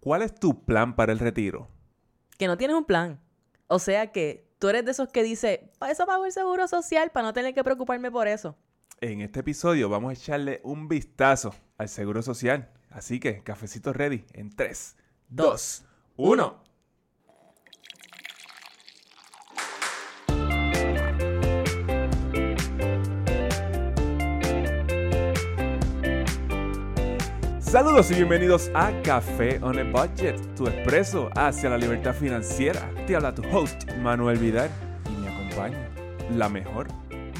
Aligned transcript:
¿Cuál 0.00 0.22
es 0.22 0.34
tu 0.34 0.64
plan 0.64 0.94
para 0.94 1.12
el 1.12 1.18
retiro? 1.18 1.68
Que 2.38 2.46
no 2.46 2.56
tienes 2.56 2.76
un 2.76 2.84
plan. 2.84 3.20
O 3.66 3.78
sea 3.78 4.12
que 4.12 4.48
tú 4.58 4.68
eres 4.68 4.84
de 4.84 4.92
esos 4.92 5.08
que 5.08 5.22
dice, 5.22 5.70
para 5.78 5.92
eso 5.92 6.06
pago 6.06 6.26
el 6.26 6.32
seguro 6.32 6.68
social, 6.68 7.10
para 7.10 7.26
no 7.26 7.32
tener 7.32 7.54
que 7.54 7.64
preocuparme 7.64 8.10
por 8.10 8.28
eso. 8.28 8.56
En 9.00 9.20
este 9.20 9.40
episodio 9.40 9.88
vamos 9.88 10.10
a 10.10 10.12
echarle 10.14 10.60
un 10.64 10.88
vistazo 10.88 11.54
al 11.76 11.88
seguro 11.88 12.22
social. 12.22 12.70
Así 12.90 13.20
que, 13.20 13.42
cafecito 13.42 13.92
ready 13.92 14.24
en 14.32 14.54
3, 14.54 14.96
2, 15.28 15.84
1. 16.16 16.65
Saludos 27.76 28.10
y 28.10 28.14
bienvenidos 28.14 28.70
a 28.72 28.90
Café 29.02 29.60
on 29.62 29.78
a 29.78 29.84
Budget, 29.84 30.40
tu 30.54 30.66
expreso 30.66 31.28
hacia 31.36 31.68
la 31.68 31.76
libertad 31.76 32.14
financiera. 32.14 32.90
Te 33.06 33.14
habla 33.14 33.34
tu 33.34 33.42
host, 33.54 33.84
Manuel 33.98 34.38
Vidal, 34.38 34.70
y 35.04 35.10
me 35.20 35.28
acompaña 35.28 35.90
la 36.30 36.48
mejor 36.48 36.88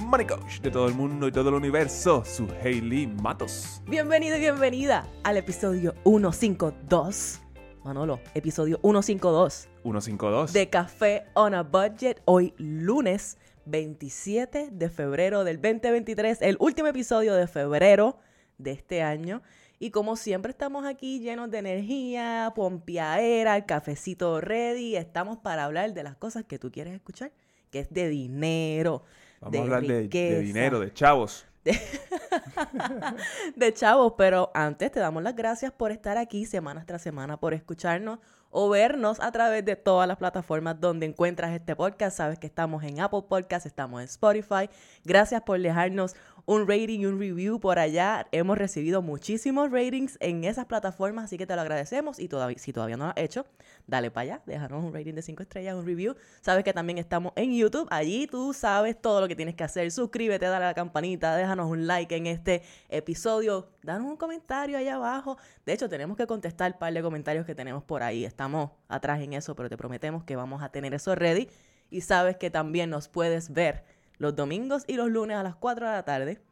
money 0.00 0.26
coach 0.26 0.60
de 0.60 0.70
todo 0.70 0.88
el 0.88 0.94
mundo 0.94 1.26
y 1.26 1.32
todo 1.32 1.48
el 1.48 1.54
universo, 1.54 2.22
su 2.22 2.46
Hailey 2.62 3.06
Matos. 3.06 3.80
Bienvenido 3.86 4.36
y 4.36 4.40
bienvenida 4.40 5.08
al 5.24 5.38
episodio 5.38 5.94
152. 6.04 7.40
Manolo, 7.82 8.20
episodio 8.34 8.78
152 8.82 9.70
152. 9.84 10.52
de 10.52 10.68
Café 10.68 11.24
on 11.32 11.54
a 11.54 11.62
Budget. 11.62 12.20
Hoy 12.26 12.52
lunes 12.58 13.38
27 13.64 14.68
de 14.70 14.90
febrero 14.90 15.44
del 15.44 15.62
2023, 15.62 16.42
el 16.42 16.58
último 16.60 16.88
episodio 16.88 17.32
de 17.32 17.46
febrero 17.46 18.18
de 18.58 18.72
este 18.72 19.02
año. 19.02 19.42
Y 19.78 19.90
como 19.90 20.16
siempre 20.16 20.50
estamos 20.50 20.86
aquí 20.86 21.20
llenos 21.20 21.50
de 21.50 21.58
energía, 21.58 22.52
pompiaera, 22.54 23.56
el 23.56 23.66
cafecito 23.66 24.40
ready. 24.40 24.96
Estamos 24.96 25.38
para 25.38 25.64
hablar 25.64 25.92
de 25.92 26.02
las 26.02 26.16
cosas 26.16 26.44
que 26.44 26.58
tú 26.58 26.72
quieres 26.72 26.94
escuchar, 26.94 27.32
que 27.70 27.80
es 27.80 27.90
de 27.92 28.08
dinero, 28.08 29.02
Vamos 29.40 29.52
de 29.52 29.58
a 29.58 29.62
hablar 29.62 29.82
de, 29.82 30.08
de 30.08 30.40
dinero, 30.40 30.80
de 30.80 30.92
chavos. 30.94 31.44
de 33.56 33.74
chavos, 33.74 34.14
pero 34.16 34.50
antes 34.54 34.92
te 34.92 35.00
damos 35.00 35.22
las 35.22 35.34
gracias 35.34 35.72
por 35.72 35.90
estar 35.90 36.16
aquí 36.16 36.46
semana 36.46 36.84
tras 36.86 37.02
semana, 37.02 37.38
por 37.38 37.54
escucharnos 37.54 38.20
o 38.50 38.70
vernos 38.70 39.20
a 39.20 39.32
través 39.32 39.64
de 39.64 39.76
todas 39.76 40.08
las 40.08 40.16
plataformas 40.16 40.80
donde 40.80 41.06
encuentras 41.06 41.52
este 41.52 41.76
podcast. 41.76 42.16
Sabes 42.16 42.38
que 42.38 42.46
estamos 42.46 42.84
en 42.84 43.00
Apple 43.00 43.24
Podcast, 43.28 43.66
estamos 43.66 44.00
en 44.00 44.06
Spotify. 44.06 44.70
Gracias 45.04 45.42
por 45.42 45.60
dejarnos 45.60 46.14
un 46.46 46.68
rating 46.68 47.00
y 47.00 47.06
un 47.06 47.18
review 47.18 47.58
por 47.58 47.78
allá. 47.78 48.28
Hemos 48.30 48.56
recibido 48.56 49.02
muchísimos 49.02 49.70
ratings 49.70 50.16
en 50.20 50.44
esas 50.44 50.66
plataformas, 50.66 51.24
así 51.24 51.36
que 51.36 51.46
te 51.46 51.54
lo 51.56 51.60
agradecemos. 51.60 52.20
Y 52.20 52.28
todavía, 52.28 52.56
si 52.58 52.72
todavía 52.72 52.96
no 52.96 53.06
lo 53.06 53.10
has 53.10 53.16
hecho, 53.16 53.46
dale 53.86 54.12
para 54.12 54.22
allá, 54.22 54.42
déjanos 54.46 54.84
un 54.84 54.94
rating 54.94 55.14
de 55.14 55.22
5 55.22 55.42
estrellas, 55.42 55.74
un 55.74 55.84
review. 55.84 56.14
Sabes 56.40 56.62
que 56.62 56.72
también 56.72 56.98
estamos 56.98 57.32
en 57.34 57.52
YouTube. 57.52 57.88
Allí 57.90 58.28
tú 58.28 58.52
sabes 58.54 59.00
todo 59.00 59.20
lo 59.20 59.28
que 59.28 59.34
tienes 59.34 59.56
que 59.56 59.64
hacer. 59.64 59.90
Suscríbete, 59.90 60.46
dale 60.46 60.64
a 60.64 60.68
la 60.68 60.74
campanita, 60.74 61.34
déjanos 61.36 61.68
un 61.68 61.88
like 61.88 62.14
en 62.14 62.28
este 62.28 62.62
episodio. 62.88 63.68
Danos 63.82 64.08
un 64.08 64.16
comentario 64.16 64.78
allá 64.78 64.94
abajo. 64.94 65.36
De 65.64 65.72
hecho, 65.72 65.88
tenemos 65.88 66.16
que 66.16 66.28
contestar 66.28 66.72
un 66.72 66.78
par 66.78 66.92
de 66.92 67.02
comentarios 67.02 67.44
que 67.44 67.56
tenemos 67.56 67.82
por 67.82 68.04
ahí. 68.04 68.24
Estamos 68.24 68.70
atrás 68.86 69.20
en 69.20 69.32
eso, 69.32 69.56
pero 69.56 69.68
te 69.68 69.76
prometemos 69.76 70.22
que 70.22 70.36
vamos 70.36 70.62
a 70.62 70.68
tener 70.70 70.94
eso 70.94 71.14
ready. 71.16 71.48
Y 71.90 72.02
sabes 72.02 72.36
que 72.36 72.50
también 72.50 72.90
nos 72.90 73.08
puedes 73.08 73.52
ver 73.52 73.84
los 74.18 74.34
domingos 74.34 74.84
y 74.86 74.94
los 74.94 75.10
lunes 75.10 75.36
a 75.36 75.42
las 75.42 75.56
4 75.56 75.86
de 75.86 75.92
la 75.92 76.04
tarde 76.04 76.42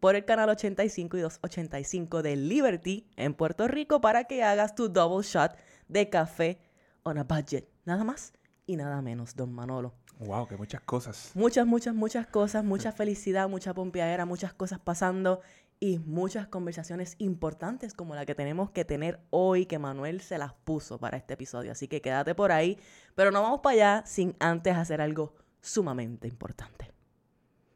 por 0.00 0.16
el 0.16 0.24
canal 0.24 0.48
85 0.48 1.16
y 1.16 1.20
285 1.20 2.22
de 2.22 2.36
Liberty 2.36 3.06
en 3.16 3.34
Puerto 3.34 3.68
Rico 3.68 4.00
para 4.00 4.24
que 4.24 4.42
hagas 4.42 4.74
tu 4.74 4.88
double 4.88 5.22
shot 5.22 5.56
de 5.88 6.10
café 6.10 6.60
on 7.04 7.18
a 7.18 7.24
budget. 7.24 7.68
Nada 7.84 8.02
más 8.04 8.32
y 8.66 8.76
nada 8.76 9.00
menos, 9.02 9.36
don 9.36 9.52
Manolo. 9.52 9.94
Wow, 10.18 10.46
que 10.46 10.56
muchas 10.56 10.80
cosas. 10.82 11.32
Muchas, 11.34 11.66
muchas, 11.66 11.94
muchas 11.94 12.26
cosas, 12.26 12.64
mucha 12.64 12.92
felicidad, 12.92 13.48
mucha 13.48 13.74
pompeadera, 13.74 14.24
muchas 14.24 14.54
cosas 14.54 14.78
pasando 14.78 15.40
y 15.80 15.98
muchas 15.98 16.46
conversaciones 16.46 17.16
importantes 17.18 17.92
como 17.92 18.14
la 18.14 18.24
que 18.24 18.36
tenemos 18.36 18.70
que 18.70 18.84
tener 18.84 19.20
hoy, 19.30 19.66
que 19.66 19.80
Manuel 19.80 20.20
se 20.20 20.38
las 20.38 20.52
puso 20.52 20.98
para 20.98 21.16
este 21.16 21.34
episodio. 21.34 21.72
Así 21.72 21.88
que 21.88 22.00
quédate 22.00 22.34
por 22.34 22.52
ahí, 22.52 22.78
pero 23.16 23.32
no 23.32 23.42
vamos 23.42 23.60
para 23.60 23.74
allá 23.74 24.06
sin 24.06 24.36
antes 24.38 24.76
hacer 24.76 25.00
algo 25.00 25.34
sumamente 25.60 26.28
importante. 26.28 26.91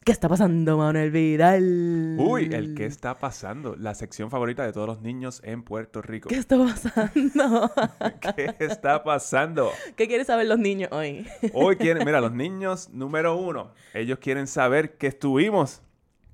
¿Qué 0.06 0.12
está 0.12 0.28
pasando, 0.28 0.78
Manuel 0.78 1.10
Vidal? 1.10 2.14
Uy, 2.16 2.48
el 2.52 2.76
que 2.76 2.86
está 2.86 3.18
pasando. 3.18 3.74
La 3.74 3.92
sección 3.96 4.30
favorita 4.30 4.64
de 4.64 4.72
todos 4.72 4.86
los 4.86 5.02
niños 5.02 5.40
en 5.42 5.64
Puerto 5.64 6.00
Rico. 6.00 6.28
¿Qué 6.28 6.36
está 6.36 6.56
pasando? 6.56 7.72
¿Qué 8.36 8.54
está 8.60 9.02
pasando? 9.02 9.72
¿Qué 9.96 10.06
quieren 10.06 10.24
saber 10.24 10.46
los 10.46 10.60
niños 10.60 10.90
hoy? 10.92 11.26
Hoy 11.52 11.74
quieren, 11.74 12.04
mira, 12.04 12.20
los 12.20 12.30
niños 12.32 12.88
número 12.90 13.34
uno, 13.36 13.72
ellos 13.94 14.20
quieren 14.20 14.46
saber 14.46 14.96
que 14.96 15.08
estuvimos 15.08 15.82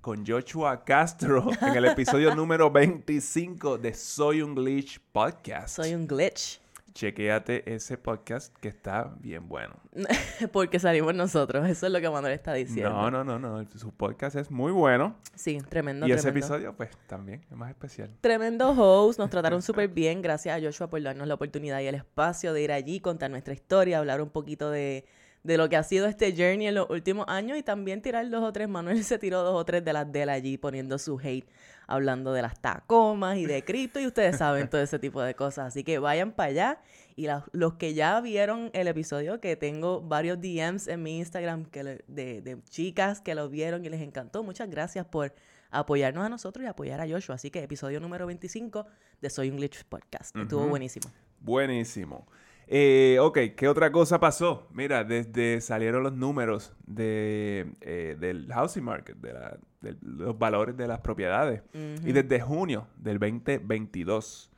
con 0.02 0.26
Joshua 0.26 0.84
Castro 0.84 1.48
en 1.62 1.74
el 1.74 1.86
episodio 1.86 2.34
número 2.36 2.70
25 2.70 3.78
de 3.78 3.94
Soy 3.94 4.42
un 4.42 4.54
Glitch 4.54 5.00
Podcast. 5.00 5.76
Soy 5.76 5.94
un 5.94 6.06
glitch. 6.06 6.61
Chequéate 6.94 7.74
ese 7.74 7.96
podcast 7.96 8.54
que 8.58 8.68
está 8.68 9.14
bien 9.20 9.48
bueno. 9.48 9.74
Porque 10.52 10.78
salimos 10.78 11.14
nosotros, 11.14 11.68
eso 11.68 11.86
es 11.86 11.92
lo 11.92 12.00
que 12.00 12.10
Manuel 12.10 12.34
está 12.34 12.52
diciendo. 12.52 12.90
No, 12.90 13.10
no, 13.10 13.24
no, 13.24 13.38
no, 13.38 13.66
su 13.78 13.92
podcast 13.92 14.36
es 14.36 14.50
muy 14.50 14.72
bueno. 14.72 15.16
Sí, 15.34 15.58
tremendo. 15.68 16.06
y 16.06 16.12
ese 16.12 16.28
episodio, 16.28 16.76
pues, 16.76 16.90
también 17.06 17.42
es 17.50 17.56
más 17.56 17.70
especial. 17.70 18.10
Tremendo 18.20 18.70
host, 18.70 19.18
nos 19.18 19.30
trataron 19.30 19.62
súper 19.62 19.88
bien. 19.88 20.20
Gracias 20.22 20.56
a 20.56 20.62
Joshua 20.62 20.90
por 20.90 21.02
darnos 21.02 21.26
la 21.26 21.34
oportunidad 21.34 21.80
y 21.80 21.86
el 21.86 21.94
espacio 21.94 22.52
de 22.52 22.62
ir 22.62 22.72
allí, 22.72 23.00
contar 23.00 23.30
nuestra 23.30 23.54
historia, 23.54 23.98
hablar 23.98 24.20
un 24.20 24.30
poquito 24.30 24.70
de, 24.70 25.06
de 25.42 25.56
lo 25.56 25.68
que 25.68 25.76
ha 25.76 25.82
sido 25.82 26.06
este 26.06 26.32
journey 26.32 26.66
en 26.66 26.74
los 26.74 26.88
últimos 26.90 27.26
años 27.28 27.58
y 27.58 27.62
también 27.62 28.02
tirar 28.02 28.28
dos 28.30 28.44
o 28.44 28.52
tres. 28.52 28.68
Manuel 28.68 29.02
se 29.04 29.18
tiró 29.18 29.42
dos 29.42 29.54
o 29.54 29.64
tres 29.64 29.84
de 29.84 29.92
las 29.92 30.10
de 30.10 30.22
él 30.22 30.28
allí 30.28 30.58
poniendo 30.58 30.98
su 30.98 31.18
hate, 31.18 31.48
hablando 31.86 32.32
de 32.32 32.42
las 32.42 32.60
tacomas 32.60 33.36
y 33.38 33.46
de 33.46 33.64
cripto 33.64 34.00
y 34.00 34.06
ustedes 34.06 34.38
saben 34.38 34.68
todo 34.70 34.80
ese 34.80 34.98
tipo 34.98 35.20
de 35.22 35.34
cosas. 35.34 35.66
Así 35.68 35.84
que 35.84 35.98
vayan 35.98 36.32
para 36.32 36.48
allá 36.50 36.80
y 37.16 37.26
la- 37.26 37.44
los 37.52 37.74
que 37.74 37.94
ya 37.94 38.20
vieron 38.20 38.70
el 38.72 38.88
episodio, 38.88 39.40
que 39.40 39.56
tengo 39.56 40.00
varios 40.00 40.40
DMs 40.40 40.88
en 40.88 41.02
mi 41.02 41.18
Instagram 41.18 41.64
que 41.66 41.84
le- 41.84 42.04
de, 42.08 42.40
de 42.42 42.62
chicas 42.70 43.20
que 43.20 43.34
lo 43.34 43.48
vieron 43.48 43.84
y 43.84 43.88
les 43.88 44.00
encantó. 44.00 44.42
Muchas 44.42 44.68
gracias 44.70 45.04
por 45.06 45.34
apoyarnos 45.70 46.24
a 46.24 46.28
nosotros 46.28 46.64
y 46.64 46.68
apoyar 46.68 47.00
a 47.00 47.08
Joshua. 47.08 47.34
Así 47.36 47.50
que 47.50 47.62
episodio 47.62 47.98
número 48.00 48.26
25 48.26 48.86
de 49.20 49.30
Soy 49.30 49.50
un 49.50 49.56
Glitch 49.56 49.84
Podcast. 49.84 50.34
Estuvo 50.36 50.66
buenísimo. 50.68 51.10
Buenísimo. 51.40 52.26
Eh, 52.68 53.18
ok, 53.20 53.38
¿qué 53.56 53.68
otra 53.68 53.90
cosa 53.92 54.18
pasó? 54.20 54.66
Mira, 54.72 55.04
desde 55.04 55.60
salieron 55.60 56.02
los 56.02 56.12
números 56.14 56.74
de, 56.86 57.72
eh, 57.80 58.16
del 58.18 58.46
housing 58.52 58.84
market, 58.84 59.16
de, 59.18 59.32
la- 59.34 59.58
de 59.80 59.96
los 60.00 60.38
valores 60.38 60.76
de 60.76 60.86
las 60.88 61.00
propiedades. 61.00 61.62
Y 61.74 62.12
desde 62.12 62.40
junio 62.40 62.86
del 62.96 63.18
2022 63.18 64.50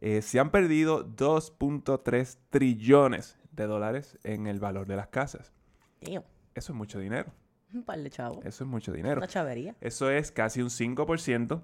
eh, 0.00 0.22
se 0.22 0.38
han 0.38 0.50
perdido 0.50 1.04
2.3 1.16 2.36
trillones 2.50 3.38
de 3.52 3.66
dólares 3.66 4.18
en 4.22 4.46
el 4.46 4.60
valor 4.60 4.86
de 4.86 4.96
las 4.96 5.08
casas. 5.08 5.52
Tío, 6.00 6.22
Eso 6.54 6.72
es 6.72 6.76
mucho 6.76 6.98
dinero. 6.98 7.32
un 7.72 7.82
par 7.82 7.98
de 7.98 8.10
chavos. 8.10 8.44
Eso 8.44 8.64
es 8.64 8.70
mucho 8.70 8.92
dinero. 8.92 9.16
Una 9.16 9.26
chavería. 9.28 9.74
Eso 9.80 10.10
es 10.10 10.30
casi 10.30 10.60
un 10.62 10.68
5%. 10.70 11.62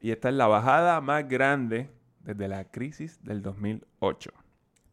Y 0.00 0.10
esta 0.10 0.28
es 0.28 0.34
la 0.34 0.46
bajada 0.46 1.00
más 1.00 1.26
grande 1.26 1.90
desde 2.20 2.46
la 2.46 2.64
crisis 2.70 3.18
del 3.24 3.40
2008. 3.42 4.30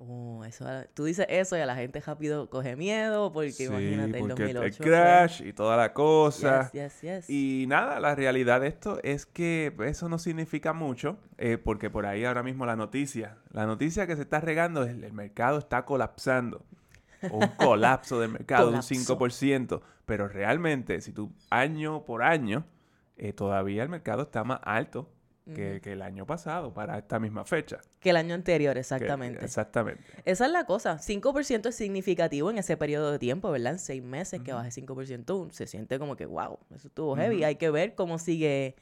Oh, 0.03 0.43
eso, 0.45 0.65
tú 0.95 1.05
dices 1.05 1.27
eso 1.29 1.55
y 1.55 1.59
a 1.59 1.65
la 1.67 1.75
gente 1.75 1.99
rápido 1.99 2.49
coge 2.49 2.75
miedo 2.75 3.31
porque 3.31 3.51
Sí, 3.51 3.65
imagínate 3.65 4.17
el 4.17 4.27
porque 4.27 4.43
2008. 4.53 4.63
el 4.63 4.73
fue- 4.73 4.85
crash 4.87 5.41
y 5.45 5.53
toda 5.53 5.77
la 5.77 5.93
cosa. 5.93 6.71
Yes, 6.73 7.01
yes, 7.01 7.01
yes. 7.27 7.29
Y 7.29 7.65
nada, 7.67 7.99
la 7.99 8.15
realidad 8.15 8.61
de 8.61 8.67
esto 8.67 8.97
es 9.03 9.27
que 9.27 9.75
eso 9.85 10.09
no 10.09 10.17
significa 10.17 10.73
mucho, 10.73 11.19
eh, 11.37 11.59
porque 11.59 11.91
por 11.91 12.07
ahí 12.07 12.25
ahora 12.25 12.41
mismo 12.41 12.65
la 12.65 12.75
noticia, 12.75 13.37
la 13.51 13.67
noticia 13.67 14.07
que 14.07 14.15
se 14.15 14.23
está 14.23 14.39
regando 14.39 14.81
es 14.83 14.89
el 14.89 15.13
mercado 15.13 15.59
está 15.59 15.85
colapsando. 15.85 16.65
Un 17.29 17.47
colapso 17.57 18.19
del 18.19 18.31
mercado 18.31 18.69
un 18.69 18.81
Colapso. 18.81 18.95
5%. 19.19 19.81
Pero 20.07 20.27
realmente, 20.27 20.99
si 21.01 21.13
tú 21.13 21.31
año 21.51 22.05
por 22.05 22.23
año, 22.23 22.65
eh, 23.17 23.33
todavía 23.33 23.83
el 23.83 23.89
mercado 23.89 24.23
está 24.23 24.43
más 24.43 24.59
alto 24.63 25.07
que, 25.53 25.81
que 25.81 25.93
el 25.93 26.01
año 26.01 26.25
pasado 26.25 26.73
para 26.73 26.97
esta 26.97 27.19
misma 27.19 27.45
fecha. 27.45 27.79
Que 27.99 28.09
el 28.11 28.17
año 28.17 28.33
anterior, 28.35 28.73
Que- 28.73 28.79
exactamente. 28.81 29.43
exactamente. 29.45 30.03
Esa 30.25 30.45
es 30.45 30.51
la 30.51 30.65
cosa. 30.65 30.97
5% 30.99 31.69
es 31.69 31.75
significativo 31.75 32.49
en 32.49 32.57
ese 32.57 32.77
periodo 32.77 33.11
de 33.11 33.19
tiempo, 33.19 33.51
¿verdad? 33.51 33.73
En 33.73 33.79
seis 33.79 34.03
meses 34.03 34.41
que 34.41 34.53
baje 34.53 34.71
5%, 34.71 35.35
un- 35.41 35.51
se 35.51 35.67
siente 35.67 35.99
como 35.99 36.15
que, 36.15 36.25
wow, 36.25 36.59
eso 36.75 36.87
estuvo 36.87 37.15
heavy. 37.15 37.43
Hay 37.43 37.55
que 37.55 37.69
ver 37.69 37.95
cómo 37.95 38.17
sigue 38.19 38.75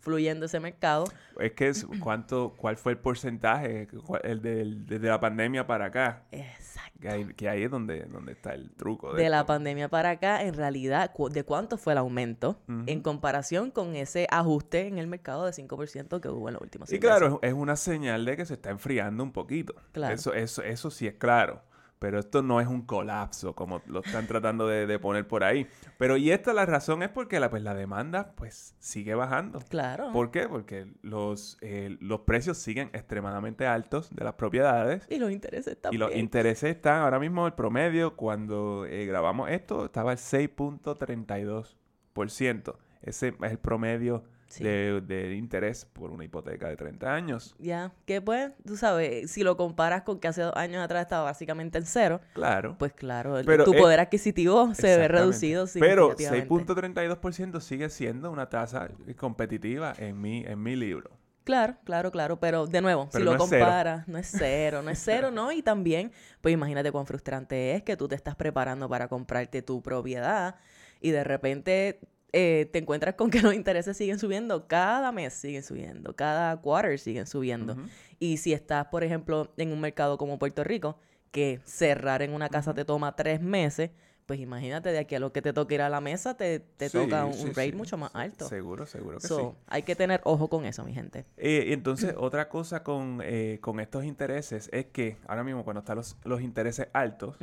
fluyendo 0.00 0.46
ese 0.46 0.60
mercado. 0.60 1.04
Es 1.40 1.52
que 1.52 1.68
es 1.68 1.84
cuánto, 2.00 2.54
cuál 2.56 2.76
fue 2.76 2.92
el 2.92 2.98
porcentaje 2.98 3.88
el 4.22 4.42
del- 4.42 4.86
desde 4.86 5.08
la 5.08 5.20
pandemia 5.20 5.66
para 5.66 5.86
acá. 5.86 6.22
Exacto. 6.30 6.98
Que 7.00 7.08
ahí, 7.10 7.24
que 7.34 7.48
ahí 7.48 7.62
es 7.64 7.70
donde, 7.70 8.04
donde 8.04 8.32
está 8.32 8.54
el 8.54 8.70
truco. 8.70 9.12
De 9.12 9.28
la 9.28 9.44
pandemia 9.44 9.88
para 9.88 10.10
acá, 10.10 10.42
en 10.42 10.54
realidad, 10.54 11.12
cu- 11.12 11.28
¿de 11.28 11.42
cuánto 11.44 11.76
fue 11.76 11.92
el 11.92 11.98
aumento 11.98 12.58
en 12.86 13.00
comparación 13.02 13.70
con 13.70 13.94
ese 13.96 14.26
ajuste 14.30 14.86
en 14.86 14.96
el 14.98 15.06
mercado 15.06 15.44
de 15.44 15.52
5% 15.52 16.20
que 16.20 16.28
hubo 16.30 16.48
en 16.48 16.54
los 16.54 16.62
últimos 16.62 16.88
Y 16.88 16.92
seis 16.92 17.02
meses? 17.02 17.18
claro, 17.18 17.38
es 17.42 17.48
es 17.50 17.54
una 17.54 17.76
señal 17.76 18.24
de 18.24 18.36
que 18.36 18.46
se 18.46 18.54
está 18.54 18.70
enfriando 18.70 19.22
un 19.22 19.32
poquito. 19.32 19.74
Claro. 19.92 20.14
Eso, 20.14 20.32
eso, 20.32 20.62
eso 20.62 20.90
sí 20.90 21.06
es 21.06 21.14
claro. 21.14 21.62
Pero 21.98 22.18
esto 22.18 22.42
no 22.42 22.60
es 22.60 22.66
un 22.66 22.82
colapso 22.82 23.54
como 23.54 23.80
lo 23.86 24.00
están 24.00 24.26
tratando 24.26 24.68
de, 24.68 24.86
de 24.86 24.98
poner 24.98 25.26
por 25.26 25.44
ahí. 25.44 25.66
Pero 25.96 26.18
y 26.18 26.30
esta 26.30 26.52
la 26.52 26.66
razón 26.66 27.02
es 27.02 27.08
porque 27.08 27.40
la, 27.40 27.48
pues, 27.48 27.62
la 27.62 27.74
demanda 27.74 28.34
pues 28.36 28.74
sigue 28.78 29.14
bajando. 29.14 29.60
Claro. 29.70 30.12
¿Por 30.12 30.30
qué? 30.30 30.46
Porque 30.46 30.92
los, 31.00 31.56
eh, 31.62 31.96
los 32.00 32.20
precios 32.20 32.58
siguen 32.58 32.90
extremadamente 32.92 33.66
altos 33.66 34.14
de 34.14 34.24
las 34.24 34.34
propiedades. 34.34 35.06
Y 35.08 35.16
los 35.18 35.32
intereses 35.32 35.72
Y 35.72 35.76
también. 35.76 36.00
los 36.00 36.14
intereses 36.14 36.76
están 36.76 37.00
ahora 37.00 37.18
mismo, 37.18 37.46
el 37.46 37.54
promedio, 37.54 38.14
cuando 38.14 38.84
eh, 38.84 39.06
grabamos 39.06 39.48
esto, 39.50 39.86
estaba 39.86 40.10
al 40.10 40.18
6.32%. 40.18 42.74
Ese 43.02 43.28
es 43.28 43.34
el 43.52 43.58
promedio 43.58 44.24
Sí. 44.48 44.62
de, 44.62 45.00
de 45.00 45.34
interés 45.34 45.84
por 45.84 46.10
una 46.10 46.24
hipoteca 46.24 46.68
de 46.68 46.76
30 46.76 47.12
años. 47.12 47.54
Ya, 47.58 47.92
que 48.04 48.20
pues, 48.20 48.52
tú 48.64 48.76
sabes, 48.76 49.30
si 49.30 49.42
lo 49.42 49.56
comparas 49.56 50.02
con 50.02 50.20
que 50.20 50.28
hace 50.28 50.42
dos 50.42 50.54
años 50.56 50.82
atrás 50.84 51.02
estaba 51.02 51.24
básicamente 51.24 51.78
en 51.78 51.84
cero, 51.86 52.20
Claro. 52.32 52.76
pues 52.78 52.92
claro, 52.92 53.36
Pero 53.44 53.64
tu 53.64 53.74
es- 53.74 53.80
poder 53.80 53.98
adquisitivo 54.00 54.72
se 54.74 54.96
ve 54.96 55.08
reducido 55.08 55.66
Pero 55.80 56.14
significativamente. 56.16 56.48
6.32% 56.48 57.60
sigue 57.60 57.88
siendo 57.90 58.30
una 58.30 58.48
tasa 58.48 58.88
competitiva 59.16 59.94
en 59.98 60.20
mi, 60.20 60.44
en 60.44 60.62
mi 60.62 60.76
libro. 60.76 61.10
Claro, 61.44 61.76
claro, 61.84 62.10
claro, 62.10 62.40
pero 62.40 62.66
de 62.66 62.80
nuevo, 62.80 63.08
Pero 63.12 63.18
si 63.20 63.24
lo 63.24 63.32
no 63.32 63.38
comparas, 63.38 64.08
no 64.08 64.18
es 64.18 64.28
cero, 64.36 64.82
no 64.82 64.90
es 64.90 64.98
cero, 65.04 65.30
¿no? 65.30 65.52
Y 65.52 65.62
también, 65.62 66.10
pues 66.40 66.52
imagínate 66.52 66.90
cuán 66.90 67.06
frustrante 67.06 67.74
es 67.74 67.82
que 67.84 67.96
tú 67.96 68.08
te 68.08 68.14
estás 68.16 68.34
preparando 68.34 68.88
para 68.88 69.06
comprarte 69.08 69.62
tu 69.62 69.80
propiedad 69.82 70.56
y 71.00 71.10
de 71.10 71.22
repente 71.22 72.00
eh, 72.38 72.68
te 72.70 72.80
encuentras 72.80 73.14
con 73.14 73.30
que 73.30 73.40
los 73.42 73.54
intereses 73.54 73.96
siguen 73.96 74.18
subiendo, 74.18 74.68
cada 74.68 75.10
mes 75.10 75.32
siguen 75.32 75.62
subiendo, 75.62 76.14
cada 76.14 76.60
quarter 76.60 76.98
siguen 76.98 77.26
subiendo. 77.26 77.76
Y 78.18 78.36
si 78.36 78.52
estás, 78.52 78.86
por 78.88 79.02
ejemplo, 79.04 79.52
en 79.56 79.72
un 79.72 79.80
mercado 79.80 80.18
como 80.18 80.38
Puerto 80.38 80.62
Rico, 80.62 80.98
que 81.30 81.60
cerrar 81.64 82.20
en 82.20 82.32
una 82.34 82.48
casa 82.50 82.74
te 82.74 82.84
toma 82.84 83.16
tres 83.16 83.40
meses, 83.40 83.90
pues 84.26 84.40
imagínate 84.40 84.90
de 84.90 84.98
aquí 84.98 85.14
a 85.14 85.20
lo 85.20 85.32
que 85.32 85.40
te 85.40 85.52
toque 85.52 85.76
ir 85.76 85.82
a 85.82 85.88
la 85.88 86.00
mesa, 86.00 86.36
te, 86.36 86.58
te 86.60 86.88
Sí, 86.88 86.98
toca 86.98 87.24
un, 87.24 87.32
sí, 87.32 87.46
rate 87.48 87.70
sí, 87.70 87.76
mucho 87.76 87.96
más 87.96 88.10
alto. 88.14 88.48
Seguro, 88.48 88.84
seguro 88.84 89.18
que 89.18 89.26
So, 89.28 89.52
sí. 89.52 89.58
hay 89.68 89.82
que 89.84 89.94
tener 89.96 90.20
ojo 90.24 90.48
con 90.48 90.64
eso, 90.64 90.84
mi 90.84 90.92
gente. 90.92 91.24
Eh, 91.36 91.66
y 91.68 91.72
entonces, 91.72 92.14
otra 92.18 92.48
cosa 92.48 92.82
con, 92.82 93.20
eh, 93.24 93.58
con 93.60 93.78
estos 93.80 94.04
intereses 94.04 94.68
es 94.72 94.86
que 94.86 95.16
ahora 95.26 95.44
mismo 95.44 95.64
cuando 95.64 95.78
están 95.80 95.96
los, 95.96 96.16
los 96.24 96.40
intereses 96.42 96.88
altos, 96.92 97.36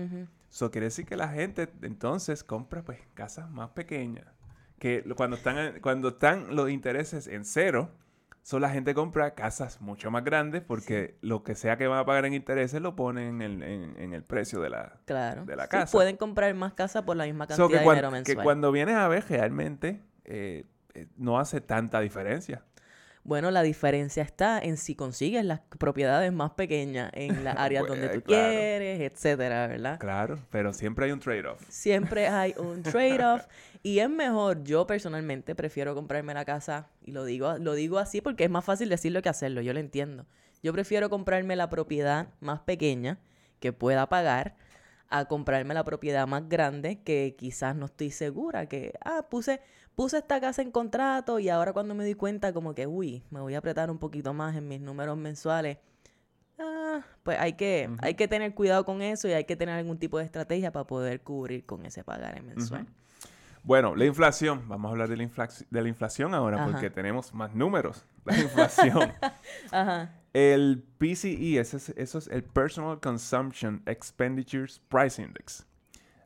eso 0.52 0.70
quiere 0.72 0.86
decir 0.88 1.06
que 1.06 1.16
la 1.16 1.30
gente 1.30 1.70
entonces 1.82 2.44
compra 2.44 2.84
pues 2.84 3.00
casas 3.14 3.50
más 3.50 3.70
pequeñas. 3.70 4.26
Que 4.84 5.02
cuando 5.16 5.38
están, 5.38 5.58
en- 5.58 5.80
cuando 5.80 6.10
están 6.10 6.58
los 6.58 6.70
intereses 6.70 7.28
en 7.28 7.46
cero, 7.46 7.90
so 8.42 8.60
la 8.60 8.70
gente 8.70 8.94
compra 8.94 9.34
casas 9.34 9.80
mucho 9.80 10.12
más 10.12 10.26
grandes 10.26 10.62
porque 10.62 11.16
lo 11.22 11.42
que 11.42 11.56
sea 11.56 11.78
que 11.78 11.88
van 11.88 12.00
a 12.00 12.06
pagar 12.06 12.26
en 12.26 12.34
intereses 12.34 12.82
lo 12.82 12.94
ponen 12.94 13.36
en 13.36 13.42
el, 13.42 13.64
en- 13.64 13.98
en 13.98 14.14
el 14.14 14.24
precio 14.24 14.60
de 14.60 14.70
la... 14.72 15.00
Claro. 15.06 15.46
de 15.46 15.56
la 15.56 15.64
Sí, 15.64 15.70
casa. 15.70 15.92
pueden 15.94 16.18
comprar 16.18 16.54
más 16.54 16.74
casas 16.74 17.04
por 17.04 17.16
la 17.16 17.24
misma 17.24 17.46
So, 17.46 17.70
cantidad 17.70 17.70
que, 17.70 17.74
de 17.76 17.80
dinero 17.92 18.10
que 18.10 18.14
mensual. 18.14 18.44
cuando 18.44 18.74
vienes 18.74 18.96
a 18.96 19.08
ver 19.08 19.24
realmente 19.30 20.02
eh, 20.26 20.66
eh, 20.96 21.08
no 21.16 21.40
hace 21.40 21.62
tanta 21.62 22.02
diferencia. 22.02 22.64
Bueno, 23.26 23.52
la 23.52 23.62
diferencia 23.62 24.22
está 24.22 24.60
en 24.60 24.76
si 24.76 24.96
consigues 24.96 25.46
las 25.46 25.62
propiedades 25.80 26.34
más 26.34 26.52
pequeñas 26.52 27.10
en 27.14 27.44
las 27.44 27.56
áreas 27.58 27.88
donde 27.88 28.08
tú 28.10 28.22
Pues, 28.22 28.24
claro. 28.26 28.54
quieres, 28.54 29.00
etcétera, 29.00 29.68
¿verdad? 29.68 30.00
Claro, 30.00 30.40
pero 30.50 30.74
siempre 30.74 31.06
hay 31.06 31.12
un 31.12 31.20
trade-off. 31.22 31.62
Siempre 31.70 32.28
hay 32.28 32.54
un 32.58 32.84
trade-off 32.84 33.46
y 33.82 34.00
es 34.00 34.10
mejor, 34.10 34.64
yo 34.64 34.86
personalmente 34.86 35.56
prefiero 35.56 35.96
comprarme 35.96 36.34
la 36.34 36.44
casa 36.44 36.90
y 37.02 37.12
lo 37.12 37.24
digo, 37.24 37.58
lo 37.60 37.74
digo 37.76 37.98
así 37.98 38.20
porque 38.20 38.44
es 38.44 38.50
más 38.50 38.66
fácil 38.66 38.90
decirlo 38.90 39.22
que 39.22 39.30
hacerlo, 39.30 39.62
yo 39.62 39.74
lo 39.74 39.80
entiendo. 39.80 40.26
Yo 40.62 40.74
prefiero 40.74 41.10
comprarme 41.10 41.56
la 41.56 41.70
propiedad 41.70 42.28
más 42.42 42.60
pequeña 42.62 43.20
que 43.60 43.72
pueda 43.74 44.08
pagar 44.10 44.56
a 45.14 45.26
comprarme 45.26 45.76
la 45.76 45.84
propiedad 45.84 46.28
más 46.28 46.50
grande 46.50 47.00
que 47.04 47.36
quizás 47.38 47.76
no 47.76 47.86
estoy 47.86 48.10
segura 48.10 48.66
que, 48.68 48.94
ah, 49.06 49.28
puse, 49.30 49.62
puse 49.94 50.18
esta 50.18 50.42
casa 50.42 50.64
en 50.64 50.72
contrato 50.72 51.38
y 51.38 51.50
ahora 51.50 51.72
cuando 51.72 51.94
me 51.94 52.04
di 52.04 52.16
cuenta 52.16 52.52
como 52.52 52.74
que, 52.74 52.88
uy, 52.88 53.22
me 53.30 53.40
voy 53.40 53.54
a 53.54 53.60
apretar 53.60 53.92
un 53.92 54.00
poquito 54.00 54.34
más 54.34 54.56
en 54.56 54.68
mis 54.68 54.82
números 54.82 55.16
mensuales. 55.16 55.78
Ah, 56.58 57.06
pues 57.22 57.38
hay 57.40 57.54
que, 57.54 57.92
hay 58.00 58.16
que 58.16 58.28
tener 58.28 58.56
cuidado 58.56 58.86
con 58.86 59.04
eso 59.04 59.28
y 59.28 59.34
hay 59.34 59.44
que 59.44 59.56
tener 59.56 59.76
algún 59.76 60.00
tipo 60.00 60.18
de 60.18 60.26
estrategia 60.26 60.72
para 60.72 60.88
poder 60.88 61.22
cubrir 61.22 61.64
con 61.64 61.86
ese 61.86 62.04
pagar 62.04 62.42
mensual. 62.42 62.88
Bueno, 63.64 63.96
la 63.96 64.06
inflación. 64.06 64.68
Vamos 64.68 64.90
a 64.90 64.92
hablar 64.92 65.08
de 65.10 65.18
la, 65.18 65.24
inflac- 65.24 65.66
de 65.70 65.82
la 65.82 65.88
inflación 65.90 66.34
ahora 66.34 66.58
Ajá. 66.64 66.72
porque 66.72 66.90
tenemos 66.90 67.34
más 67.34 67.56
números. 67.56 68.06
La 68.26 68.38
inflación. 68.40 69.14
Ajá. 69.72 70.20
el 70.34 70.84
PCE, 70.98 71.60
ese 71.60 71.78
es- 71.78 71.90
eso 71.96 72.18
es 72.18 72.28
el 72.28 72.44
Personal 72.44 73.00
Consumption 73.00 73.82
Expenditures 73.86 74.82
Price 74.90 75.22
Index. 75.22 75.66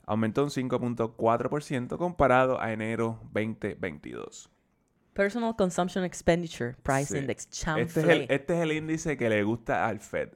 Aumentó 0.06 0.44
un 0.44 0.50
5.4% 0.50 1.98
comparado 1.98 2.60
a 2.62 2.72
enero 2.72 3.20
2022. 3.34 4.50
Personal 5.14 5.56
Consumption 5.56 6.04
Expenditure 6.06 6.76
Price 6.84 7.14
Sí. 7.14 7.18
Index. 7.18 7.46
Este 7.46 7.60
es, 7.60 7.98
el, 7.98 8.04
Chanfle. 8.20 8.28
este 8.36 8.54
es 8.56 8.60
el 8.62 8.72
índice 8.72 9.18
que 9.18 9.30
le 9.30 9.44
gusta 9.44 9.88
al 9.88 10.00
Fed. 10.00 10.30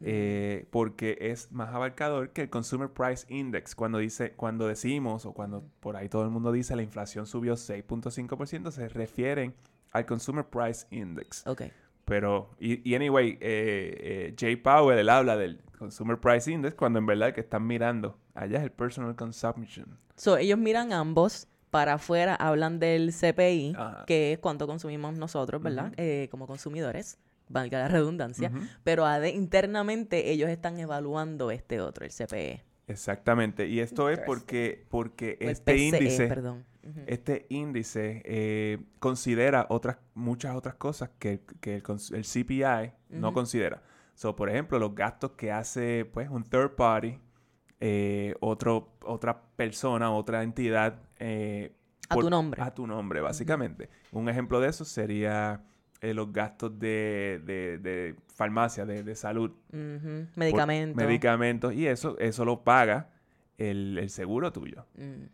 Eh, 0.00 0.66
porque 0.70 1.16
es 1.20 1.50
más 1.52 1.74
abarcador 1.74 2.30
que 2.30 2.42
el 2.42 2.50
Consumer 2.50 2.88
Price 2.90 3.26
Index. 3.28 3.74
Cuando 3.74 3.98
dice, 3.98 4.32
cuando 4.32 4.66
decimos, 4.66 5.26
o 5.26 5.32
cuando 5.32 5.64
por 5.80 5.96
ahí 5.96 6.08
todo 6.08 6.24
el 6.24 6.30
mundo 6.30 6.52
dice 6.52 6.76
la 6.76 6.82
inflación 6.82 7.26
subió 7.26 7.54
6.5%, 7.54 8.70
se 8.70 8.88
refieren 8.88 9.54
al 9.92 10.06
Consumer 10.06 10.44
Price 10.44 10.86
Index. 10.90 11.46
Ok. 11.46 11.62
Pero, 12.04 12.50
y, 12.60 12.88
y 12.88 12.94
anyway, 12.94 13.30
eh, 13.40 14.28
eh, 14.30 14.34
Jay 14.38 14.56
Powell, 14.56 14.98
él 14.98 15.08
habla 15.08 15.36
del 15.36 15.60
Consumer 15.78 16.18
Price 16.18 16.50
Index 16.50 16.74
cuando 16.74 16.98
en 16.98 17.06
verdad 17.06 17.28
el 17.28 17.34
que 17.34 17.40
están 17.40 17.66
mirando 17.66 18.16
allá 18.34 18.58
es 18.58 18.64
el 18.64 18.70
Personal 18.70 19.16
Consumption. 19.16 19.98
So, 20.14 20.36
ellos 20.36 20.58
miran 20.58 20.92
ambos. 20.92 21.48
Para 21.68 21.94
afuera 21.94 22.36
hablan 22.36 22.78
del 22.78 23.12
CPI, 23.12 23.74
Ajá. 23.76 24.04
que 24.06 24.32
es 24.32 24.38
cuánto 24.38 24.66
consumimos 24.68 25.18
nosotros, 25.18 25.60
¿verdad? 25.60 25.86
Ujú. 25.86 25.94
Eh, 25.98 26.28
como 26.30 26.46
consumidores, 26.46 27.18
valga 27.48 27.78
la 27.78 27.88
redundancia. 27.88 28.50
Pero 28.84 29.06
internamente 29.26 30.30
ellos 30.30 30.48
están 30.50 30.78
evaluando 30.78 31.50
este 31.50 31.80
otro, 31.80 32.04
el 32.04 32.10
CPE. 32.12 32.62
Exactamente. 32.88 33.66
Y 33.66 33.80
esto 33.80 34.08
es 34.10 34.18
porque, 34.20 34.86
porque 34.90 35.36
O 35.40 35.44
el 35.44 35.50
este 35.50 35.72
PCE, 35.74 35.84
índice... 35.84 36.26
perdón. 36.28 36.64
Este 37.06 37.46
índice 37.48 38.22
eh, 38.24 38.78
considera 39.00 39.66
otras, 39.70 39.96
muchas 40.14 40.54
otras 40.54 40.76
cosas 40.76 41.10
que, 41.18 41.40
que 41.60 41.82
el, 41.82 42.24
CPI 42.24 42.92
no 43.10 43.32
considera. 43.32 43.82
So, 44.14 44.36
por 44.36 44.48
ejemplo, 44.48 44.78
los 44.78 44.94
gastos 44.94 45.32
que 45.32 45.50
hace 45.50 46.04
pues, 46.04 46.30
un 46.30 46.44
third 46.44 46.76
party, 46.76 47.18
eh, 47.80 48.34
otro, 48.40 48.96
otra 49.02 49.42
persona, 49.56 50.12
otra 50.12 50.44
entidad. 50.44 51.02
eh, 51.18 51.74
A 52.08 52.14
tu 52.14 52.30
nombre. 52.30 52.62
A 52.62 52.72
tu 52.72 52.86
nombre, 52.86 53.20
básicamente. 53.20 53.90
Un 54.12 54.28
ejemplo 54.28 54.60
de 54.60 54.68
eso 54.68 54.84
sería 54.84 55.64
eh, 56.00 56.14
los 56.14 56.32
gastos 56.32 56.78
de, 56.78 57.40
de, 57.44 57.78
de 57.78 58.14
farmacia, 58.34 58.84
de, 58.86 59.02
de 59.02 59.14
salud. 59.14 59.50
Ujú. 59.72 60.26
por- 60.34 60.36
Medicamentos. 60.38 60.96
Medicamentos. 61.04 61.74
Y 61.74 61.86
eso, 61.86 62.18
eso 62.18 62.44
lo 62.44 62.62
paga 62.64 63.10
el, 63.58 63.98
el 63.98 64.10
seguro 64.10 64.52
tuyo. 64.52 64.86
Mm, 64.96 65.24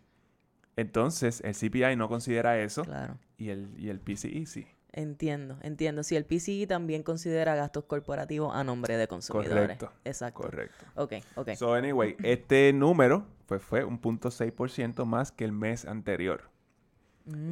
Entonces, 0.77 1.43
el 1.45 1.55
CPI 1.55 1.97
no 1.97 2.09
considera 2.09 2.59
eso 2.59 2.85
claro. 2.85 3.19
y 3.37 3.51
el, 3.51 3.69
y 3.79 3.89
el 3.91 4.01
PCI 4.01 4.47
sí. 4.47 4.67
Entiendo, 4.95 5.59
entiendo. 5.63 6.03
Si 6.03 6.17
el 6.17 6.27
PCI 6.27 6.67
también 6.67 7.03
considera 7.03 7.55
gastos 7.55 7.85
corporativos 7.85 8.55
a 8.55 8.63
nombre 8.63 8.97
de 8.99 9.09
consumidores. 9.09 9.79
Correcto, 9.79 9.91
Exacto. 10.05 10.43
Correcto. 10.43 10.85
Ok, 10.97 11.15
ok. 11.37 11.51
So, 11.55 11.73
anyway, 11.75 12.15
este 12.23 12.73
número 12.75 13.27
pues, 13.47 13.63
fue 13.63 13.85
un 13.85 13.99
punto 13.99 14.29
.6% 14.29 15.07
más 15.07 15.33
que 15.33 15.45
el 15.45 15.53
mes 15.53 15.87
anterior. 15.87 16.51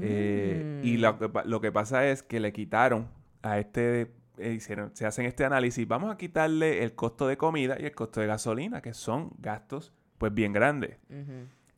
Eh, 0.03 0.81
y 0.83 0.97
Mm. 0.97 1.01
lo 1.01 1.19
que, 1.19 1.29
pa- 1.29 1.45
lo 1.45 1.61
que 1.61 1.73
pasa 1.73 2.07
es 2.09 2.23
que 2.23 2.41
le 2.41 2.53
quitaron 2.53 3.09
a 3.43 3.59
este, 3.59 4.13
eh, 4.39 4.53
hicieron, 4.53 4.91
se 4.95 5.07
hacen 5.07 5.27
este 5.27 5.45
análisis, 5.45 5.87
vamos 5.87 6.13
a 6.13 6.17
quitarle 6.17 6.83
el 6.83 6.95
costo 6.95 7.27
de 7.29 7.37
comida 7.37 7.77
y 7.79 7.85
el 7.85 7.95
costo 7.95 8.21
de 8.21 8.27
gasolina, 8.27 8.81
que 8.83 8.95
son 8.95 9.31
gastos 9.39 9.93
pues 10.19 10.35
bien 10.35 10.53
grandes. 10.53 10.99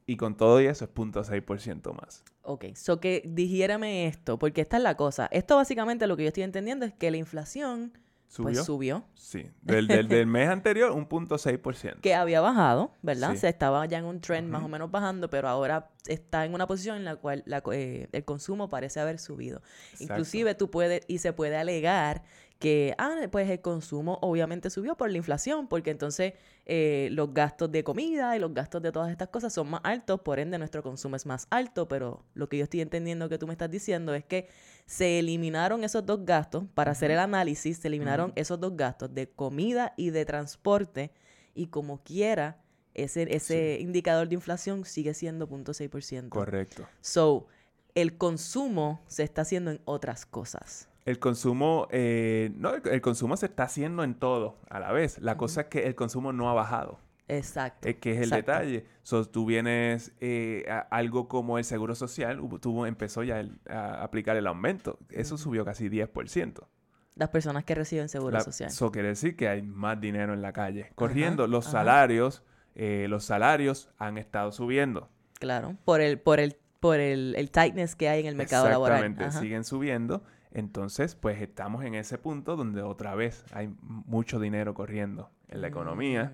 Y 0.07 0.17
con 0.17 0.37
todo 0.37 0.61
y 0.61 0.67
eso 0.67 0.85
es 0.85 0.91
0.6% 0.93 1.93
más. 1.95 2.25
Ok, 2.43 2.65
so 2.75 2.99
que 2.99 3.23
dijérame 3.25 4.07
esto, 4.09 4.37
porque 4.39 4.63
esta 4.63 4.77
es 4.79 4.83
la 4.83 4.97
cosa. 4.97 5.29
Esto 5.31 5.55
básicamente 5.57 6.07
lo 6.09 6.17
que 6.17 6.25
yo 6.25 6.29
estoy 6.29 6.43
entendiendo 6.43 6.85
es 6.85 6.93
que 6.93 7.11
la 7.13 7.19
inflación 7.19 7.97
¿Subió? 8.33 8.45
pues 8.51 8.65
subió. 8.65 9.05
Sí. 9.15 9.51
Del, 9.61 9.87
del, 9.87 10.09
del 10.09 10.27
mes 10.27 10.49
anterior, 10.49 10.91
un 10.93 11.05
punto 11.05 11.35
6%. 11.37 11.97
Que 12.01 12.15
había 12.15 12.41
bajado, 12.41 12.91
¿verdad? 13.03 13.33
Sí. 13.33 13.37
Se 13.37 13.49
estaba 13.51 13.85
ya 13.85 13.99
en 13.99 14.07
un 14.07 14.23
trend 14.23 14.49
más 14.49 14.63
o 14.63 14.69
menos 14.69 14.91
bajando, 14.91 15.29
pero 15.29 15.49
ahora 15.51 15.91
está 16.07 16.47
en 16.47 16.55
una 16.55 16.67
posición 16.67 16.97
en 16.97 17.05
la 17.05 17.17
cual 17.17 17.43
la 17.45 17.63
eh, 17.73 18.09
el 18.11 18.25
consumo 18.25 18.71
parece 18.71 19.01
haber 19.01 19.19
subido. 19.19 19.61
Exacto. 19.91 20.15
Inclusive 20.15 20.55
tú 20.55 20.71
puedes, 20.71 21.03
y 21.09 21.19
se 21.19 21.35
puede 21.35 21.59
alegar 21.59 22.23
que, 22.63 22.95
ah, 22.97 23.17
pues 23.33 23.51
el 23.51 23.61
consumo 23.61 24.21
obviamente 24.23 24.71
subió 24.71 24.97
por 24.97 25.11
la 25.11 25.17
inflación, 25.17 25.67
porque 25.67 25.91
entonces 25.91 26.35
eh, 26.65 27.09
los 27.11 27.35
gastos 27.35 27.73
de 27.73 27.83
comida 27.83 28.37
y 28.37 28.39
los 28.39 28.55
gastos 28.55 28.81
de 28.83 28.93
todas 28.93 29.11
estas 29.11 29.31
cosas 29.31 29.53
son 29.53 29.69
más 29.69 29.81
altos, 29.83 30.21
por 30.21 30.39
ende 30.39 30.59
nuestro 30.59 30.81
consumo 30.81 31.17
es 31.17 31.27
más 31.27 31.49
alto, 31.51 31.89
pero 31.89 32.25
lo 32.35 32.49
que 32.49 32.59
yo 32.59 32.63
estoy 32.63 32.81
entendiendo 32.81 33.29
que 33.29 33.37
tú 33.37 33.49
me 33.49 33.53
estás 33.53 33.69
diciendo 33.69 34.15
es 34.15 34.25
que 34.25 34.49
se 34.87 35.19
eliminaron 35.19 35.83
esos 35.83 36.07
dos 36.07 36.25
gastos, 36.25 36.63
para 36.73 36.93
hacer 36.93 37.11
el 37.11 37.19
análisis, 37.19 37.79
se 37.79 37.89
eliminaron 37.89 38.33
esos 38.37 38.61
dos 38.61 38.77
gastos 38.77 39.13
de 39.13 39.29
comida 39.29 39.93
y 39.97 40.11
de 40.11 40.25
transporte, 40.25 41.11
y 41.57 41.67
como 41.67 42.05
quiera, 42.05 42.63
ese, 42.95 43.27
ese 43.35 43.79
indicador 43.81 44.29
de 44.29 44.37
inflación 44.37 44.85
sigue 44.85 45.15
siendo 45.15 45.49
0.6%. 45.49 46.29
Correcto. 46.29 46.87
So, 47.01 47.49
el 47.97 48.17
consumo 48.17 49.03
se 49.09 49.25
está 49.25 49.43
haciendo 49.43 49.73
en 49.73 49.81
otras 49.85 50.27
cosas. 50.27 50.92
El 51.05 51.19
consumo, 51.19 51.89
eh, 51.91 52.53
no, 52.57 52.75
el, 52.75 52.83
el 52.89 53.01
consumo 53.01 53.37
se 53.37 53.47
está 53.47 53.65
haciendo 53.65 54.05
en 54.05 54.15
todo 54.15 54.59
a 54.71 54.79
la 54.79 54.93
vez. 54.93 55.19
La 55.19 55.37
cosa 55.37 55.63
es 55.63 55.67
que 55.69 55.87
el 55.87 55.95
consumo 55.95 56.33
no 56.33 56.49
ha 56.49 56.55
bajado. 56.55 57.01
Exacto. 57.29 57.89
Es 57.89 57.97
que 57.97 58.13
es 58.13 58.19
el 58.19 58.25
exacto. 58.25 58.53
detalle. 58.53 58.87
So, 59.03 59.25
tú 59.25 59.47
vienes 59.47 60.13
eh, 60.21 60.65
a 60.71 60.79
algo 60.81 61.29
como 61.29 61.59
el 61.59 61.65
seguro 61.65 61.95
social, 61.95 62.41
tuvo, 62.61 62.87
empezó 62.87 63.23
ya 63.23 63.41
el- 63.41 63.59
a 63.69 64.03
aplicar 64.05 64.37
el 64.37 64.47
aumento. 64.47 64.99
Eso 65.11 65.39
subió 65.39 65.65
casi 65.65 65.89
10%. 65.89 66.69
Las 67.15 67.29
personas 67.31 67.65
que 67.65 67.75
reciben 67.75 68.09
seguro 68.09 68.33
La- 68.39 68.41
social. 68.41 68.69
Eso 68.69 68.91
quiere 68.93 69.09
decir 69.09 69.37
que 69.37 69.49
hay 69.49 69.63
más 69.63 70.01
dinero 70.01 70.35
en 70.35 70.43
la 70.43 70.53
calle. 70.53 70.93
Corriendo, 70.95 71.47
los 71.47 71.65
salarios, 71.67 72.43
eh, 72.75 73.07
los 73.09 73.25
salarios 73.25 73.91
han 73.99 74.19
estado 74.19 74.53
subiendo. 74.53 75.09
Claro. 75.41 75.77
Por 75.85 76.01
el, 76.01 76.19
por 76.21 76.39
el, 76.39 76.57
por 76.81 77.01
el, 77.01 77.35
el 77.37 77.51
tightness 77.51 77.97
que 77.97 78.09
hay 78.09 78.21
en 78.21 78.27
el 78.27 78.35
mercado 78.37 78.69
laboral. 78.69 78.99
Exactamente, 79.05 79.39
siguen 79.41 79.65
subiendo. 79.65 80.23
Entonces, 80.55 81.15
pues 81.15 81.41
estamos 81.41 81.85
en 81.85 81.95
ese 81.95 82.19
punto 82.19 82.57
donde 82.57 82.83
otra 82.83 83.15
vez 83.15 83.45
hay 83.53 83.75
mucho 83.83 84.39
dinero 84.39 84.75
corriendo 84.75 85.31
en 85.49 85.61
la 85.63 85.69
economía. 85.69 86.33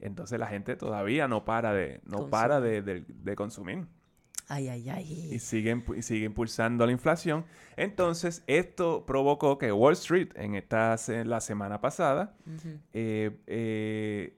Entonces 0.00 0.38
la 0.38 0.46
gente 0.48 0.74
todavía 0.76 1.28
no 1.28 1.44
para 1.44 1.72
de, 1.72 2.00
no 2.04 2.28
para 2.30 2.60
de, 2.60 2.82
de- 2.82 3.04
de 3.06 3.36
consumir. 3.36 3.86
Ay, 4.48 4.68
ay, 4.68 4.82
Y 4.86 4.90
ay. 4.90 5.38
sigue, 5.38 5.74
impu- 5.74 5.96
y 5.96 6.02
sigue 6.02 6.26
impulsando 6.26 6.84
la 6.84 6.92
inflación. 6.92 7.44
Entonces, 7.76 8.42
esto 8.48 9.06
provocó 9.06 9.56
que 9.56 9.70
Wall 9.72 9.92
Street, 9.94 10.30
en 10.34 10.54
esta 10.56 10.96
la 11.24 11.40
semana 11.40 11.80
pasada, 11.80 12.34
eh, 12.92 13.30
eh, 13.46 14.36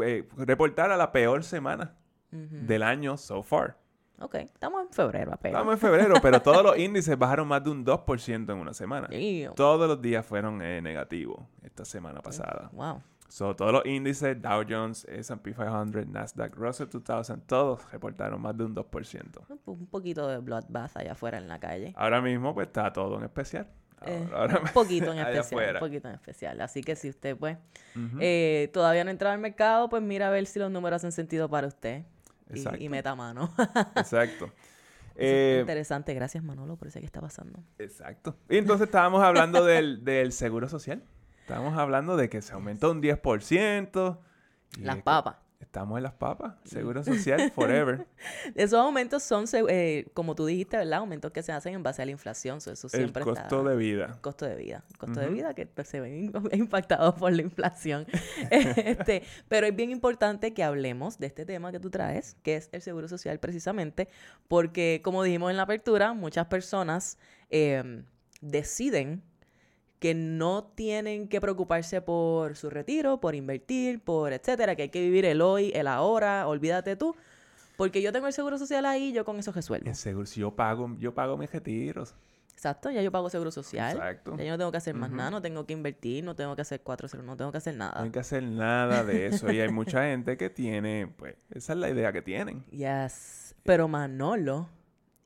eh, 0.00 0.28
reportara 0.36 0.96
la 0.96 1.12
peor 1.12 1.44
semana 1.44 1.96
del 2.32 2.82
año 2.84 3.16
so 3.16 3.42
far. 3.42 3.76
Ok, 4.20 4.34
estamos 4.34 4.82
en 4.86 4.92
febrero 4.92 5.32
apenas. 5.32 5.58
Estamos 5.60 5.74
en 5.74 5.80
febrero, 5.80 6.14
pero 6.20 6.40
todos 6.42 6.62
los 6.62 6.78
índices 6.78 7.16
bajaron 7.18 7.48
más 7.48 7.64
de 7.64 7.70
un 7.70 7.84
2% 7.84 8.52
en 8.52 8.58
una 8.58 8.74
semana. 8.74 9.08
Damn. 9.10 9.54
Todos 9.54 9.88
los 9.88 10.00
días 10.00 10.24
fueron 10.26 10.60
eh, 10.62 10.80
negativos 10.82 11.40
esta 11.62 11.84
semana 11.84 12.20
pasada. 12.20 12.68
Wow. 12.72 13.02
So, 13.28 13.54
todos 13.54 13.72
los 13.72 13.86
índices, 13.86 14.42
Dow 14.42 14.64
Jones, 14.68 15.04
S&P 15.08 15.54
500, 15.54 16.06
Nasdaq, 16.08 16.54
Russell 16.56 16.88
2000, 16.92 17.40
todos 17.46 17.90
reportaron 17.92 18.42
más 18.42 18.56
de 18.56 18.64
un 18.64 18.74
2%. 18.74 19.40
Un 19.66 19.86
poquito 19.86 20.26
de 20.26 20.38
bloodbath 20.38 20.96
allá 20.96 21.12
afuera 21.12 21.38
en 21.38 21.46
la 21.46 21.60
calle. 21.60 21.92
Ahora 21.96 22.20
mismo, 22.20 22.52
pues, 22.52 22.66
está 22.66 22.92
todo 22.92 23.16
en 23.18 23.22
especial. 23.24 23.68
Eh, 24.04 24.28
Ahora- 24.34 24.58
un 24.58 24.68
poquito 24.72 25.12
en 25.12 25.18
especial, 25.20 25.38
afuera. 25.44 25.72
un 25.74 25.86
poquito 25.86 26.08
en 26.08 26.14
especial. 26.14 26.60
Así 26.60 26.82
que 26.82 26.96
si 26.96 27.08
usted, 27.08 27.36
pues, 27.36 27.56
eh, 28.18 28.68
todavía 28.72 29.04
no 29.04 29.08
ha 29.08 29.12
entrado 29.12 29.32
al 29.34 29.40
mercado, 29.40 29.88
pues 29.88 30.02
mira 30.02 30.26
a 30.26 30.30
ver 30.30 30.46
si 30.46 30.58
los 30.58 30.70
números 30.70 30.96
hacen 30.96 31.12
sentido 31.12 31.48
para 31.48 31.68
usted. 31.68 32.02
Y, 32.54 32.58
Exacto. 32.58 32.82
y 32.82 32.88
meta 32.88 33.14
mano. 33.14 33.52
Exacto. 33.96 34.50
Eh, 35.22 35.58
interesante. 35.60 36.14
Gracias, 36.14 36.42
Manolo, 36.42 36.76
por 36.76 36.88
eso 36.88 36.98
que 36.98 37.04
está 37.04 37.20
pasando. 37.20 37.62
exacto. 37.78 38.36
Y 38.48 38.56
entonces 38.56 38.86
estábamos 38.86 39.22
hablando 39.22 39.66
del, 39.66 40.02
del 40.02 40.32
seguro 40.32 40.66
social. 40.66 41.02
Estábamos 41.42 41.76
hablando 41.76 42.16
de 42.16 42.30
que 42.30 42.40
se 42.40 42.54
aumentó 42.54 42.90
un 42.90 43.02
10%. 43.02 44.18
y 44.78 44.80
Las 44.80 45.02
papas. 45.02 45.36
Estamos 45.70 45.98
en 45.98 46.02
las 46.02 46.14
papas. 46.14 46.54
Seguro 46.64 47.04
social 47.04 47.48
forever. 47.54 48.04
Esos 48.56 48.76
aumentos 48.80 49.22
son, 49.22 49.44
eh, 49.68 50.04
como 50.14 50.34
tú 50.34 50.44
dijiste, 50.44 50.76
¿verdad? 50.76 50.98
Aumentos 50.98 51.30
que 51.30 51.44
se 51.44 51.52
hacen 51.52 51.74
en 51.74 51.84
base 51.84 52.02
a 52.02 52.04
la 52.06 52.10
inflación. 52.10 52.60
so 52.60 52.72
Eso 52.72 52.88
El 52.88 52.90
siempre 52.90 53.22
costo 53.22 53.40
está... 53.40 53.62
de 53.70 53.76
vida. 53.76 54.18
costo 54.20 54.46
de 54.46 54.56
vida. 54.56 54.82
Costo 54.98 55.20
de 55.20 55.28
vida 55.28 55.54
que 55.54 55.66
pues, 55.66 55.86
se 55.86 56.00
ven 56.00 56.24
in- 56.24 56.32
impactados 56.60 57.14
por 57.14 57.32
la 57.32 57.42
inflación. 57.42 58.04
este, 58.50 59.22
pero 59.48 59.68
es 59.68 59.76
bien 59.76 59.92
importante 59.92 60.52
que 60.54 60.64
hablemos 60.64 61.20
de 61.20 61.28
este 61.28 61.46
tema 61.46 61.70
que 61.70 61.78
tú 61.78 61.88
traes, 61.88 62.36
que 62.42 62.56
es 62.56 62.68
el 62.72 62.82
seguro 62.82 63.06
social 63.06 63.38
precisamente, 63.38 64.08
porque 64.48 65.00
como 65.04 65.22
dijimos 65.22 65.52
en 65.52 65.56
la 65.56 65.62
apertura, 65.62 66.14
muchas 66.14 66.46
personas 66.48 67.16
eh, 67.48 68.02
deciden 68.40 69.22
que 70.00 70.14
no 70.14 70.64
tienen 70.64 71.28
que 71.28 71.40
preocuparse 71.40 72.00
por 72.00 72.56
su 72.56 72.70
retiro, 72.70 73.20
por 73.20 73.34
invertir, 73.34 74.00
por 74.02 74.32
etcétera, 74.32 74.74
que 74.74 74.82
hay 74.82 74.88
que 74.88 75.00
vivir 75.00 75.24
el 75.26 75.40
hoy, 75.42 75.70
el 75.74 75.86
ahora, 75.86 76.48
olvídate 76.48 76.96
tú, 76.96 77.14
porque 77.76 78.02
yo 78.02 78.10
tengo 78.12 78.26
el 78.26 78.32
seguro 78.32 78.58
social 78.58 78.84
ahí, 78.86 79.12
yo 79.12 79.24
con 79.24 79.38
eso 79.38 79.52
resuelvo. 79.52 79.88
El 79.88 79.94
seguro, 79.94 80.26
si 80.26 80.40
yo 80.40 80.50
pago, 80.56 80.96
yo 80.98 81.14
pago 81.14 81.36
mis 81.36 81.52
retiros. 81.52 82.14
Exacto, 82.52 82.90
ya 82.90 83.00
yo 83.00 83.10
pago 83.10 83.30
seguro 83.30 83.50
social. 83.50 83.96
Exacto. 83.96 84.36
Ya 84.36 84.44
yo 84.44 84.50
no 84.52 84.58
tengo 84.58 84.70
que 84.70 84.76
hacer 84.78 84.94
más 84.94 85.10
nada, 85.10 85.30
no 85.30 85.40
tengo 85.40 85.64
que 85.64 85.72
invertir, 85.72 86.24
no 86.24 86.34
tengo 86.36 86.54
que 86.56 86.62
hacer 86.62 86.80
cuatro 86.82 87.08
cero, 87.08 87.22
no 87.22 87.36
tengo 87.36 87.52
que 87.52 87.58
hacer 87.58 87.74
No 87.74 87.86
nada. 87.86 88.02
hay 88.02 88.10
que 88.10 88.18
hacer 88.18 88.42
nada 88.42 89.04
de 89.04 89.26
eso. 89.26 89.50
Y 89.50 89.60
hay 89.60 89.70
mucha 89.70 90.04
gente 90.04 90.36
que 90.36 90.50
tiene, 90.50 91.06
pues, 91.16 91.36
esa 91.50 91.72
es 91.72 91.78
la 91.78 91.88
idea 91.88 92.12
que 92.12 92.20
tienen. 92.20 92.64
Yes. 92.70 93.54
Pero 93.62 93.88
Manolo 93.88 94.68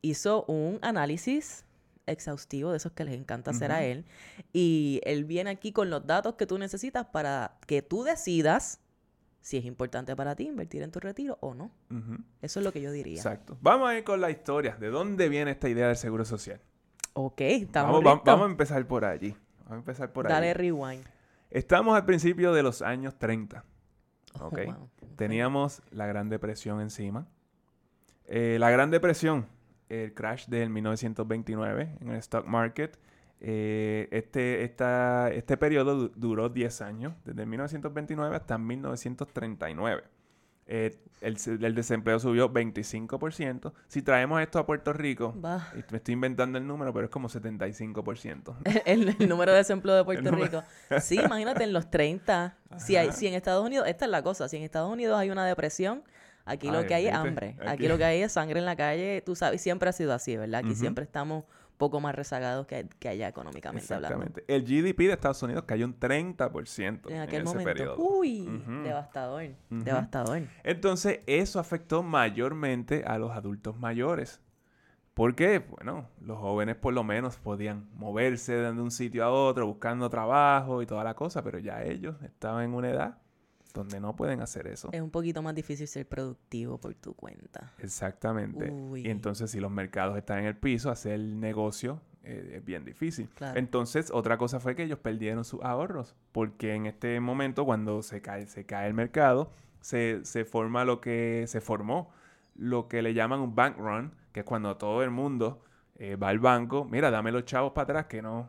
hizo 0.00 0.44
un 0.44 0.78
análisis 0.82 1.64
exhaustivo 2.06 2.70
de 2.70 2.76
esos 2.76 2.92
que 2.92 3.04
les 3.04 3.14
encanta 3.14 3.50
hacer 3.52 3.72
a 3.72 3.84
él. 3.84 4.04
Y 4.52 5.00
él 5.04 5.24
viene 5.24 5.50
aquí 5.50 5.72
con 5.72 5.90
los 5.90 6.06
datos 6.06 6.34
que 6.34 6.46
tú 6.46 6.58
necesitas 6.58 7.06
para 7.06 7.56
que 7.66 7.82
tú 7.82 8.02
decidas 8.04 8.80
si 9.40 9.58
es 9.58 9.64
importante 9.66 10.16
para 10.16 10.34
ti 10.36 10.46
invertir 10.46 10.82
en 10.82 10.90
tu 10.90 11.00
retiro 11.00 11.36
o 11.40 11.54
no. 11.54 11.70
Eso 12.40 12.60
es 12.60 12.64
lo 12.64 12.72
que 12.72 12.80
yo 12.80 12.90
diría. 12.92 13.16
Exacto. 13.16 13.56
Vamos 13.60 13.88
a 13.90 13.96
ir 13.98 14.04
con 14.04 14.20
la 14.20 14.30
historia. 14.30 14.76
¿De 14.76 14.88
dónde 14.88 15.28
viene 15.28 15.50
esta 15.50 15.68
idea 15.68 15.88
del 15.88 15.96
seguro 15.96 16.24
social? 16.24 16.60
Ok, 17.12 17.40
estamos 17.42 18.02
Vamos, 18.02 18.20
va- 18.20 18.22
vamos 18.24 18.46
a 18.48 18.50
empezar 18.50 18.86
por 18.86 19.04
allí. 19.04 19.36
Vamos 19.60 19.72
a 19.72 19.74
empezar 19.76 20.12
por 20.12 20.28
Dale 20.28 20.50
allí. 20.50 20.54
rewind. 20.70 21.04
Estamos 21.50 21.94
al 21.94 22.04
principio 22.04 22.52
de 22.52 22.62
los 22.62 22.82
años 22.82 23.14
30. 23.18 23.64
Oh, 24.40 24.46
Ok. 24.46 24.58
wow. 24.66 24.88
Teníamos 25.16 25.80
la 25.90 26.06
Gran 26.06 26.28
Depresión 26.28 26.80
encima. 26.80 27.28
Eh, 28.26 28.56
la 28.58 28.70
Gran 28.70 28.90
Depresión, 28.90 29.46
el 30.02 30.14
crash 30.14 30.46
del 30.46 30.70
1929 30.70 31.96
en 32.00 32.08
el 32.10 32.16
stock 32.16 32.46
market. 32.46 32.98
eh, 33.46 34.08
este, 34.10 34.64
esta- 34.64 35.30
este 35.30 35.56
periodo 35.58 35.94
du- 35.96 36.12
duró 36.16 36.48
10 36.48 36.80
años, 36.80 37.12
desde 37.24 37.44
1929 37.44 38.34
hasta 38.36 38.56
1939. 38.58 40.02
Eh, 40.66 40.96
el, 41.20 41.36
el 41.62 41.74
desempleo 41.74 42.18
subió 42.18 42.50
25%. 42.50 43.72
Si 43.86 44.00
traemos 44.00 44.40
esto 44.40 44.58
a 44.58 44.64
Puerto 44.64 44.94
Rico, 44.94 45.34
me 45.90 45.98
estoy 45.98 46.14
inventando 46.14 46.56
el 46.56 46.66
número, 46.66 46.92
pero 46.94 47.04
es 47.04 47.10
como 47.10 47.28
75%. 47.28 48.54
El, 48.86 49.14
el 49.18 49.28
número 49.28 49.52
de 49.52 49.58
desempleo 49.58 49.94
de 49.96 50.04
Puerto 50.04 50.30
Rico. 50.30 50.62
Sí, 51.02 51.20
imagínate 51.22 51.64
en 51.64 51.72
los 51.74 51.90
30. 51.90 52.56
Si, 52.78 52.96
hay, 52.96 53.12
si 53.12 53.26
en 53.26 53.34
Estados 53.34 53.64
Unidos, 53.64 53.86
esta 53.88 54.06
es 54.06 54.10
la 54.10 54.22
cosa, 54.22 54.48
si 54.48 54.56
en 54.56 54.62
Estados 54.62 54.90
Unidos 54.90 55.18
hay 55.18 55.30
una 55.30 55.44
depresión, 55.44 56.02
aquí 56.44 56.70
lo 56.70 56.86
que 56.86 56.94
hay 56.94 57.06
es 57.06 57.14
hambre. 57.14 57.56
Aquí. 57.60 57.68
Aquí- 57.68 57.88
lo 57.88 57.96
que 57.98 58.04
hay 58.04 58.22
es 58.22 58.32
sangre 58.32 58.58
en 58.58 58.64
la 58.66 58.76
calle. 58.76 59.22
Tú 59.24 59.34
sabes, 59.34 59.60
siempre 59.60 59.88
ha 59.88 59.92
sido 59.92 60.12
así, 60.12 60.36
¿verdad? 60.36 60.60
Aquí 60.64 60.74
siempre 60.74 61.04
estamos 61.04 61.44
un 61.44 61.78
poco 61.78 62.00
más 62.00 62.14
rezagados 62.14 62.66
que, 62.68 62.86
que 63.00 63.08
allá 63.08 63.26
económicamente 63.28 63.92
hablando. 63.92 64.26
El 64.46 64.62
GDP 64.62 64.98
de 65.08 65.12
Estados 65.12 65.42
Unidos 65.42 65.64
cayó 65.66 65.86
un 65.86 65.98
30% 65.98 67.08
En 67.08 67.16
en, 67.16 67.20
aquel 67.22 67.42
ese 67.42 67.44
momento. 67.44 67.64
periodo. 67.64 67.96
Uy, 67.98 68.62
devastador. 68.84 69.48
Devastador. 69.70 70.42
Entonces, 70.62 71.20
eso 71.26 71.58
afectó 71.58 72.02
mayormente 72.04 73.02
a 73.06 73.18
los 73.18 73.32
adultos 73.32 73.76
mayores. 73.78 74.40
¿Por 75.14 75.34
qué? 75.36 75.60
Bueno, 75.60 76.08
los 76.20 76.38
jóvenes 76.38 76.74
por 76.76 76.92
lo 76.92 77.04
menos 77.04 77.36
podían 77.38 77.88
moverse 77.94 78.52
de 78.54 78.70
un 78.70 78.90
sitio 78.90 79.24
a 79.24 79.30
otro 79.30 79.66
buscando 79.66 80.10
trabajo 80.10 80.82
y 80.82 80.86
toda 80.86 81.04
la 81.04 81.14
cosa, 81.14 81.42
pero 81.42 81.58
ya 81.58 81.82
ellos 81.84 82.16
estaban 82.22 82.64
en 82.64 82.74
una 82.74 82.90
edad 82.90 83.18
donde 83.74 84.00
no 84.00 84.16
pueden 84.16 84.40
hacer 84.40 84.68
eso. 84.68 84.88
Es 84.92 85.02
un 85.02 85.10
poquito 85.10 85.42
más 85.42 85.54
difícil 85.54 85.86
ser 85.88 86.06
productivo 86.06 86.78
por 86.78 86.94
tu 86.94 87.14
cuenta. 87.14 87.72
Exactamente. 87.78 88.70
Uy. 88.70 89.06
Y 89.06 89.10
entonces 89.10 89.50
si 89.50 89.60
los 89.60 89.70
mercados 89.70 90.16
están 90.16 90.38
en 90.38 90.44
el 90.46 90.56
piso, 90.56 90.90
hacer 90.90 91.14
el 91.14 91.40
negocio 91.40 92.00
eh, 92.22 92.54
es 92.56 92.64
bien 92.64 92.84
difícil. 92.84 93.28
Claro. 93.34 93.58
Entonces, 93.58 94.10
otra 94.10 94.38
cosa 94.38 94.60
fue 94.60 94.74
que 94.74 94.84
ellos 94.84 94.98
perdieron 94.98 95.44
sus 95.44 95.60
ahorros, 95.62 96.14
porque 96.32 96.74
en 96.74 96.86
este 96.86 97.20
momento 97.20 97.66
cuando 97.66 98.02
se 98.02 98.22
cae, 98.22 98.46
se 98.46 98.64
cae 98.64 98.86
el 98.86 98.94
mercado, 98.94 99.50
se, 99.80 100.24
se 100.24 100.46
forma 100.46 100.86
lo 100.86 101.02
que 101.02 101.44
se 101.48 101.60
formó, 101.60 102.10
lo 102.54 102.88
que 102.88 103.02
le 103.02 103.12
llaman 103.12 103.40
un 103.40 103.54
bank 103.54 103.76
run, 103.76 104.14
que 104.32 104.40
es 104.40 104.46
cuando 104.46 104.76
todo 104.78 105.02
el 105.02 105.10
mundo 105.10 105.62
eh, 105.96 106.16
va 106.16 106.28
al 106.28 106.38
banco, 106.38 106.86
mira, 106.86 107.10
dame 107.10 107.30
los 107.30 107.44
chavos 107.44 107.72
para 107.72 107.84
atrás 107.84 108.06
que 108.06 108.22
no, 108.22 108.48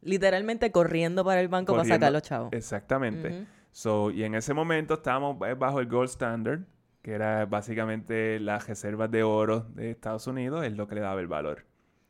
Literalmente 0.00 0.70
corriendo 0.70 1.24
para 1.24 1.40
el 1.40 1.48
banco 1.48 1.72
para 1.72 1.84
sacar 1.84 2.12
los 2.12 2.22
chavos. 2.22 2.52
Exactamente. 2.52 3.46
So, 3.70 4.10
y 4.10 4.24
en 4.24 4.34
ese 4.34 4.54
momento 4.54 4.94
estábamos 4.94 5.36
eh, 5.46 5.54
bajo 5.54 5.80
el 5.80 5.86
gold 5.86 6.08
standard, 6.08 6.60
que 7.02 7.12
era 7.12 7.46
básicamente 7.46 8.40
las 8.40 8.66
reservas 8.66 9.10
de 9.10 9.22
oro 9.22 9.66
de 9.74 9.90
Estados 9.90 10.26
Unidos, 10.26 10.64
es 10.64 10.72
lo 10.76 10.88
que 10.88 10.96
le 10.96 11.00
daba 11.00 11.20
el 11.20 11.28
valor 11.28 11.64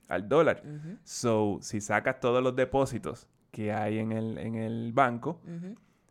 al 0.08 0.28
dólar. 0.28 0.62
Ujú, 0.64 0.96
So, 1.04 1.58
si 1.60 1.80
sacas 1.80 2.20
todos 2.20 2.42
los 2.42 2.56
depósitos 2.56 3.28
que 3.50 3.72
hay 3.72 3.98
en 3.98 4.12
el, 4.12 4.38
en 4.38 4.54
el 4.54 4.92
banco, 4.92 5.40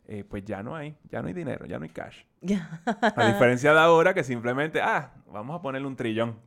eh, 0.07 0.23
pues 0.23 0.45
ya 0.45 0.61
no 0.63 0.75
hay, 0.75 0.95
ya 1.09 1.21
no 1.21 1.27
hay 1.27 1.33
dinero, 1.33 1.65
ya 1.65 1.79
no 1.79 1.83
hay 1.83 1.89
cash. 1.89 2.23
A 3.15 3.27
diferencia 3.33 3.73
de 3.73 3.79
ahora 3.79 4.13
que 4.13 4.23
simplemente, 4.23 4.79
ah, 4.81 5.11
vamos 5.31 5.57
a 5.57 5.61
ponerle 5.61 5.87
un 5.87 5.95
trillón, 5.95 6.39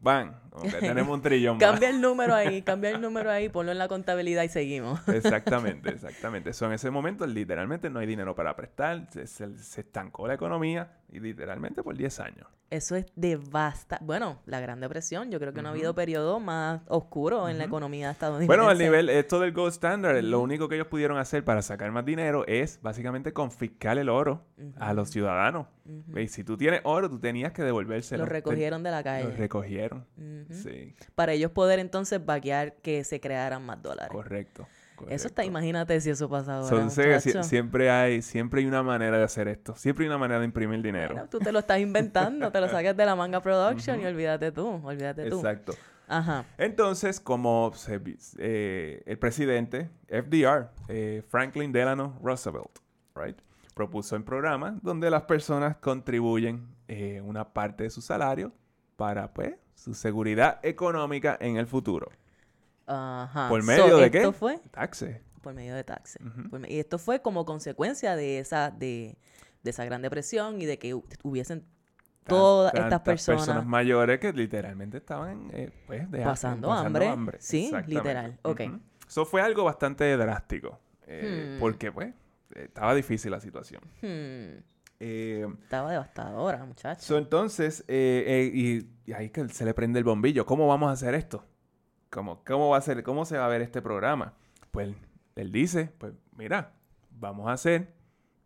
que 0.62 0.68
tenemos 0.78 1.12
un 1.14 1.20
trillón. 1.22 1.58
Cambia 1.58 1.90
el 1.90 2.00
número 2.00 2.34
ahí, 2.34 2.62
cambia 2.66 2.90
el 2.90 3.00
número 3.00 3.30
ahí, 3.30 3.48
ponlo 3.48 3.72
en 3.72 3.78
la 3.78 3.88
contabilidad 3.88 4.42
y 4.44 4.48
seguimos. 4.48 5.06
Exactamente, 5.08 5.90
exactamente. 5.94 6.52
So, 6.52 6.66
en 6.66 6.72
ese 6.72 6.90
momento 6.90 7.26
literalmente 7.26 7.90
no 7.90 7.98
hay 7.98 8.06
dinero 8.06 8.34
para 8.34 8.54
prestar, 8.56 9.08
se, 9.10 9.26
se- 9.26 9.58
se 9.58 9.80
estancó 9.80 10.26
la 10.28 10.34
economía 10.34 10.92
y 11.12 11.20
literalmente 11.20 11.82
por 11.82 11.96
10 11.96 12.20
años. 12.20 12.46
Eso 12.70 12.94
es 12.94 13.06
devasta. 13.16 13.98
Bueno, 14.00 14.38
la 14.46 14.60
Gran 14.60 14.78
Depresión, 14.78 15.32
yo 15.32 15.40
creo 15.40 15.52
que 15.52 15.60
no 15.60 15.68
ha 15.68 15.72
habido 15.72 15.92
periodo 15.92 16.38
más 16.38 16.82
oscuro 16.86 17.48
en 17.48 17.58
la 17.58 17.64
economía 17.64 18.12
estadounidense. 18.12 18.46
Bueno, 18.46 18.68
al 18.68 18.78
nivel, 18.78 19.08
esto 19.08 19.40
del 19.40 19.52
gold 19.52 19.72
standard, 19.72 20.22
lo 20.22 20.40
único 20.40 20.68
que 20.68 20.76
ellos 20.76 20.86
pudieron 20.86 21.18
hacer 21.18 21.44
para 21.44 21.62
sacar 21.62 21.90
más 21.90 22.04
dinero 22.04 22.46
es 22.46 22.80
básicamente 22.80 23.32
confiscar 23.32 23.98
el 23.98 24.08
oro 24.08 24.44
a 24.78 24.94
los 24.94 25.10
ciudadanos. 25.10 25.66
Y 26.16 26.28
si 26.28 26.44
tú 26.44 26.56
tienes 26.56 26.80
oro, 26.84 27.10
tú 27.10 27.18
tenías 27.18 27.52
que 27.52 27.64
devolvérselo. 27.64 28.24
Lo 28.24 28.30
recogieron 28.30 28.84
de 28.84 28.90
la 28.92 29.02
calle. 29.02 29.24
Lo 29.24 29.34
recogieron. 29.36 30.06
Sí, 30.50 30.94
Para 31.16 31.32
ellos 31.32 31.50
poder 31.50 31.80
entonces 31.80 32.24
vaquear 32.24 32.76
que 32.76 33.02
se 33.02 33.20
crearan 33.20 33.66
más 33.66 33.82
dólares. 33.82 34.12
correcto. 34.12 34.68
Eso 35.08 35.28
está, 35.28 35.44
imagínate 35.44 36.00
si 36.00 36.10
eso 36.10 36.28
pasa 36.28 36.58
ahora. 36.58 36.84
Muchacho. 36.84 37.42
siempre 37.42 37.90
hay, 37.90 38.22
siempre 38.22 38.60
hay 38.60 38.66
una 38.66 38.82
manera 38.82 39.18
de 39.18 39.24
hacer 39.24 39.48
esto. 39.48 39.74
Siempre 39.76 40.04
hay 40.04 40.08
una 40.08 40.18
manera 40.18 40.40
de 40.40 40.46
imprimir 40.46 40.82
dinero. 40.82 41.14
Bueno, 41.14 41.28
tú 41.28 41.38
te 41.38 41.52
lo 41.52 41.60
estás 41.60 41.80
inventando, 41.80 42.50
te 42.50 42.60
lo 42.60 42.68
sacas 42.70 42.96
de 42.96 43.06
la 43.06 43.16
manga 43.16 43.40
production 43.40 44.00
y 44.00 44.06
olvídate 44.06 44.52
tú, 44.52 44.80
olvídate 44.84 45.28
tú. 45.28 45.36
Exacto. 45.36 45.74
Ajá. 46.06 46.44
Entonces, 46.58 47.20
como 47.20 47.72
se 47.74 48.00
eh, 48.38 49.02
el 49.06 49.18
presidente 49.18 49.90
FDR, 50.08 50.70
eh, 50.88 51.22
Franklin 51.28 51.70
Delano 51.70 52.18
Roosevelt, 52.20 52.80
right, 53.14 53.38
propuso 53.74 54.16
en 54.16 54.24
programa 54.24 54.76
donde 54.82 55.08
las 55.08 55.22
personas 55.22 55.76
contribuyen 55.76 56.66
eh, 56.88 57.20
una 57.24 57.52
parte 57.52 57.84
de 57.84 57.90
su 57.90 58.00
salario 58.00 58.52
para, 58.96 59.32
pues, 59.32 59.54
su 59.74 59.94
seguridad 59.94 60.58
económica 60.64 61.38
en 61.40 61.56
el 61.56 61.66
futuro. 61.66 62.10
Ajá. 62.86 63.48
¿Por 63.48 63.60
So, 63.62 63.66
medio 63.66 63.96
de 63.98 64.10
qué? 64.10 64.18
esto 64.18 64.32
fue 64.32 64.58
Taxes. 64.70 65.20
por 65.42 65.54
medio 65.54 65.74
de. 65.74 65.84
Por 66.50 66.60
me- 66.60 66.70
Y 66.70 66.78
esto 66.80 66.98
fue 66.98 67.22
como 67.22 67.44
consecuencia 67.44 68.16
de 68.16 68.38
esa, 68.40 68.70
de, 68.70 69.16
de 69.62 69.70
esa 69.70 69.84
gran 69.84 70.02
depresión 70.02 70.60
y 70.60 70.66
de 70.66 70.78
que 70.78 70.94
hu- 70.94 71.04
hubiesen 71.22 71.64
todas 72.26 72.72
estas 72.74 73.00
personas, 73.00 73.64
mayores 73.66 74.20
que 74.20 74.32
literalmente 74.32 74.98
estaban 74.98 75.48
eh, 75.52 75.70
pues, 75.86 76.10
de- 76.10 76.22
Pasando 76.22 76.70
hambre. 76.72 77.10
Sí, 77.40 77.72
literal. 77.86 78.38
Ok. 78.42 78.60
Eso 79.08 79.24
fue 79.24 79.40
algo 79.42 79.64
bastante 79.64 80.16
drástico. 80.16 80.78
eh, 81.06 81.54
Hmm. 81.56 81.60
Porque, 81.60 81.90
pues, 81.90 82.14
estaba 82.54 82.94
difícil 82.94 83.30
la 83.32 83.40
situación. 83.40 83.82
hmm, 84.02 84.62
Eh, 85.02 85.46
estaba 85.62 85.90
devastadora, 85.90 86.64
muchacho. 86.66 87.00
So, 87.02 87.16
entonces, 87.18 87.84
y, 87.88 88.86
y 89.06 89.12
ahí 89.14 89.30
que 89.30 89.48
se 89.48 89.64
le 89.64 89.72
prende 89.74 89.98
el 89.98 90.04
bombillo. 90.04 90.44
¿Cómo 90.44 90.68
vamos 90.68 90.90
a 90.90 90.92
hacer 90.92 91.14
esto? 91.14 91.44
¿Cómo, 92.10 92.42
cómo 92.44 92.70
va 92.70 92.78
a 92.78 92.80
ser, 92.80 93.02
cómo 93.02 93.24
se 93.24 93.38
va 93.38 93.46
a 93.46 93.48
ver 93.48 93.62
este 93.62 93.80
programa? 93.80 94.34
Pues 94.72 94.94
él 95.36 95.52
dice, 95.52 95.92
pues 95.98 96.12
mira, 96.36 96.72
vamos 97.10 97.48
a 97.48 97.52
hacer 97.52 97.94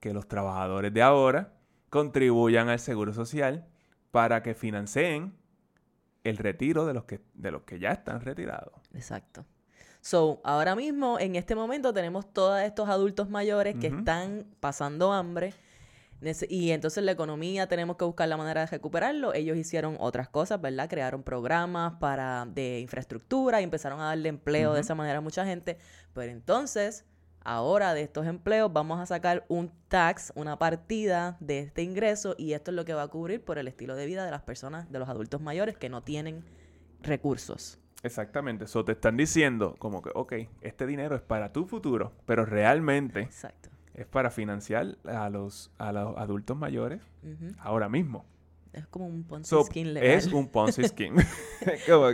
que 0.00 0.12
los 0.12 0.28
trabajadores 0.28 0.92
de 0.92 1.02
ahora 1.02 1.54
contribuyan 1.88 2.68
al 2.68 2.78
seguro 2.78 3.14
social 3.14 3.66
para 4.10 4.42
que 4.42 4.54
financien 4.54 5.34
el 6.24 6.36
retiro 6.36 6.84
de 6.86 6.94
los 6.94 7.04
que, 7.04 7.20
de 7.34 7.50
los 7.50 7.62
que 7.62 7.78
ya 7.78 7.90
están 7.90 8.20
retirados. 8.20 8.74
Exacto. 8.92 9.46
So, 10.00 10.42
ahora 10.44 10.76
mismo, 10.76 11.18
en 11.18 11.34
este 11.34 11.54
momento, 11.54 11.94
tenemos 11.94 12.30
todos 12.30 12.60
estos 12.60 12.90
adultos 12.90 13.30
mayores 13.30 13.76
que 13.76 13.86
están 13.86 14.46
pasando 14.60 15.14
hambre. 15.14 15.54
Y 16.48 16.70
entonces 16.70 17.04
la 17.04 17.12
economía 17.12 17.66
tenemos 17.66 17.96
que 17.96 18.04
buscar 18.04 18.28
la 18.28 18.36
manera 18.36 18.62
de 18.62 18.66
recuperarlo. 18.68 19.34
Ellos 19.34 19.56
hicieron 19.56 19.96
otras 20.00 20.28
cosas, 20.28 20.60
¿verdad? 20.60 20.88
Crearon 20.88 21.22
programas 21.22 21.94
para 22.00 22.46
de 22.46 22.80
infraestructura 22.80 23.60
y 23.60 23.64
empezaron 23.64 24.00
a 24.00 24.04
darle 24.06 24.28
empleo 24.28 24.72
de 24.72 24.80
esa 24.80 24.94
manera 24.94 25.18
a 25.18 25.20
mucha 25.20 25.44
gente. 25.44 25.78
Pero 26.14 26.32
entonces, 26.32 27.04
ahora 27.40 27.94
de 27.94 28.02
estos 28.02 28.26
empleos 28.26 28.72
vamos 28.72 29.00
a 29.00 29.06
sacar 29.06 29.44
un 29.48 29.70
tax, 29.88 30.32
una 30.34 30.58
partida 30.58 31.36
de 31.40 31.60
este 31.60 31.82
ingreso 31.82 32.34
y 32.38 32.54
esto 32.54 32.70
es 32.70 32.74
lo 32.74 32.84
que 32.84 32.94
va 32.94 33.02
a 33.02 33.08
cubrir 33.08 33.44
por 33.44 33.58
el 33.58 33.68
estilo 33.68 33.94
de 33.94 34.06
vida 34.06 34.24
de 34.24 34.30
las 34.30 34.42
personas, 34.42 34.90
de 34.90 34.98
los 34.98 35.08
adultos 35.08 35.40
mayores 35.40 35.76
que 35.76 35.88
no 35.88 36.02
tienen 36.02 36.44
recursos. 37.02 37.78
Exactamente. 38.02 38.64
Eso 38.64 38.84
te 38.84 38.92
están 38.92 39.16
diciendo 39.16 39.76
como 39.78 40.02
que, 40.02 40.10
ok, 40.14 40.32
este 40.60 40.86
dinero 40.86 41.16
es 41.16 41.22
para 41.22 41.52
tu 41.52 41.66
futuro, 41.66 42.12
pero 42.26 42.44
realmente 42.44 43.20
Exacto. 43.20 43.70
Es 43.94 44.06
para 44.06 44.30
financiar 44.30 44.96
a 45.04 45.30
los, 45.30 45.70
a 45.78 45.92
los 45.92 46.16
adultos 46.16 46.56
mayores 46.56 47.00
ahora 47.58 47.88
mismo. 47.88 48.24
Es 48.72 48.86
como 48.88 49.06
un 49.06 49.22
Ponzi 49.22 49.48
So, 49.50 49.62
scheme 49.64 49.92
legal. 49.92 50.10
es 50.10 50.26
un 50.32 50.48
Ponzi 50.48 50.82
que- 50.96 51.12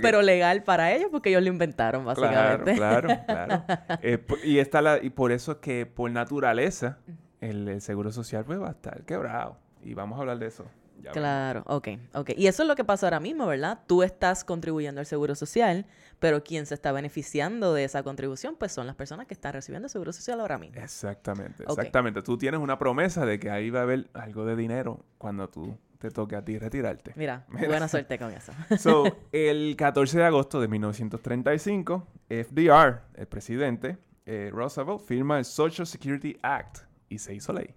Pero 0.02 0.20
legal 0.20 0.62
para 0.62 0.92
ellos 0.92 1.08
porque 1.10 1.30
ellos 1.30 1.42
lo 1.42 1.48
inventaron, 1.48 2.04
básicamente. 2.04 2.74
claro, 2.74 3.08
claro. 3.26 3.64
Eh, 4.02 4.22
y, 4.44 4.58
está 4.58 4.82
la, 4.82 5.02
y 5.02 5.08
por 5.10 5.32
eso 5.32 5.52
es 5.52 5.58
que 5.58 5.86
por 5.86 6.10
naturaleza 6.10 6.98
el, 7.40 7.66
el 7.66 7.80
seguro 7.80 8.12
social 8.12 8.44
pues 8.44 8.60
va 8.60 8.68
a 8.68 8.72
estar 8.72 9.04
quebrado. 9.04 9.56
Y 9.82 9.94
vamos 9.94 10.18
a 10.18 10.20
hablar 10.20 10.38
de 10.38 10.46
eso. 10.48 10.66
Ya 11.02 11.12
Claro, 11.12 11.62
ok, 11.66 11.88
ok. 12.14 12.30
Y 12.36 12.46
eso 12.46 12.62
es 12.62 12.68
lo 12.68 12.76
que 12.76 12.84
pasa 12.84 13.06
ahora 13.06 13.20
mismo, 13.20 13.46
¿verdad? 13.46 13.80
Tú 13.86 14.02
estás 14.02 14.44
contribuyendo 14.44 15.00
al 15.00 15.06
seguro 15.06 15.34
social, 15.34 15.86
pero 16.18 16.42
quien 16.44 16.66
se 16.66 16.74
está 16.74 16.92
beneficiando 16.92 17.74
de 17.74 17.84
esa 17.84 18.02
contribución, 18.02 18.56
pues 18.58 18.72
son 18.72 18.86
las 18.86 18.96
personas 18.96 19.26
que 19.26 19.34
están 19.34 19.52
recibiendo 19.52 19.86
el 19.86 19.90
seguro 19.90 20.12
social 20.12 20.40
ahora 20.40 20.58
mismo. 20.58 20.80
Exactamente, 20.80 21.64
exactamente. 21.64 22.22
Tú 22.22 22.36
tienes 22.38 22.60
una 22.60 22.78
promesa 22.78 23.24
de 23.26 23.38
que 23.38 23.50
ahí 23.50 23.70
va 23.70 23.80
a 23.80 23.82
haber 23.82 24.10
algo 24.14 24.44
de 24.44 24.56
dinero 24.56 25.04
cuando 25.18 25.48
tú 25.48 25.78
te 25.98 26.10
toque 26.10 26.34
a 26.34 26.44
ti 26.44 26.58
retirarte. 26.58 27.12
Mira, 27.14 27.44
Mira. 27.50 27.68
buena 27.68 27.88
suerte 27.88 28.18
con 28.18 28.32
eso. 28.32 28.52
So, 28.78 29.04
el 29.32 29.76
14 29.76 30.18
de 30.18 30.24
agosto 30.24 30.60
de 30.60 30.68
1935, 30.68 32.06
FDR, 32.28 33.02
el 33.14 33.26
presidente, 33.26 33.98
eh, 34.26 34.50
Roosevelt, 34.52 35.00
firma 35.00 35.38
el 35.38 35.44
Social 35.44 35.86
Security 35.86 36.38
Act 36.42 36.78
y 37.08 37.18
se 37.18 37.34
hizo 37.34 37.52
ley. 37.52 37.74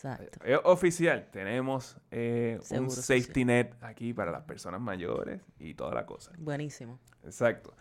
Exacto. 0.00 0.40
Es 0.44 0.58
oficial, 0.64 1.28
tenemos 1.30 1.96
eh, 2.10 2.58
un 2.70 2.90
safety 2.90 3.42
social. 3.42 3.46
net 3.46 3.74
aquí 3.82 4.14
para 4.14 4.30
las 4.30 4.42
personas 4.44 4.80
mayores 4.80 5.42
y 5.58 5.74
toda 5.74 5.94
la 5.94 6.06
cosa. 6.06 6.32
Buenísimo. 6.38 6.98
Exacto. 7.22 7.74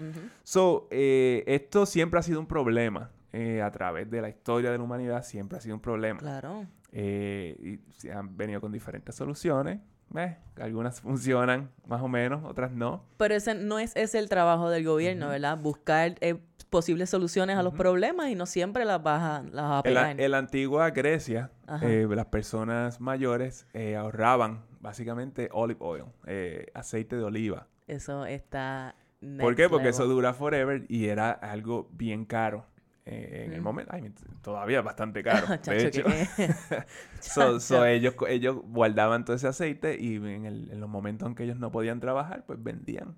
So, 0.43 0.87
eh, 0.91 1.43
esto 1.47 1.85
siempre 1.85 2.19
ha 2.19 2.23
sido 2.23 2.39
un 2.39 2.47
problema. 2.47 3.11
eh, 3.31 3.61
a 3.61 3.69
través 3.71 4.09
de 4.09 4.21
la 4.21 4.29
historia 4.29 4.71
de 4.71 4.77
la 4.79 4.83
humanidad 4.83 5.23
siempre 5.23 5.57
ha 5.59 5.61
sido 5.61 5.75
un 5.75 5.81
problema. 5.81 6.19
Claro. 6.19 6.65
Eh, 6.91 7.55
y 7.61 7.91
se 7.93 8.11
han 8.11 8.35
venido 8.35 8.59
con 8.59 8.71
diferentes 8.71 9.13
soluciones. 9.15 9.79
Eh, 10.15 10.37
algunas 10.59 11.01
funcionan 11.01 11.69
más 11.87 12.01
o 12.01 12.07
menos, 12.07 12.43
otras 12.43 12.71
no. 12.71 13.03
Pero 13.17 13.35
ese 13.35 13.53
no 13.55 13.79
es 13.79 13.95
ese 13.95 14.19
el 14.19 14.27
trabajo 14.29 14.69
del 14.69 14.83
gobierno, 14.83 15.25
Ujú. 15.27 15.33
¿verdad? 15.33 15.57
Buscar 15.57 16.15
eh, 16.21 16.35
posibles 16.69 17.09
soluciones 17.09 17.57
a 17.57 17.63
los 17.63 17.73
Ujú. 17.73 17.81
problemas 17.83 18.27
y 18.29 18.35
no 18.35 18.45
siempre 18.45 18.85
las 18.85 19.01
vas 19.01 19.21
a, 19.21 19.43
las 19.43 19.69
vas 19.69 19.85
a 19.85 19.87
En 19.87 19.93
la, 19.93 20.01
pegar. 20.03 20.21
en 20.21 20.31
la 20.31 20.37
antigua 20.37 20.89
Grecia, 20.91 21.51
eh, 21.81 22.07
las 22.09 22.25
personas 22.27 22.99
mayores 23.01 23.67
eh, 23.73 23.95
ahorraban 23.95 24.65
básicamente 24.79 25.49
olive 25.51 25.79
oil, 25.81 26.03
eh, 26.25 26.67
aceite 26.73 27.15
de 27.15 27.23
oliva. 27.23 27.67
Eso 27.87 28.25
está. 28.25 28.95
¿Por 29.39 29.55
qué? 29.55 29.63
Porque 29.67 29.85
level. 29.85 29.89
eso 29.89 30.05
dura 30.07 30.33
forever 30.33 30.85
y 30.87 31.07
era 31.07 31.31
algo 31.31 31.89
bien 31.91 32.23
caro 32.25 32.65
eh, 33.11 33.43
en 33.45 33.53
el 33.53 33.59
Ujú. 33.59 33.63
momento. 33.69 33.91
Ay, 33.93 34.11
todavía 34.41 34.81
bastante 34.81 35.23
caro. 35.23 35.47
De 35.65 35.87
hecho. 35.87 36.03
So- 37.19 37.59
so 37.59 37.85
ellos, 37.85 38.13
ellos 38.27 38.57
guardaban 38.63 39.25
todo 39.25 39.35
ese 39.35 39.47
aceite 39.47 39.97
y 39.99 40.15
en, 40.15 40.45
el- 40.45 40.71
en 40.71 40.79
los 40.79 40.89
momentos 40.89 41.27
en 41.27 41.35
que 41.35 41.43
ellos 41.43 41.57
no 41.57 41.71
podían 41.71 41.99
trabajar, 41.99 42.45
pues 42.45 42.61
vendían 42.61 43.15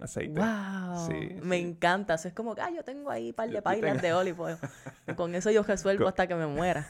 aceite. 0.00 0.40
Wow, 0.40 1.06
Sí, 1.06 1.36
me 1.42 1.56
sí. 1.58 1.62
encanta. 1.62 2.14
Eso 2.14 2.28
es 2.28 2.34
como 2.34 2.54
que, 2.54 2.60
ah, 2.62 2.70
yo 2.70 2.82
tengo 2.84 3.10
ahí 3.10 3.28
un 3.28 3.34
par 3.34 3.48
de 3.50 3.60
páginas 3.62 4.00
de 4.02 4.12
olive 4.12 4.40
oil. 4.40 4.56
Con 5.16 5.34
eso 5.34 5.50
yo 5.50 5.62
resuelvo 5.62 6.08
hasta 6.08 6.26
que 6.26 6.34
me 6.34 6.46
muera. 6.46 6.86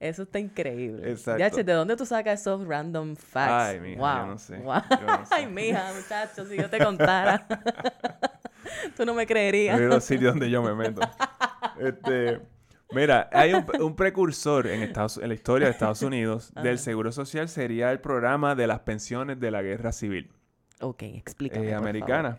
Eso 0.00 0.22
está 0.22 0.38
increíble. 0.38 1.10
Exacto. 1.10 1.40
Ya, 1.40 1.50
che, 1.50 1.64
¿de 1.64 1.72
dónde 1.72 1.96
tú 1.96 2.06
sacas 2.06 2.40
esos 2.40 2.66
random 2.66 3.16
facts? 3.16 3.52
Ay, 3.52 3.80
mija, 3.80 3.98
wow. 4.00 4.16
yo 4.18 4.26
no 4.26 4.38
sé, 4.38 4.56
wow. 4.58 4.82
yo 4.90 5.06
no 5.06 5.26
sé. 5.26 5.34
Ay, 5.34 5.46
mija, 5.46 5.92
muchacho, 5.94 6.44
si 6.46 6.56
yo 6.56 6.70
te 6.70 6.78
contara. 6.78 7.46
tú 8.96 9.04
no 9.04 9.14
me 9.14 9.26
creerías. 9.26 9.80
Es 9.80 9.88
los 9.88 10.04
sitios 10.04 10.32
donde 10.34 10.48
yo 10.50 10.62
me 10.62 10.74
meto. 10.74 11.00
Este, 11.80 12.40
mira, 12.92 13.28
hay 13.32 13.54
un, 13.54 13.64
un 13.80 13.96
precursor 13.96 14.66
en, 14.66 14.82
Estados, 14.82 15.18
en 15.18 15.28
la 15.28 15.34
historia 15.34 15.66
de 15.66 15.72
Estados 15.72 16.02
Unidos 16.02 16.52
del 16.62 16.78
Seguro 16.78 17.12
Social, 17.12 17.48
sería 17.48 17.90
el 17.92 18.00
programa 18.00 18.54
de 18.54 18.66
las 18.66 18.80
pensiones 18.80 19.40
de 19.40 19.50
la 19.50 19.62
Guerra 19.62 19.92
Civil 19.92 20.30
Ok, 20.80 21.02
explícame. 21.02 21.66
eh, 21.66 21.70
por 21.70 21.78
americana. 21.78 22.38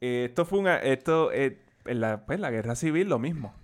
Eh, 0.00 0.26
esto 0.28 0.44
fue 0.44 0.58
una, 0.58 0.76
esto, 0.76 1.32
eh, 1.32 1.58
en 1.86 2.00
la, 2.00 2.24
pues, 2.26 2.38
la 2.38 2.50
Guerra 2.50 2.74
Civil 2.74 3.08
lo 3.08 3.18
mismo. 3.18 3.54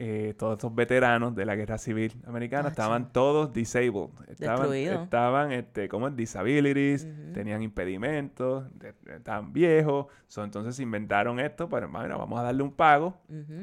Eh, 0.00 0.32
todos 0.38 0.52
estos 0.58 0.72
veteranos 0.72 1.34
de 1.34 1.44
la 1.44 1.56
guerra 1.56 1.76
civil 1.76 2.12
americana 2.24 2.68
estaban 2.68 3.12
todos 3.12 3.52
disabled. 3.52 4.10
Estaban, 4.28 4.72
estaban 4.72 5.50
este, 5.52 5.88
como 5.88 6.06
en 6.06 6.14
disabilities, 6.14 7.06
tenían 7.34 7.62
impedimentos, 7.62 8.64
de- 8.78 8.94
estaban 9.16 9.52
viejos. 9.52 10.06
So, 10.28 10.44
entonces 10.44 10.78
inventaron 10.78 11.40
esto, 11.40 11.68
pero 11.68 11.88
bueno, 11.88 12.16
vamos 12.16 12.38
a 12.38 12.42
darle 12.44 12.62
un 12.62 12.72
pago, 12.72 13.18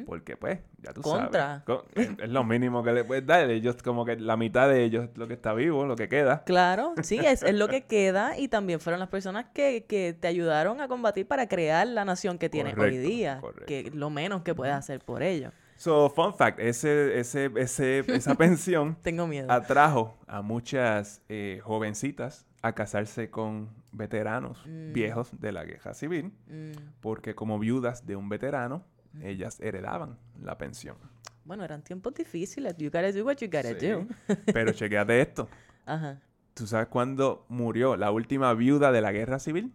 porque 0.06 0.36
pues, 0.36 0.60
ya 0.82 0.92
tú 0.92 1.02
Contra. 1.02 1.64
sabes. 1.66 1.86
Es, 1.96 2.10
es 2.20 2.30
lo 2.30 2.44
mínimo 2.44 2.84
que 2.84 2.92
le 2.92 3.06
puedes 3.06 3.26
dar. 3.26 3.50
Ellos, 3.50 3.82
como 3.82 4.04
que 4.04 4.18
la 4.18 4.36
mitad 4.36 4.68
de 4.68 4.84
ellos 4.84 5.06
es 5.06 5.18
lo 5.18 5.28
que 5.28 5.36
está 5.36 5.54
vivo, 5.54 5.86
lo 5.86 5.96
que 5.96 6.10
queda. 6.10 6.44
Claro, 6.44 6.96
sí, 7.02 7.18
es, 7.26 7.44
es 7.44 7.56
lo 7.56 7.70
que 7.70 7.84
queda 7.86 8.38
y 8.38 8.50
también 8.50 8.82
fueron 8.82 9.00
las 9.00 9.10
personas 9.10 9.46
que, 9.54 9.86
que 9.88 10.14
te 10.20 10.28
ayudaron 10.28 10.82
a 10.82 10.88
combatir 10.90 11.28
para 11.28 11.48
crear 11.48 11.88
la 11.88 12.04
nación 12.04 12.38
que 12.38 12.50
tienes 12.50 12.78
hoy 12.78 12.98
día, 12.98 13.38
correcto. 13.40 13.66
que 13.68 13.92
lo 13.94 14.10
menos 14.10 14.42
que 14.42 14.54
puedes 14.54 14.76
hacer 14.76 15.00
por 15.00 15.24
ello. 15.24 15.52
So, 15.78 16.10
fun 16.10 16.34
fact, 16.34 16.60
ese, 16.60 17.20
ese, 17.20 17.52
ese, 17.58 18.00
esa 18.08 18.36
pensión 18.38 18.96
Tengo 19.02 19.28
miedo. 19.28 19.52
atrajo 19.52 20.18
a 20.28 20.42
muchas 20.42 21.22
eh, 21.30 21.60
jovencitas 21.64 22.46
a 22.62 22.74
casarse 22.74 23.30
con 23.30 23.70
veteranos 23.92 24.64
Mm. 24.66 24.94
viejos 24.94 25.30
de 25.40 25.52
la 25.52 25.64
guerra 25.66 25.94
civil, 25.94 26.32
Mm, 26.48 26.72
porque 27.02 27.36
como 27.36 27.60
viudas 27.60 28.06
de 28.06 28.16
un 28.16 28.30
veterano, 28.30 28.84
ellas 29.22 29.60
heredaban 29.62 30.18
la 30.42 30.58
pensión. 30.58 30.98
Bueno, 31.44 31.64
eran 31.64 31.84
tiempos 31.84 32.14
difíciles. 32.16 32.76
You 32.78 32.88
gotta 32.90 33.12
do 33.12 33.24
what 33.24 33.38
you 33.38 33.48
gotta 33.48 33.78
Sí. 33.80 33.88
do. 33.88 34.08
Pero 34.54 34.72
chequeate 34.74 35.22
esto. 35.22 35.48
Ajá. 35.86 36.20
¿Tú 36.56 36.66
sabes 36.68 36.88
cuándo 36.88 37.46
murió 37.50 37.96
la 37.98 38.12
última 38.12 38.54
viuda 38.54 38.92
de 38.92 39.02
la 39.02 39.12
guerra 39.12 39.40
civil? 39.40 39.72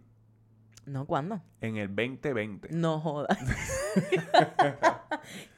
No, 0.87 1.07
¿cuándo? 1.07 1.41
En 1.61 1.77
el 1.77 1.89
2020. 1.89 2.69
No 2.73 3.01
jodas. 3.01 3.39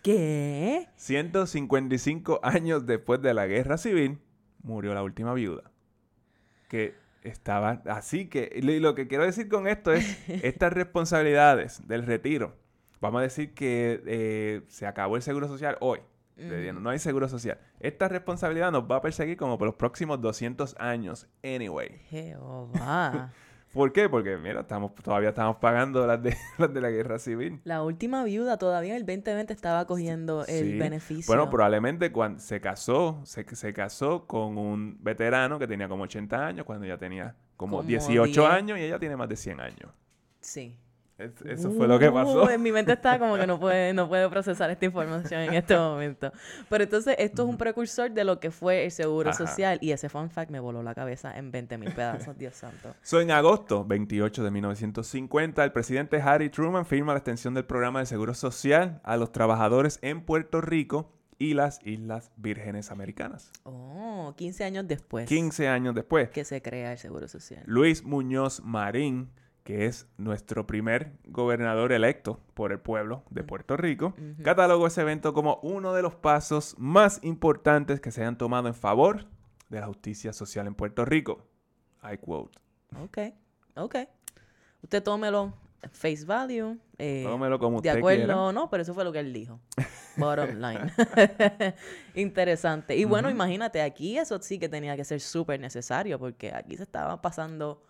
¿Qué? 0.03 0.89
155 0.97 2.41
años 2.43 2.87
después 2.87 3.23
de 3.23 3.35
la 3.35 3.47
guerra 3.47 3.79
civil, 3.79 4.19
murió 4.63 4.95
la 4.95 5.03
última 5.03 5.33
viuda. 5.35 5.71
Que 6.69 6.95
estaba... 7.23 7.83
Así 7.87 8.29
que 8.29 8.51
y 8.55 8.63
lo- 8.81 8.95
que 8.95 9.07
quiero 9.09 9.25
decir 9.25 9.49
con 9.49 9.67
esto 9.69 9.93
es, 9.93 10.19
estas 10.45 10.73
responsabilidades 10.73 11.87
del 11.87 12.05
retiro, 12.05 12.57
vamos 13.01 13.21
a 13.21 13.23
decir 13.23 13.55
que 13.55 14.03
eh, 14.07 14.63
se 14.69 14.87
acabó 14.87 15.17
el 15.17 15.23
seguro 15.23 15.49
social 15.49 15.77
hoy. 15.81 16.01
No 16.35 16.91
hay 16.91 16.99
seguro 16.99 17.29
social. 17.29 17.59
Esta 17.79 18.09
responsabilidad 18.09 18.73
nos 18.73 18.91
va 18.91 18.97
a 18.97 19.01
perseguir 19.03 19.37
como 19.37 19.59
por 19.59 19.67
los 19.67 19.77
próximos 19.77 20.21
200 20.21 20.75
años, 20.81 21.29
anyway. 21.45 22.01
Jehová. 22.09 23.33
¿Por 23.73 23.93
qué? 23.93 24.09
Porque, 24.09 24.37
mira, 24.37 24.61
estamos, 24.61 24.95
todavía 24.97 25.31
estamos 25.31 25.57
pagando 25.57 26.07
las 26.07 26.23
de, 26.23 26.37
las 26.59 26.73
de 26.73 26.81
la 26.81 26.91
guerra 26.91 27.19
civil. 27.19 27.61
La 27.65 27.83
última 27.83 28.23
viuda 28.25 28.59
todavía 28.59 28.91
en 28.91 28.97
el 28.97 29.07
2020 29.07 29.53
estaba 29.53 29.87
cogiendo 29.87 30.45
el 30.47 30.79
beneficio. 30.79 31.25
Bueno, 31.27 31.49
probablemente 31.51 32.13
cuando 32.13 32.39
se 32.41 32.61
casó, 32.61 33.21
se, 33.25 33.45
se 33.55 33.73
casó 33.73 34.27
con 34.27 34.59
un 34.59 34.99
veterano 35.01 35.59
que 35.59 35.67
tenía 35.67 35.89
como 35.89 36.05
80 36.05 36.47
años, 36.47 36.67
cuando 36.67 36.85
ella 36.85 36.99
tenía 36.99 37.35
como, 37.57 37.79
Como 37.79 37.89
18 37.89 38.41
10. 38.43 38.53
años 38.53 38.79
y 38.79 38.83
ella 38.83 38.99
tiene 38.99 39.17
más 39.17 39.29
de 39.29 39.37
100 39.37 39.61
años. 39.61 39.91
Sí. 40.41 40.77
Es- 41.23 41.41
eso 41.61 41.71
fue 41.73 41.87
lo 41.89 41.99
que 41.99 42.11
pasó. 42.11 42.45
Uh, 42.45 42.49
en 42.49 42.63
mi 42.63 42.73
mente 42.73 42.93
está 42.93 43.19
como 43.19 43.37
que 43.37 43.47
no 43.47 43.59
puede, 43.61 43.93
no 43.95 44.09
puede 44.09 44.29
procesar 44.29 44.71
esta 44.71 44.85
información 44.85 45.41
en 45.43 45.55
este 45.55 45.77
momento. 45.77 46.33
Pero 46.69 46.85
entonces 46.85 47.15
esto 47.19 47.43
es 47.43 47.49
un 47.49 47.57
precursor 47.57 48.11
de 48.11 48.25
lo 48.25 48.41
que 48.41 48.51
fue 48.51 48.85
el 48.85 48.91
seguro 48.91 49.31
Ajá. 49.31 49.47
social. 49.47 49.79
Y 49.81 49.93
ese 49.93 50.09
fun 50.09 50.31
fact 50.31 50.51
me 50.51 50.61
voló 50.61 50.83
la 50.83 50.95
cabeza 50.95 51.37
en 51.39 51.51
20 51.51 51.79
mil 51.79 51.93
pedazos, 51.93 52.37
Dios 52.39 52.55
santo. 52.55 52.95
So, 53.03 53.21
en 53.21 53.31
agosto 53.31 53.85
28 53.85 54.43
de 54.43 54.51
1950, 54.51 55.65
el 55.65 55.73
presidente 55.73 56.21
Harry 56.21 56.51
Truman 56.51 56.87
firma 56.87 57.13
la 57.13 57.19
extensión 57.19 57.55
del 57.55 57.65
programa 57.65 58.01
de 58.01 58.07
seguro 58.07 58.35
social 58.35 59.01
a 59.05 59.17
los 59.17 59.33
trabajadores 59.33 59.99
en 60.03 60.23
Puerto 60.23 60.61
Rico 60.61 61.13
y 61.39 61.55
las 61.55 61.81
Islas 61.85 62.31
Vírgenes 62.37 62.91
Americanas. 62.91 63.51
Oh, 63.65 64.33
15 64.37 64.63
años 64.65 64.87
después 64.87 65.29
15 65.29 65.67
años 65.69 65.95
después, 65.95 66.31
que 66.31 66.45
se 66.45 66.63
crea 66.63 66.93
el 66.93 66.99
seguro 66.99 67.27
social. 67.27 67.63
Luis 67.67 68.05
Muñoz 68.05 68.61
Marín, 68.63 69.31
que 69.65 69.87
es 69.87 70.09
nuestro 70.17 70.67
primer 70.67 71.13
gobernador 71.27 71.93
electo 71.93 72.41
por 72.55 72.73
el 72.73 72.81
pueblo 72.81 73.23
de 73.31 73.45
Puerto 73.45 73.77
Rico, 73.77 74.15
catalogó 74.43 74.87
ese 74.89 75.03
evento 75.03 75.33
como 75.33 75.61
uno 75.63 75.93
de 75.95 76.03
los 76.03 76.15
pasos 76.17 76.75
más 76.79 77.21
importantes 77.23 78.01
que 78.01 78.11
se 78.11 78.25
han 78.25 78.37
tomado 78.37 78.69
en 78.69 78.75
favor 78.75 79.27
de 79.69 79.81
la 79.81 79.87
justicia 79.87 80.33
social 80.33 80.67
en 80.67 80.75
Puerto 80.75 81.05
Rico. 81.05 81.47
I 82.03 82.17
quote. 82.19 82.59
Ok, 83.05 83.19
ok. 83.77 83.97
Usted 84.83 85.03
tómelo 85.03 85.55
face 85.93 86.25
value. 86.25 86.77
eh, 86.99 87.23
Tómelo 87.25 87.59
como 87.59 87.81
de 87.81 87.89
usted 87.89 87.99
acuerdo, 87.99 88.25
quiera. 88.25 88.53
no, 88.53 88.69
pero 88.71 88.83
eso 88.83 88.95
fue 88.95 89.05
lo 89.05 89.13
que 89.13 89.21
él 89.21 89.33
dijo. 89.33 89.61
Bottom 90.17 90.57
line. 90.61 90.93
Interesante. 92.15 92.97
Y 92.97 93.05
bueno, 93.05 93.31
imagínate, 93.31 93.81
aquí 93.81 94.19
eso 94.19 94.41
sí 94.43 94.59
que 94.59 94.69
tenía 94.69 94.97
que 94.97 95.05
ser 95.05 95.21
súper 95.21 95.61
necesario 95.61 96.19
porque 96.19 96.53
aquí 96.55 96.77
se 96.77 96.83
estaba 96.83 97.23
pasando 97.23 97.83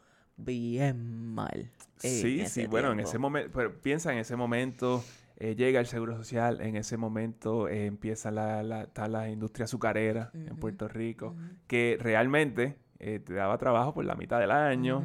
bien 0.44 1.26
mal. 1.34 1.70
Sí, 2.08 2.40
sí, 2.48 2.60
bueno, 2.70 2.92
en 2.92 3.00
ese 3.00 3.18
momento, 3.18 3.50
pero 3.54 3.80
piensa 3.80 4.12
en 4.12 4.18
ese 4.18 4.34
momento, 4.36 5.04
eh, 5.36 5.54
llega 5.54 5.78
el 5.80 5.86
Seguro 5.86 6.16
Social, 6.16 6.60
en 6.60 6.76
ese 6.76 6.96
momento 6.96 7.68
eh, 7.68 7.86
empieza 7.86 8.30
la, 8.30 8.62
la, 8.62 8.82
está 8.82 9.08
la 9.08 9.28
industria 9.30 9.64
azucarera 9.64 10.30
en 10.34 10.56
Puerto 10.56 10.88
Rico, 10.88 11.34
que 11.66 11.96
realmente 12.00 12.76
eh, 12.98 13.18
te 13.20 13.34
daba 13.34 13.56
trabajo 13.58 13.94
por 13.94 14.04
la 14.04 14.14
mitad 14.16 14.38
del 14.40 14.50
año. 14.50 15.04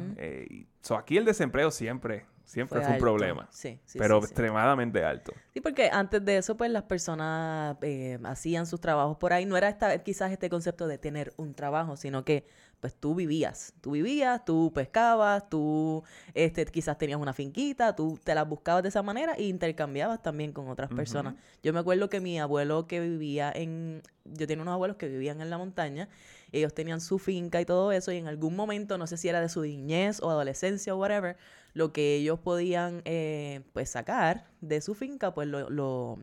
Y- 0.50 0.66
so, 0.82 0.96
aquí 0.96 1.16
el 1.16 1.24
desempleo 1.24 1.70
siempre, 1.70 2.26
siempre 2.48 2.78
Fue 2.78 2.86
fue, 2.86 2.94
un 2.94 3.00
problema, 3.00 3.46
Sí, 3.50 3.78
sí, 3.84 3.98
pero 3.98 4.16
sí, 4.16 4.26
sí. 4.26 4.32
extremadamente 4.32 5.04
alto. 5.04 5.32
Sí, 5.52 5.60
porque 5.60 5.90
antes 5.92 6.24
de 6.24 6.38
eso, 6.38 6.56
pues 6.56 6.70
las 6.70 6.84
personas 6.84 7.76
eh, 7.82 8.18
hacían 8.24 8.66
sus 8.66 8.80
trabajos 8.80 9.18
por 9.18 9.32
ahí. 9.34 9.44
No 9.44 9.56
era 9.56 9.68
esta, 9.68 10.02
quizás 10.02 10.32
este 10.32 10.48
concepto 10.48 10.86
de 10.86 10.96
tener 10.96 11.34
un 11.36 11.54
trabajo, 11.54 11.96
sino 11.96 12.24
que 12.24 12.46
pues 12.80 12.94
tú 12.94 13.14
vivías. 13.14 13.74
Tú 13.80 13.92
vivías, 13.92 14.44
tú 14.44 14.72
pescabas, 14.72 15.48
tú 15.48 16.04
este, 16.34 16.64
quizás 16.66 16.96
tenías 16.96 17.20
una 17.20 17.32
finquita, 17.32 17.94
tú 17.94 18.18
te 18.22 18.34
las 18.34 18.48
buscabas 18.48 18.82
de 18.82 18.88
esa 18.90 19.02
manera 19.02 19.34
e 19.34 19.44
intercambiabas 19.44 20.22
también 20.22 20.52
con 20.52 20.68
otras 20.68 20.88
personas. 20.90 21.34
Yo 21.62 21.72
me 21.72 21.80
acuerdo 21.80 22.08
que 22.08 22.20
mi 22.20 22.38
abuelo 22.38 22.86
que 22.86 23.00
vivía 23.00 23.52
en... 23.54 24.02
Yo 24.24 24.46
tenía 24.46 24.62
unos 24.62 24.74
abuelos 24.74 24.96
que 24.96 25.08
vivían 25.08 25.40
en 25.40 25.50
la 25.50 25.58
montaña. 25.58 26.08
Ellos 26.52 26.72
tenían 26.72 27.00
su 27.00 27.18
finca 27.18 27.60
y 27.60 27.64
todo 27.64 27.92
eso 27.92 28.12
y 28.12 28.16
en 28.16 28.28
algún 28.28 28.54
momento, 28.54 28.96
no 28.96 29.06
sé 29.06 29.16
si 29.16 29.28
era 29.28 29.40
de 29.40 29.48
su 29.48 29.62
niñez 29.62 30.22
o 30.22 30.30
adolescencia 30.30 30.94
o 30.94 30.98
whatever, 30.98 31.36
lo 31.78 31.92
que 31.92 32.16
ellos 32.16 32.40
podían 32.40 33.02
eh, 33.04 33.60
pues 33.72 33.88
sacar 33.88 34.48
de 34.60 34.80
su 34.80 34.96
finca, 34.96 35.32
pues 35.32 35.46
lo, 35.46 35.70
lo, 35.70 36.18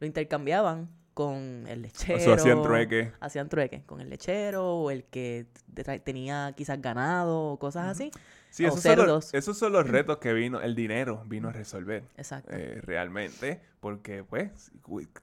lo 0.00 0.06
intercambiaban 0.06 0.90
con 1.14 1.64
el 1.68 1.82
lechero. 1.82 2.18
O 2.18 2.20
sea, 2.20 2.34
hacían 2.34 2.60
trueque. 2.60 3.12
Hacían 3.20 3.48
trueque 3.48 3.84
con 3.86 4.00
el 4.00 4.10
lechero 4.10 4.78
o 4.78 4.90
el 4.90 5.04
que 5.04 5.46
tenía 6.02 6.54
quizás 6.56 6.82
ganado 6.82 7.52
o 7.52 7.58
cosas 7.60 7.86
así. 7.86 8.10
Sí, 8.50 8.64
esos 8.64 8.80
son, 8.80 9.06
los, 9.06 9.32
esos 9.32 9.56
son 9.56 9.74
los 9.74 9.88
retos 9.88 10.18
que 10.18 10.32
vino, 10.32 10.60
el 10.60 10.74
dinero 10.74 11.22
vino 11.24 11.50
a 11.50 11.52
resolver. 11.52 12.02
Exacto. 12.16 12.50
eh, 12.52 12.80
realmente, 12.82 13.60
porque 13.78 14.24
pues 14.24 14.72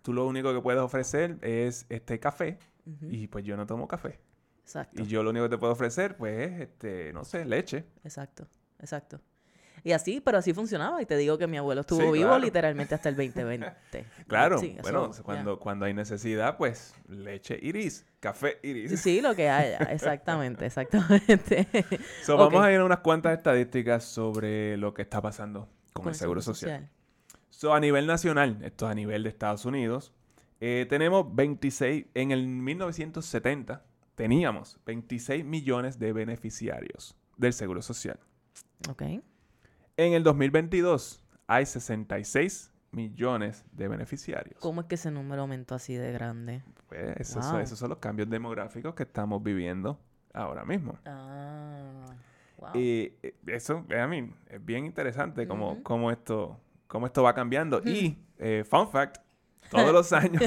tú 0.01 0.13
lo 0.13 0.25
único 0.25 0.53
que 0.53 0.62
puedes 0.62 0.80
ofrecer 0.80 1.39
es 1.41 1.86
este 1.89 2.21
café 2.21 2.58
y 3.01 3.27
pues 3.27 3.43
yo 3.43 3.58
no 3.58 3.65
tomo 3.65 3.86
café. 3.86 4.17
Exacto. 4.62 5.03
Y 5.03 5.08
yo 5.08 5.23
lo 5.23 5.32
único 5.32 5.43
que 5.47 5.49
te 5.49 5.58
puedo 5.58 5.73
ofrecer 5.73 6.15
pues 6.15 6.51
es, 6.51 6.62
este, 6.62 7.12
no 7.12 7.25
sé, 7.25 7.43
leche. 7.43 7.84
Exacto. 8.06 8.47
Exacto. 8.80 9.19
Y 9.88 9.93
así, 9.93 10.19
pero 10.19 10.38
así 10.38 10.54
funcionaba. 10.54 11.02
Y 11.02 11.06
te 11.06 11.15
digo 11.15 11.38
que 11.38 11.47
mi 11.47 11.56
abuelo 11.56 11.80
estuvo 11.80 12.02
Sí, 12.02 12.12
vivo 12.12 12.28
claro. 12.28 12.39
literalmente 12.43 12.93
hasta 12.93 13.08
el 13.08 13.15
2020. 13.15 14.06
Claro, 14.28 14.58
Sí, 14.58 14.76
bueno, 14.82 15.12
cuando, 15.23 15.58
cuando 15.60 15.86
hay 15.86 15.93
necesidad, 15.93 16.58
pues 16.58 16.93
leche 17.08 17.58
iris, 17.62 18.06
café 18.19 18.60
iris. 18.63 19.00
Sí, 19.00 19.21
lo 19.21 19.34
que 19.34 19.50
haya. 19.50 19.78
Exactamente, 19.89 20.65
exactamente. 20.65 21.67
So. 22.21 22.36
Vamos 22.36 22.62
a 22.65 22.69
ir 22.69 22.80
a 22.82 22.84
unas 22.84 23.00
cuantas 23.00 23.38
estadísticas 23.38 24.04
sobre 24.04 24.76
lo 24.76 24.93
que 24.93 25.04
está 25.04 25.21
pasando 25.21 25.69
con, 25.93 26.10
el 26.10 26.15
Seguro 26.15 26.41
Social. 26.41 26.89
So, 27.50 27.73
a 27.73 27.80
nivel 27.80 28.08
nacional, 28.08 28.58
esto 28.63 28.88
es 28.88 28.91
a 28.91 28.93
nivel 28.93 29.23
de 29.23 29.30
Estados 29.30 29.63
Unidos, 29.63 30.12
eh, 30.60 30.86
tenemos 30.89 31.34
26, 31.34 32.08
en 32.13 32.32
el 32.32 32.45
1970 32.45 33.86
teníamos 34.15 34.80
26 34.86 35.45
millones 35.45 35.97
de 35.97 36.12
beneficiarios 36.12 37.15
del 37.38 37.54
Seguro 37.54 37.82
Social. 37.82 38.19
Ok. 38.89 39.04
En 39.97 40.13
el 40.13 40.23
2022 40.23 41.23
hay 41.47 41.65
66 41.65 42.71
millones 42.91 43.65
de 43.71 43.88
beneficiarios. 43.88 44.60
¿Cómo 44.60 44.81
es 44.81 44.88
que 44.88 44.95
ese 44.95 45.12
número 45.12 45.41
aumentó 45.41 45.75
así 45.75 45.95
de 45.95 46.12
grande? 46.12 46.63
Pues, 46.88 47.17
esos, 47.17 47.43
Wow. 47.43 47.51
son, 47.53 47.62
esos 47.62 47.79
son 47.79 47.89
los 47.89 47.97
cambios 47.97 48.29
demográficos 48.29 48.93
que 48.95 49.03
estamos 49.03 49.41
viviendo 49.43 49.99
ahora 50.33 50.63
mismo. 50.65 50.97
Ah. 51.05 52.05
Wow. 52.57 52.69
Y 52.75 53.13
eh, 53.23 53.36
eso, 53.47 53.86
a 53.99 54.07
mí, 54.07 54.31
es 54.49 54.63
bien 54.63 54.86
interesante 54.86 55.47
cómo, 55.47 55.73
Ujú. 55.73 55.83
cómo 55.83 56.12
esto, 56.12 56.60
cómo 56.88 57.05
esto 57.07 57.23
va 57.23 57.33
cambiando. 57.33 57.81
Y, 57.83 58.17
eh, 58.39 58.63
fun 58.67 58.89
fact, 58.89 59.17
todos 59.69 59.91
los 59.93 60.13
años, 60.13 60.43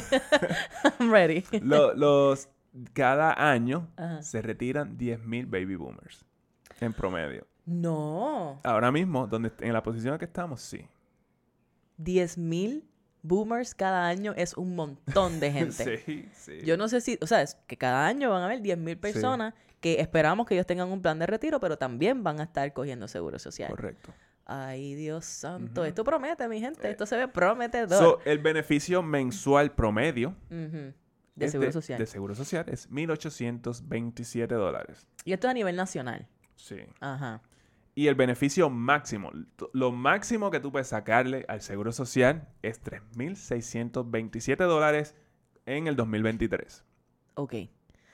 I'm 0.99 1.11
ready. 1.11 1.45
lo- 1.61 1.95
los, 1.95 2.49
cada 2.93 3.51
año 3.51 3.89
Ajá. 3.97 4.23
se 4.23 4.43
retiran 4.43 4.97
10.000 4.97 5.47
baby 5.47 5.75
boomers 5.77 6.25
en 6.81 6.93
promedio. 6.93 7.47
No. 7.71 8.61
Ahora 8.65 8.91
mismo, 8.91 9.29
donde, 9.29 9.53
en 9.61 9.73
la 9.73 9.83
posición 9.83 10.15
en 10.15 10.19
que 10.19 10.25
estamos, 10.25 10.61
sí. 10.61 10.85
10 11.99 12.37
mil 12.39 12.85
boomers 13.23 13.75
cada 13.77 14.09
año 14.09 14.33
es 14.37 14.57
un 14.57 14.75
montón 14.75 15.39
de 15.39 15.53
gente. 15.53 15.99
sí, 15.99 16.29
sí. 16.33 16.61
Yo 16.65 16.77
no 16.77 16.89
sé 16.89 17.01
si, 17.01 17.17
o 17.23 17.27
sea, 17.29 17.43
es 17.43 17.55
que 17.69 17.77
cada 17.77 18.07
año 18.09 18.31
van 18.31 18.43
a 18.43 18.47
haber 18.47 18.61
10.000 18.61 18.99
personas 18.99 19.55
que 19.81 20.01
esperamos 20.01 20.47
que 20.47 20.55
ellos 20.55 20.67
tengan 20.67 20.89
un 20.89 21.01
plan 21.01 21.19
de 21.21 21.27
retiro, 21.27 21.61
pero 21.61 21.79
también 21.79 22.25
van 22.25 22.41
a 22.41 22.43
estar 22.43 22.73
cogiendo 22.73 23.07
seguro 23.07 23.39
social. 23.39 23.71
Correcto. 23.71 24.13
Ay, 24.47 24.97
Dios 24.97 25.25
santo. 25.27 25.85
Esto 25.85 26.03
promete, 26.03 26.49
mi 26.49 26.59
gente. 26.59 26.89
Eh, 26.89 26.91
Esto 26.91 27.07
se 27.07 27.17
ve 27.17 27.29
prometedor. 27.29 27.99
So, 27.99 28.19
el 28.25 28.41
beneficio 28.41 29.01
mensual 29.01 29.71
promedio. 29.77 30.35
De 31.37 31.49
seguro 31.49 31.71
social. 31.71 31.99
de 32.01 32.07
seguro 32.07 32.35
social 32.35 32.65
es 32.69 32.91
1.827 32.91 34.49
dólares. 34.49 35.07
Y 35.25 35.33
esto 35.33 35.47
es 35.47 35.53
a 35.53 35.55
nivel 35.55 35.77
nacional. 35.77 36.27
Sí. 36.57 36.81
Ajá. 36.99 37.41
Y 37.95 38.07
el 38.07 38.15
beneficio 38.15 38.71
máximo, 38.71 39.31
lo 39.73 39.93
máximo 39.93 40.51
que 40.51 40.61
tú 40.61 40.71
puedes 40.71 40.89
sacarle 40.89 41.45
al 41.49 41.61
seguro 41.61 41.93
social 41.93 42.49
es 42.63 42.83
3.627 42.83 44.57
dólares 44.57 45.17
en 45.67 45.87
el 45.87 45.97
2023. 45.97 46.85
Ok. 47.35 47.55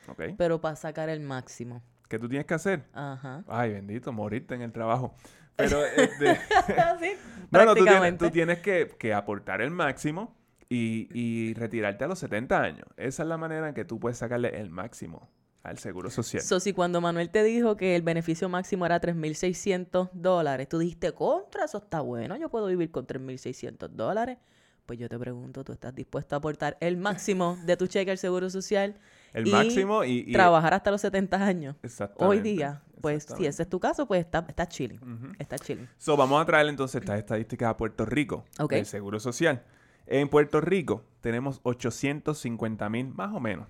¿Ok? 0.08 0.22
Pero 0.38 0.60
para 0.60 0.76
sacar 0.76 1.08
el 1.08 1.20
máximo. 1.20 1.82
¿Qué 2.08 2.18
tú 2.18 2.28
tienes 2.28 2.46
que 2.46 2.54
hacer? 2.54 2.84
Ajá. 2.92 3.44
Ay, 3.48 3.72
bendito, 3.72 4.12
morirte 4.12 4.54
en 4.54 4.62
el 4.62 4.72
trabajo. 4.72 5.14
Pero, 5.56 5.84
este, 5.84 6.36
sí, 6.36 7.12
no, 7.50 7.64
no, 7.64 7.74
tú 7.74 7.84
tienes, 7.84 8.18
tú 8.18 8.30
tienes 8.30 8.58
que, 8.60 8.94
que 8.98 9.14
aportar 9.14 9.62
el 9.62 9.70
máximo 9.70 10.36
y, 10.68 11.08
y 11.12 11.54
retirarte 11.54 12.04
a 12.04 12.08
los 12.08 12.18
70 12.18 12.60
años. 12.60 12.86
Esa 12.96 13.22
es 13.22 13.28
la 13.28 13.38
manera 13.38 13.68
en 13.68 13.74
que 13.74 13.84
tú 13.84 13.98
puedes 13.98 14.18
sacarle 14.18 14.60
el 14.60 14.68
máximo 14.70 15.30
al 15.68 15.78
seguro 15.78 16.10
social. 16.10 16.42
So, 16.42 16.60
si 16.60 16.72
cuando 16.72 17.00
Manuel 17.00 17.30
te 17.30 17.42
dijo 17.42 17.76
que 17.76 17.96
el 17.96 18.02
beneficio 18.02 18.48
máximo 18.48 18.86
era 18.86 19.00
3.600 19.00 20.10
dólares, 20.12 20.68
tú 20.68 20.78
dijiste, 20.78 21.12
contra, 21.12 21.64
eso 21.64 21.78
está 21.78 22.00
bueno, 22.00 22.36
yo 22.36 22.48
puedo 22.48 22.66
vivir 22.66 22.90
con 22.90 23.06
3.600 23.06 23.88
dólares. 23.90 24.38
Pues 24.86 25.00
yo 25.00 25.08
te 25.08 25.18
pregunto, 25.18 25.64
¿tú 25.64 25.72
estás 25.72 25.92
dispuesto 25.94 26.36
a 26.36 26.38
aportar 26.38 26.76
el 26.80 26.96
máximo 26.96 27.58
de 27.64 27.76
tu 27.76 27.88
cheque 27.88 28.12
al 28.12 28.18
seguro 28.18 28.48
social? 28.50 28.94
el 29.34 29.48
y 29.48 29.50
máximo 29.50 30.04
y... 30.04 30.24
y- 30.28 30.32
trabajar 30.32 30.72
hasta 30.74 30.90
los 30.92 31.00
70 31.00 31.44
años. 31.44 31.76
Hoy 32.18 32.38
día, 32.40 32.82
pues 33.00 33.26
si 33.36 33.46
ese 33.46 33.64
es 33.64 33.68
tu 33.68 33.80
caso, 33.80 34.06
pues 34.06 34.20
está, 34.20 34.44
está 34.48 34.66
chilling. 34.68 35.34
Está 35.40 35.58
chilling. 35.58 35.88
So, 35.98 36.16
vamos 36.16 36.40
a 36.40 36.46
traer 36.46 36.68
entonces 36.68 37.00
estas 37.02 37.18
estadísticas 37.18 37.70
a 37.70 37.76
Puerto 37.76 38.06
Rico 38.06 38.44
Ok. 38.60 38.72
del 38.74 38.86
Seguro 38.86 39.18
Social. 39.18 39.64
En 40.06 40.28
Puerto 40.28 40.60
Rico 40.60 41.02
tenemos 41.20 41.58
850 41.64 42.88
mil 42.88 43.08
más 43.08 43.34
o 43.34 43.40
menos 43.40 43.66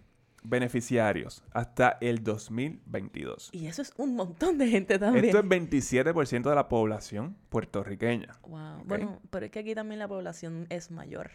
beneficiarios 0.48 1.42
hasta 1.52 1.98
el 2.00 2.22
2022. 2.22 3.50
Y 3.52 3.66
eso 3.66 3.82
es 3.82 3.92
un 3.96 4.16
montón 4.16 4.58
de 4.58 4.68
gente 4.68 4.98
también. 4.98 5.24
Esto 5.24 5.38
es 5.38 5.44
27% 5.44 6.48
de 6.48 6.54
la 6.54 6.68
población 6.68 7.36
puertorriqueña. 7.48 8.38
Wow. 8.46 8.84
Bueno, 8.84 9.20
pero 9.30 9.46
es 9.46 9.52
que 9.52 9.60
aquí 9.60 9.74
también 9.74 9.98
la 9.98 10.08
población 10.08 10.66
es 10.70 10.90
mayor. 10.90 11.30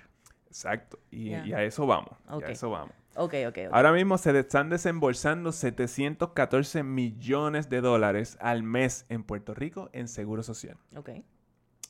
Exacto. 0.48 1.00
Y, 1.12 1.34
a 1.34 1.64
eso 1.64 1.88
vamos. 1.88 2.18
y 2.40 2.44
a 2.44 2.48
eso 2.50 2.70
vamos. 2.70 2.94
Ok, 3.16 3.36
ok, 3.48 3.58
ok. 3.68 3.74
Ahora 3.74 3.92
mismo 3.92 4.18
se 4.18 4.38
están 4.38 4.70
desembolsando 4.70 5.52
714 5.52 6.84
millones 6.84 7.70
de 7.70 7.82
dólares 7.82 8.38
al 8.42 8.64
mes 8.64 9.06
en 9.10 9.24
Puerto 9.24 9.54
Rico 9.54 9.90
en 9.94 10.08
Seguro 10.08 10.44
Social. 10.44 10.78
Ok. 10.96 11.10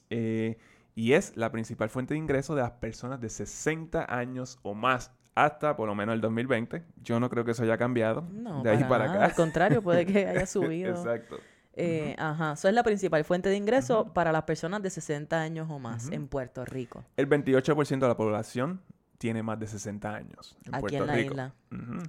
Eh, 0.10 0.58
y 0.96 1.14
es 1.14 1.36
la 1.38 1.52
principal 1.52 1.90
fuente 1.90 2.14
de 2.14 2.20
ingreso 2.20 2.56
de 2.56 2.62
las 2.62 2.72
personas 2.72 3.22
de 3.22 3.30
60 3.30 4.14
años 4.14 4.60
o 4.62 4.74
más 4.74 5.12
hasta 5.36 5.76
por 5.76 5.88
lo 5.88 5.96
menos 5.96 6.14
el 6.16 6.22
2020. 6.22 6.84
Yo 7.04 7.20
no 7.20 7.30
creo 7.30 7.46
que 7.46 7.52
eso 7.52 7.64
haya 7.64 7.78
cambiado 7.78 8.28
No, 8.32 8.64
de 8.64 8.70
ahí 8.72 8.78
para, 8.80 8.90
para 8.90 9.06
nada. 9.08 9.20
Al 9.20 9.26
acá. 9.32 9.36
contrario, 9.36 9.82
puede 9.82 10.06
que 10.06 10.28
haya 10.28 10.46
subido. 10.46 10.92
Exacto. 10.92 11.38
Eh, 11.74 12.16
Ajá, 12.20 12.54
eso 12.54 12.68
es 12.68 12.74
la 12.74 12.84
principal 12.84 13.24
fuente 13.24 13.48
de 13.48 13.56
ingreso 13.56 14.12
para 14.14 14.32
las 14.34 14.44
personas 14.44 14.82
de 14.84 14.90
60 14.90 15.40
años 15.42 15.68
o 15.70 15.80
más 15.80 16.10
en 16.12 16.28
Puerto 16.28 16.66
Rico. 16.66 17.06
El 17.16 17.30
28% 17.30 18.00
de 18.00 18.08
la 18.10 18.18
población 18.18 18.82
tiene 19.18 19.42
más 19.42 19.58
de 19.58 19.68
60 19.68 20.14
años 20.14 20.58
en 20.66 20.76
Aquí 20.76 20.82
Puerto 20.82 20.98
en 20.98 21.08
la 21.08 21.14
Rico. 21.14 21.32
isla. 21.34 21.54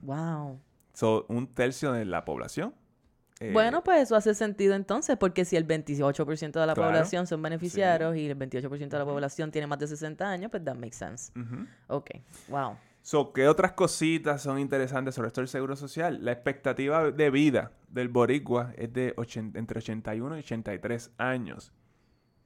Wow. 0.02 0.58
So, 0.94 1.26
un 1.28 1.46
tercio 1.46 1.92
de 1.92 2.04
la 2.04 2.24
población. 2.24 2.74
eh, 3.40 3.52
bueno, 3.52 3.82
pues 3.84 4.02
eso 4.02 4.16
hace 4.16 4.34
sentido 4.34 4.74
entonces, 4.74 5.16
porque 5.16 5.44
si 5.44 5.56
el 5.56 5.66
28% 5.66 6.60
de 6.60 6.66
la 6.66 6.74
Claro, 6.74 6.90
población 6.90 7.26
son 7.26 7.40
beneficiarios 7.42 8.16
y 8.16 8.26
el 8.28 8.36
28% 8.38 8.88
de 8.88 8.98
la 8.98 9.04
población 9.04 9.50
tiene 9.52 9.66
más 9.68 9.78
de 9.78 9.86
60 9.86 10.28
años, 10.28 10.50
pues 10.50 10.64
that 10.64 10.74
makes 10.74 10.96
sense. 10.96 11.32
Ok, 11.86 12.10
wow. 12.48 12.76
So, 13.02 13.32
¿qué 13.32 13.48
otras 13.48 13.72
cositas 13.72 14.42
son 14.42 14.58
interesantes 14.60 15.14
sobre 15.16 15.28
esto 15.28 15.40
del 15.40 15.48
seguro 15.48 15.74
social? 15.74 16.24
La 16.24 16.32
expectativa 16.32 17.10
de 17.10 17.30
vida 17.30 17.72
del 17.88 18.08
boricua 18.08 18.72
es 18.76 18.92
de 18.92 19.14
entre 19.54 19.78
81 19.78 20.36
y 20.36 20.38
83 20.40 21.12
años, 21.18 21.72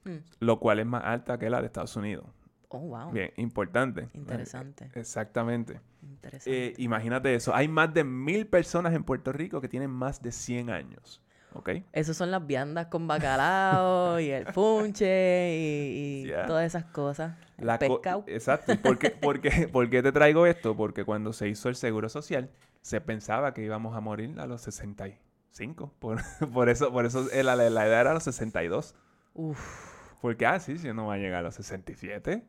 Hmm. 0.04 0.18
lo 0.40 0.58
cual 0.60 0.78
es 0.78 0.86
más 0.86 1.04
alta 1.04 1.36
que 1.38 1.50
la 1.50 1.60
de 1.60 1.66
Estados 1.66 1.96
Unidos. 1.96 2.24
Oh, 2.68 2.78
wow. 2.78 3.10
Bien, 3.12 3.30
importante. 3.36 4.08
Interesante. 4.14 4.84
Eh, 4.86 4.90
Exactamente. 5.00 5.80
Interesante. 6.02 6.66
Eh, 6.68 6.74
imagínate 6.78 7.34
eso. 7.34 7.54
Hay 7.54 7.68
más 7.68 7.92
de 7.92 8.04
mil 8.04 8.46
personas 8.46 8.94
en 8.94 9.04
Puerto 9.04 9.32
Rico 9.32 9.60
que 9.60 9.68
tienen 9.68 9.90
más 9.90 10.22
de 10.22 10.32
100 10.32 10.70
años. 10.70 11.22
¿Ok? 11.56 11.70
Esas 11.92 12.16
son 12.16 12.30
las 12.30 12.46
viandas 12.46 12.86
con 12.88 13.06
bacalao 13.06 14.20
y 14.20 14.30
el 14.30 14.44
punche 14.46 15.54
y, 15.56 16.22
y 16.22 16.26
Yeah. 16.26 16.46
todas 16.46 16.66
esas 16.66 16.84
cosas. 16.84 17.36
La 17.56 17.78
pescado. 17.78 18.24
Exacto. 18.26 18.72
¿Y 18.72 18.76
¿Por 18.76 18.98
qué, 18.98 19.10
por, 19.10 19.40
qué, 19.40 19.68
por 19.72 19.88
qué 19.88 20.02
te 20.02 20.12
traigo 20.12 20.46
esto? 20.46 20.76
Porque 20.76 21.04
cuando 21.04 21.32
se 21.32 21.48
hizo 21.48 21.68
el 21.68 21.76
seguro 21.76 22.08
social, 22.08 22.50
se 22.82 23.00
pensaba 23.00 23.54
que 23.54 23.62
íbamos 23.62 23.96
a 23.96 24.00
morir 24.00 24.38
a 24.38 24.46
los 24.46 24.60
65. 24.62 25.94
Por, 25.98 26.20
por 26.52 26.68
eso, 26.68 26.92
por 26.92 27.06
eso 27.06 27.30
eh, 27.32 27.42
la, 27.42 27.56
la 27.56 27.86
edad 27.86 28.00
era 28.00 28.10
a 28.10 28.14
los 28.14 28.24
62. 28.24 28.94
Uf. 29.34 30.18
Porque, 30.20 30.46
ah, 30.46 30.58
sí, 30.60 30.76
sí, 30.78 30.92
no 30.92 31.06
va 31.06 31.14
a 31.14 31.18
llegar 31.18 31.40
a 31.40 31.42
los 31.42 31.54
67. 31.54 32.42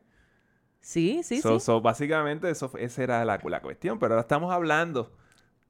Sí, 0.80 1.22
sí, 1.22 1.40
so, 1.40 1.58
sí. 1.58 1.66
so, 1.66 1.80
básicamente, 1.80 2.50
eso, 2.50 2.70
esa 2.78 3.02
era 3.02 3.24
la, 3.24 3.38
la 3.42 3.62
cuestión. 3.62 3.98
Pero 3.98 4.14
ahora 4.14 4.22
estamos 4.22 4.52
hablando 4.52 5.12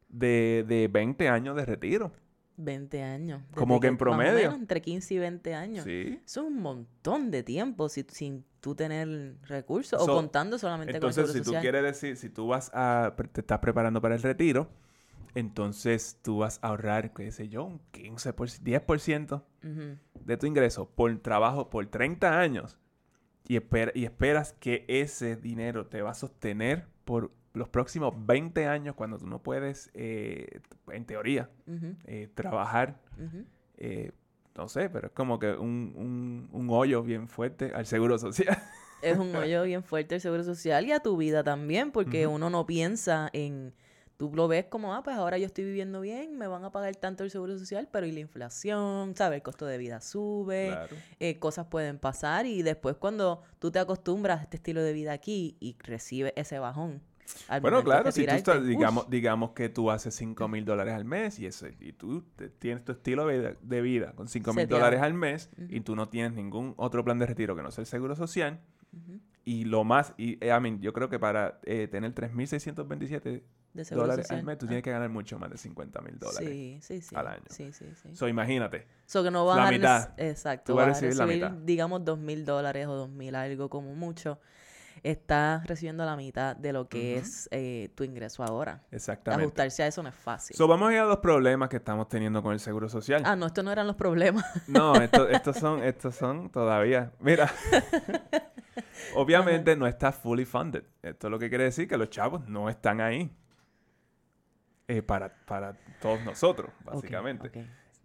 de, 0.09 0.65
de 0.67 0.89
20 0.89 1.29
años 1.29 1.57
de 1.57 1.65
retiro. 1.65 2.13
20 2.59 3.03
años. 3.03 3.43
Como 3.55 3.81
que 3.81 3.87
en 3.87 3.97
promedio. 3.97 4.35
menos 4.35 4.55
entre 4.57 4.83
15 4.83 5.15
y 5.15 5.19
20 5.19 5.55
años. 5.55 5.85
Sí. 5.85 6.21
Es 6.27 6.37
un 6.37 6.61
montón 6.61 7.31
de 7.31 7.43
tiempo 7.43 7.89
si- 7.89 8.05
sin 8.11 8.45
tú 8.61 8.75
tener 8.75 9.37
recursos 9.45 10.05
So, 10.05 10.13
o 10.13 10.17
contando 10.17 10.59
solamente 10.59 10.93
Entonces, 10.95 11.27
con 11.27 11.37
el 11.37 11.45
si 11.45 11.51
tú 11.51 11.57
quieres 11.61 11.83
decir, 11.83 12.17
si 12.17 12.29
tú 12.29 12.49
vas 12.49 12.71
a, 12.75 13.15
te 13.33 13.41
estás 13.41 13.61
preparando 13.61 14.01
para 14.03 14.17
el 14.17 14.23
retiro, 14.23 14.69
entonces 15.35 16.19
tú 16.23 16.39
vas 16.39 16.59
a 16.63 16.69
ahorrar, 16.69 17.13
qué 17.13 17.31
sé 17.31 17.49
yo, 17.49 17.65
un 17.65 17.81
15%, 17.93 18.61
10% 18.63 19.45
Ujú. 19.63 19.99
de 20.25 20.37
tu 20.37 20.47
ingreso 20.47 20.91
por 20.91 21.17
trabajo 21.21 21.71
por 21.71 21.87
30 21.87 22.41
años 22.41 22.79
y, 23.47 23.55
y 23.95 24.05
esperas 24.05 24.53
que 24.55 24.85
ese 24.89 25.37
dinero 25.37 25.87
te 25.87 26.03
va 26.03 26.11
a 26.11 26.15
sostener 26.15 26.87
por 27.05 27.31
los 27.59 27.69
próximos 27.69 28.15
20 28.27 28.67
años 28.67 28.95
cuando 28.95 29.19
tú 29.19 29.27
no 29.27 29.43
puedes, 29.43 29.91
eh, 29.95 30.61
en 30.93 31.05
teoría, 31.05 31.51
eh, 32.07 32.29
trabajar, 32.35 33.01
eh, 33.77 34.13
no 34.57 34.69
sé, 34.69 34.89
pero 34.91 35.09
es 35.09 35.13
como 35.13 35.39
que 35.39 35.53
un, 35.53 35.93
un- 35.97 36.49
un 36.53 36.71
hoyo 36.71 37.03
bien 37.03 37.29
fuerte 37.29 37.73
al 37.75 37.87
seguro 37.87 38.19
social. 38.19 38.57
Es 39.01 39.17
un 39.17 39.33
hoyo 39.37 39.63
bien 39.63 39.85
fuerte 39.85 40.17
el 40.17 40.21
seguro 40.21 40.43
social 40.43 40.85
y 40.85 40.91
a 40.91 40.99
tu 40.99 41.17
vida 41.17 41.45
también, 41.45 41.93
porque 41.93 42.27
uno 42.27 42.51
no 42.51 42.67
piensa 42.67 43.31
en. 43.33 43.73
Tú 44.17 44.33
lo 44.35 44.49
ves 44.49 44.65
como, 44.65 44.93
ah, 44.93 45.05
pues 45.05 45.15
ahora 45.17 45.39
yo 45.39 45.47
estoy 45.47 45.63
viviendo 45.63 46.01
bien, 46.01 46.37
me 46.37 46.49
van 46.49 46.65
a 46.65 46.73
pagar 46.73 46.97
tanto 46.97 47.23
el 47.23 47.31
seguro 47.31 47.57
social, 47.57 47.89
pero 47.93 48.05
y 48.07 48.11
la 48.11 48.19
inflación, 48.19 49.15
¿sabes? 49.15 49.37
El 49.37 49.43
costo 49.45 49.65
de 49.67 49.79
vida 49.79 50.01
sube, 50.01 50.71
Claro. 50.73 50.97
eh, 51.21 51.39
cosas 51.39 51.67
pueden 51.67 52.01
pasar 52.01 52.45
y 52.47 52.63
después 52.63 52.97
cuando 52.97 53.43
tú 53.61 53.71
te 53.71 53.79
acostumbras 53.79 54.41
a 54.41 54.43
este 54.43 54.57
estilo 54.57 54.83
de 54.83 54.93
vida 54.93 55.13
aquí 55.13 55.57
y 55.61 55.77
recibes 55.85 56.33
ese 56.35 56.59
bajón. 56.59 57.01
Bueno, 57.61 57.83
claro, 57.85 58.13
si 58.13 58.25
tú 58.27 58.33
estás, 58.33 58.67
digamos, 58.67 59.09
digamos 59.11 59.51
que 59.53 59.69
tú 59.69 59.91
haces 59.91 60.15
5 60.15 60.49
mil 60.49 60.65
dólares 60.65 60.95
al 60.95 61.05
mes 61.05 61.39
y, 61.39 61.47
eso, 61.47 61.67
y 61.81 61.93
tú 61.93 62.23
te- 62.37 62.49
tienes 62.49 62.85
tu 62.85 62.93
estilo 62.93 63.27
de 63.27 63.39
vida, 63.39 63.55
de 63.61 63.81
vida 63.81 64.13
con 64.13 64.29
5 64.29 64.53
mil 64.53 64.67
dólares 64.69 65.01
al 65.01 65.15
mes 65.15 65.51
y 65.69 65.81
tú 65.81 65.95
no 65.97 66.09
tienes 66.09 66.33
ningún 66.33 66.75
otro 66.77 67.05
plan 67.05 67.19
de 67.19 67.27
retiro 67.27 67.55
que 67.57 67.63
no 67.63 67.71
sea 67.71 67.83
el 67.83 67.87
seguro 67.87 68.15
social 68.17 68.61
y 69.45 69.65
lo 69.65 69.83
más, 69.85 70.13
y 70.19 70.33
eh, 70.45 70.55
I 70.55 70.61
mean, 70.61 70.81
yo 70.81 70.93
creo 70.93 71.09
que 71.09 71.19
para 71.19 71.59
eh, 71.65 71.89
tener 71.91 72.13
3.627 72.15 73.43
de 73.73 73.85
seguro 73.85 74.07
dólares 74.07 74.27
social. 74.27 74.41
al 74.41 74.45
mes 74.47 74.59
tú 74.59 74.67
Ah, 74.67 74.69
tienes 74.69 74.83
que 74.83 74.91
ganar 74.91 75.09
mucho 75.09 75.39
más 75.39 75.51
de 75.51 75.57
50 75.57 76.01
mil 76.03 76.19
dólares. 76.19 76.49
Sí, 76.49 76.79
sí, 76.83 77.01
sí. 77.01 77.15
al 77.17 77.29
año. 77.29 77.45
Sí, 77.49 77.73
sí, 77.73 77.87
sí. 78.03 78.15
So, 78.15 78.29
imagínate. 78.29 78.87
So 79.07 79.23
que 79.23 79.31
no 79.31 79.47
vas 79.47 79.57
La 79.57 79.69
a 79.69 79.71
mitad. 79.71 80.11
Exacto. 80.19 80.73
Tú 80.73 80.77
vas 80.77 80.89
a 80.89 80.91
recibir 80.91 81.17
la 81.17 81.27
mitad. 81.27 81.51
digamos, 81.53 82.05
dos 82.05 82.19
mil 82.19 82.45
dólares 82.45 82.87
o 82.89 82.95
dos 82.95 83.09
mil 83.11 83.35
algo 83.35 83.71
como 83.71 83.95
mucho. 83.95 84.39
Estás 85.03 85.67
recibiendo 85.67 86.05
la 86.05 86.17
mitad 86.17 86.57
de 86.57 86.73
lo 86.73 86.89
que 86.89 87.19
es 87.19 87.49
eh, 87.53 87.91
tu 87.95 88.05
ingreso 88.05 88.43
ahora. 88.43 88.83
Exactamente. 88.91 89.45
Ajustarse 89.45 89.83
a 89.83 89.87
eso 89.87 90.03
no 90.03 90.09
es 90.09 90.15
fácil. 90.15 90.57
So, 90.57 90.67
vamos 90.67 90.91
a 90.91 90.93
ir 90.95 90.99
a 90.99 91.05
los 91.07 91.19
problemas 91.19 91.69
que 91.69 91.77
estamos 91.77 92.09
teniendo 92.09 92.43
con 92.43 92.53
el 92.53 92.61
seguro 92.61 92.89
social. 92.89 93.23
ah, 93.25 93.37
no, 93.37 93.47
estos 93.47 93.65
no 93.65 93.71
eran 93.73 93.87
los 93.87 93.97
problemas. 93.97 94.45
No, 94.69 94.95
esto- 94.97 95.29
estos 95.31 95.57
son, 95.57 95.83
estos 95.83 96.15
son 96.15 96.51
todavía. 96.51 97.13
Mira, 97.21 97.51
obviamente 99.15 99.77
no 99.77 99.87
está 99.87 100.13
fully 100.13 100.45
funded. 100.45 100.85
Esto 101.03 101.31
lo 101.31 101.39
que 101.39 101.49
quiere 101.49 101.65
decir 101.65 101.89
que 101.89 101.97
los 101.97 102.11
chavos 102.11 102.47
no 102.49 102.69
están 102.69 103.01
ahí 103.01 103.31
eh, 104.89 105.03
para, 105.03 105.35
para 105.47 105.77
todos 106.01 106.23
nosotros, 106.25 106.71
básicamente. 106.85 107.49
ok. 107.49 107.57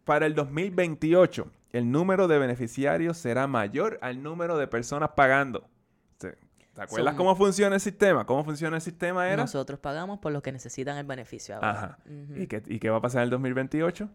Para 0.03 0.25
el 0.25 0.35
2028, 0.35 1.49
el 1.71 1.89
número 1.89 2.27
de 2.27 2.37
beneficiarios 2.37 3.17
será 3.17 3.47
mayor 3.47 3.97
al 4.01 4.21
número 4.21 4.57
de 4.57 4.67
personas 4.67 5.11
pagando. 5.15 5.69
¿Te 6.73 6.81
acuerdas 6.81 7.15
cómo 7.15 7.35
funciona 7.35 7.75
el 7.75 7.81
sistema? 7.81 8.25
¿Cómo 8.25 8.43
funciona 8.43 8.77
el 8.77 8.81
sistema 8.81 9.27
era? 9.27 9.43
Nosotros 9.43 9.79
pagamos 9.79 10.19
por 10.19 10.31
los 10.31 10.41
que 10.41 10.51
necesitan 10.51 10.97
el 10.97 11.05
beneficio 11.05 11.55
ahora. 11.55 11.71
Ajá. 11.71 11.97
¿Y, 12.35 12.47
qué, 12.47 12.63
¿Y 12.65 12.79
qué 12.79 12.89
va 12.89 12.97
a 12.97 13.01
pasar 13.01 13.21
en 13.21 13.25
el 13.25 13.29
2028? 13.31 14.09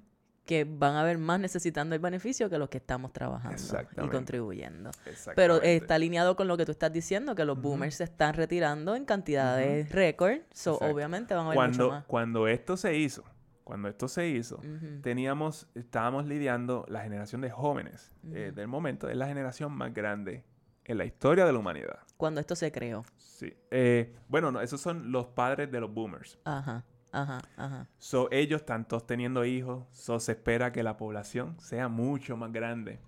que 0.48 0.64
van 0.64 0.94
a 0.94 1.02
haber 1.02 1.18
más 1.18 1.38
necesitando 1.38 1.94
el 1.94 2.00
beneficio 2.00 2.48
que 2.48 2.56
los 2.56 2.70
que 2.70 2.78
estamos 2.78 3.12
trabajando 3.12 3.62
y 4.02 4.08
contribuyendo. 4.08 4.90
Pero 5.36 5.60
está 5.60 5.96
alineado 5.96 6.36
con 6.36 6.48
lo 6.48 6.56
que 6.56 6.64
tú 6.64 6.72
estás 6.72 6.90
diciendo, 6.90 7.34
que 7.34 7.44
los 7.44 7.60
boomers 7.60 7.96
se 7.96 8.04
están 8.04 8.32
retirando 8.32 8.96
en 8.96 9.04
cantidades 9.04 9.92
récord, 9.92 10.38
so 10.54 10.78
obviamente 10.78 11.34
van 11.34 11.44
a 11.44 11.46
haber 11.48 11.56
cuando, 11.56 11.84
mucho 11.84 11.90
más. 11.90 12.04
Cuando 12.06 12.48
esto 12.48 12.78
se 12.78 12.96
hizo, 12.96 13.24
cuando 13.62 13.88
esto 13.88 14.08
se 14.08 14.26
hizo, 14.26 14.58
teníamos, 15.02 15.68
estábamos 15.74 16.24
lidiando 16.24 16.86
la 16.88 17.02
generación 17.02 17.42
de 17.42 17.50
jóvenes 17.50 18.10
eh, 18.32 18.50
del 18.54 18.68
momento, 18.68 19.10
es 19.10 19.18
la 19.18 19.26
generación 19.26 19.72
más 19.72 19.92
grande 19.92 20.46
en 20.86 20.96
la 20.96 21.04
historia 21.04 21.44
de 21.44 21.52
la 21.52 21.58
humanidad. 21.58 21.98
Cuando 22.18 22.40
esto 22.40 22.56
se 22.56 22.70
creó. 22.70 23.04
Sí. 23.16 23.56
Eh, 23.70 24.14
bueno, 24.28 24.52
no, 24.52 24.60
esos 24.60 24.80
son 24.80 25.12
los 25.12 25.28
padres 25.28 25.70
de 25.70 25.80
los 25.80 25.94
boomers. 25.94 26.38
Ajá. 26.44 26.84
Ajá, 27.12 27.40
ajá. 27.56 27.88
So, 27.96 28.28
ellos 28.30 28.60
están 28.60 28.86
todos 28.86 29.06
teniendo 29.06 29.44
hijos, 29.44 29.86
so 29.92 30.20
se 30.20 30.32
espera 30.32 30.72
que 30.72 30.82
la 30.82 30.96
población 30.96 31.58
sea 31.58 31.88
mucho 31.88 32.36
más 32.36 32.52
grande. 32.52 32.98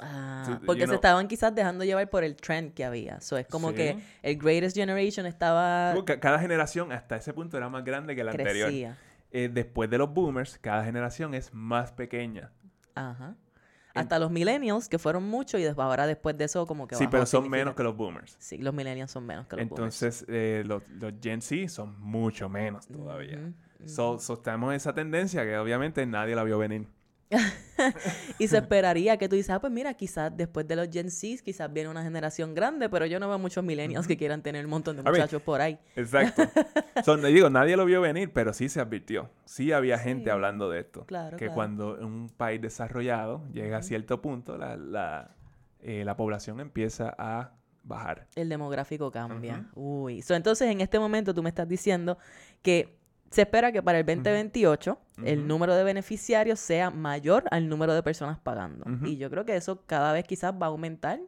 Ah, 0.00 0.60
porque 0.66 0.86
se 0.86 0.94
estaban 0.96 1.28
quizás 1.28 1.54
dejando 1.54 1.84
llevar 1.84 2.10
por 2.10 2.24
el 2.24 2.34
trend 2.34 2.74
que 2.74 2.84
había. 2.84 3.20
So, 3.20 3.38
es 3.38 3.46
como 3.46 3.72
que 3.72 4.02
el 4.22 4.36
Greatest 4.38 4.76
Generation 4.76 5.24
estaba... 5.24 5.94
Cada 6.20 6.38
generación 6.40 6.92
hasta 6.92 7.16
ese 7.16 7.32
punto 7.32 7.56
era 7.56 7.68
más 7.68 7.84
grande 7.84 8.16
que 8.16 8.24
la 8.24 8.32
anterior. 8.32 8.70
Eh, 9.30 9.48
después 9.50 9.88
de 9.88 9.98
los 9.98 10.12
boomers, 10.12 10.58
cada 10.58 10.84
generación 10.84 11.32
es 11.34 11.54
más 11.54 11.92
pequeña. 11.92 12.50
Ajá. 12.94 13.36
Hasta 13.94 14.18
los 14.18 14.30
millennials, 14.30 14.88
que 14.88 14.98
fueron 14.98 15.24
muchos, 15.24 15.60
y 15.60 15.64
después, 15.64 15.84
ahora 15.84 16.06
después 16.06 16.36
de 16.36 16.44
eso 16.44 16.66
como 16.66 16.86
que... 16.86 16.96
Sí, 16.96 17.06
pero 17.10 17.26
son 17.26 17.48
menos 17.48 17.74
que 17.74 17.82
los 17.82 17.96
boomers. 17.96 18.36
Sí, 18.38 18.58
los 18.58 18.74
millennials 18.74 19.10
son 19.10 19.26
menos 19.26 19.46
que 19.46 19.56
los 19.56 19.62
Entonces, 19.62 20.24
boomers. 20.26 20.42
Eh, 20.42 20.62
los, 20.64 20.82
los, 20.88 21.12
Gen 21.22 21.42
Z 21.42 21.68
son 21.68 22.00
mucho 22.00 22.48
menos 22.48 22.86
todavía. 22.86 23.52
so, 23.86 24.16
estamos 24.16 24.74
esa 24.74 24.94
tendencia 24.94 25.44
que 25.44 25.56
obviamente 25.58 26.04
nadie 26.06 26.34
la 26.34 26.44
vio 26.44 26.58
venir. 26.58 26.86
y 28.38 28.48
se 28.48 28.58
esperaría 28.58 29.16
que 29.16 29.28
tú 29.28 29.36
dices, 29.36 29.50
ah, 29.50 29.60
pues 29.60 29.72
mira, 29.72 29.94
quizás 29.94 30.34
después 30.36 30.66
de 30.66 30.76
los 30.76 30.88
Gen 30.90 31.10
Z, 31.10 31.42
quizás 31.44 31.72
viene 31.72 31.88
una 31.88 32.02
generación 32.02 32.54
grande, 32.54 32.88
pero 32.88 33.06
yo 33.06 33.18
no 33.20 33.28
veo 33.28 33.38
muchos 33.38 33.64
millennials 33.64 34.06
que 34.06 34.16
quieran 34.16 34.42
tener 34.42 34.64
un 34.64 34.70
montón 34.70 34.96
de 34.96 35.02
muchachos 35.02 35.42
por 35.42 35.60
ahí. 35.60 35.78
Exacto. 35.96 36.42
Son, 37.04 37.22
digo, 37.22 37.50
nadie 37.50 37.76
lo 37.76 37.84
vio 37.84 38.00
venir, 38.00 38.32
pero 38.32 38.52
sí 38.52 38.68
se 38.68 38.80
advirtió. 38.80 39.30
Sí 39.44 39.72
había 39.72 39.98
gente 39.98 40.30
hablando 40.30 40.70
de 40.70 40.80
esto. 40.80 41.04
Claro, 41.06 41.36
que 41.36 41.48
cuando 41.48 41.94
un 41.94 42.28
país 42.28 42.60
desarrollado 42.60 43.42
llega 43.52 43.78
a 43.78 43.82
cierto 43.82 44.22
punto, 44.22 44.56
la, 44.56 44.76
la, 44.76 45.36
eh, 45.80 46.04
la 46.04 46.16
población 46.16 46.60
empieza 46.60 47.14
a 47.18 47.52
bajar. 47.84 48.28
El 48.34 48.48
demográfico 48.48 49.10
cambia. 49.10 49.68
Uy. 49.74 50.22
entonces, 50.28 50.70
en 50.70 50.80
este 50.80 50.98
momento 50.98 51.34
tú 51.34 51.42
me 51.42 51.48
estás 51.48 51.68
diciendo 51.68 52.18
que 52.62 53.01
se 53.32 53.42
espera 53.42 53.72
que 53.72 53.82
para 53.82 53.98
el 53.98 54.04
2028 54.04 54.98
el 55.24 55.48
número 55.48 55.74
de 55.74 55.84
beneficiarios 55.84 56.60
sea 56.60 56.90
mayor 56.90 57.44
al 57.50 57.66
número 57.66 57.94
de 57.94 58.02
personas 58.02 58.38
pagando. 58.38 58.84
Y 59.06 59.16
yo 59.16 59.30
creo 59.30 59.46
que 59.46 59.56
eso 59.56 59.82
cada 59.86 60.12
vez 60.12 60.24
quizás 60.24 60.52
va 60.52 60.66
a 60.66 60.68
aumentar 60.68 61.18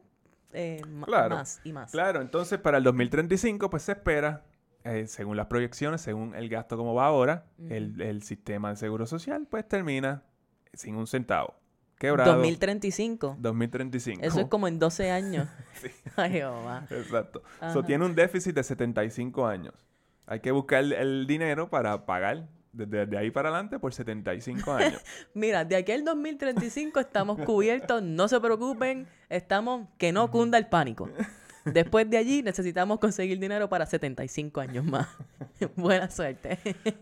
eh, 0.53 0.81
más 0.85 1.61
y 1.63 1.73
más. 1.73 1.91
Claro, 1.91 2.21
entonces 2.21 2.59
para 2.59 2.77
el 2.77 2.83
2035 2.83 3.71
pues 3.71 3.83
se 3.83 3.93
espera, 3.93 4.45
eh, 4.83 5.07
según 5.07 5.35
las 5.35 5.47
proyecciones, 5.47 6.01
según 6.01 6.35
el 6.35 6.47
gasto 6.47 6.77
como 6.77 6.93
va 6.93 7.07
ahora, 7.07 7.47
el, 7.57 8.21
sistema 8.21 8.69
de 8.69 8.75
seguro 8.75 9.07
social 9.07 9.47
pues 9.49 9.67
termina 9.67 10.23
sin 10.73 10.95
un 10.95 11.07
centavo. 11.07 11.55
Quebrado. 11.97 12.33
2035. 12.33 13.37
2035. 13.39 14.21
Eso 14.23 14.41
es 14.41 14.47
como 14.47 14.67
en 14.67 14.77
12 14.77 15.09
años. 15.09 15.47
sí. 15.73 15.87
Ay, 16.17 16.43
Exacto. 16.91 17.41
Eso 17.61 17.83
tiene 17.83 18.05
un 18.05 18.13
déficit 18.13 18.53
de 18.53 18.63
75 18.63 19.47
años. 19.47 19.73
Hay 20.27 20.39
que 20.39 20.51
buscar 20.51 20.83
el, 20.83 21.27
dinero 21.27 21.69
para 21.69 22.05
pagar 22.05 22.47
desde, 22.73 23.17
ahí 23.17 23.31
para 23.31 23.49
adelante 23.49 23.79
por 23.79 23.93
75 23.93 24.73
años. 24.73 25.01
Mira, 25.33 25.65
de 25.65 25.75
aquí 25.75 25.91
al 25.91 26.03
2035 26.03 26.99
estamos 26.99 27.39
cubiertos, 27.41 28.01
no 28.01 28.27
se 28.27 28.39
preocupen, 28.39 29.07
estamos 29.29 29.87
que 29.97 30.11
no 30.11 30.31
cunda 30.31 30.57
el 30.57 30.67
pánico. 30.67 31.09
Después 31.65 32.07
de 32.09 32.17
allí 32.17 32.43
necesitamos 32.43 32.99
conseguir 32.99 33.39
dinero 33.39 33.67
para 33.67 33.85
75 33.85 34.61
años 34.61 34.85
más. 34.85 35.07
Buena 35.75 36.09
suerte. 36.09 36.59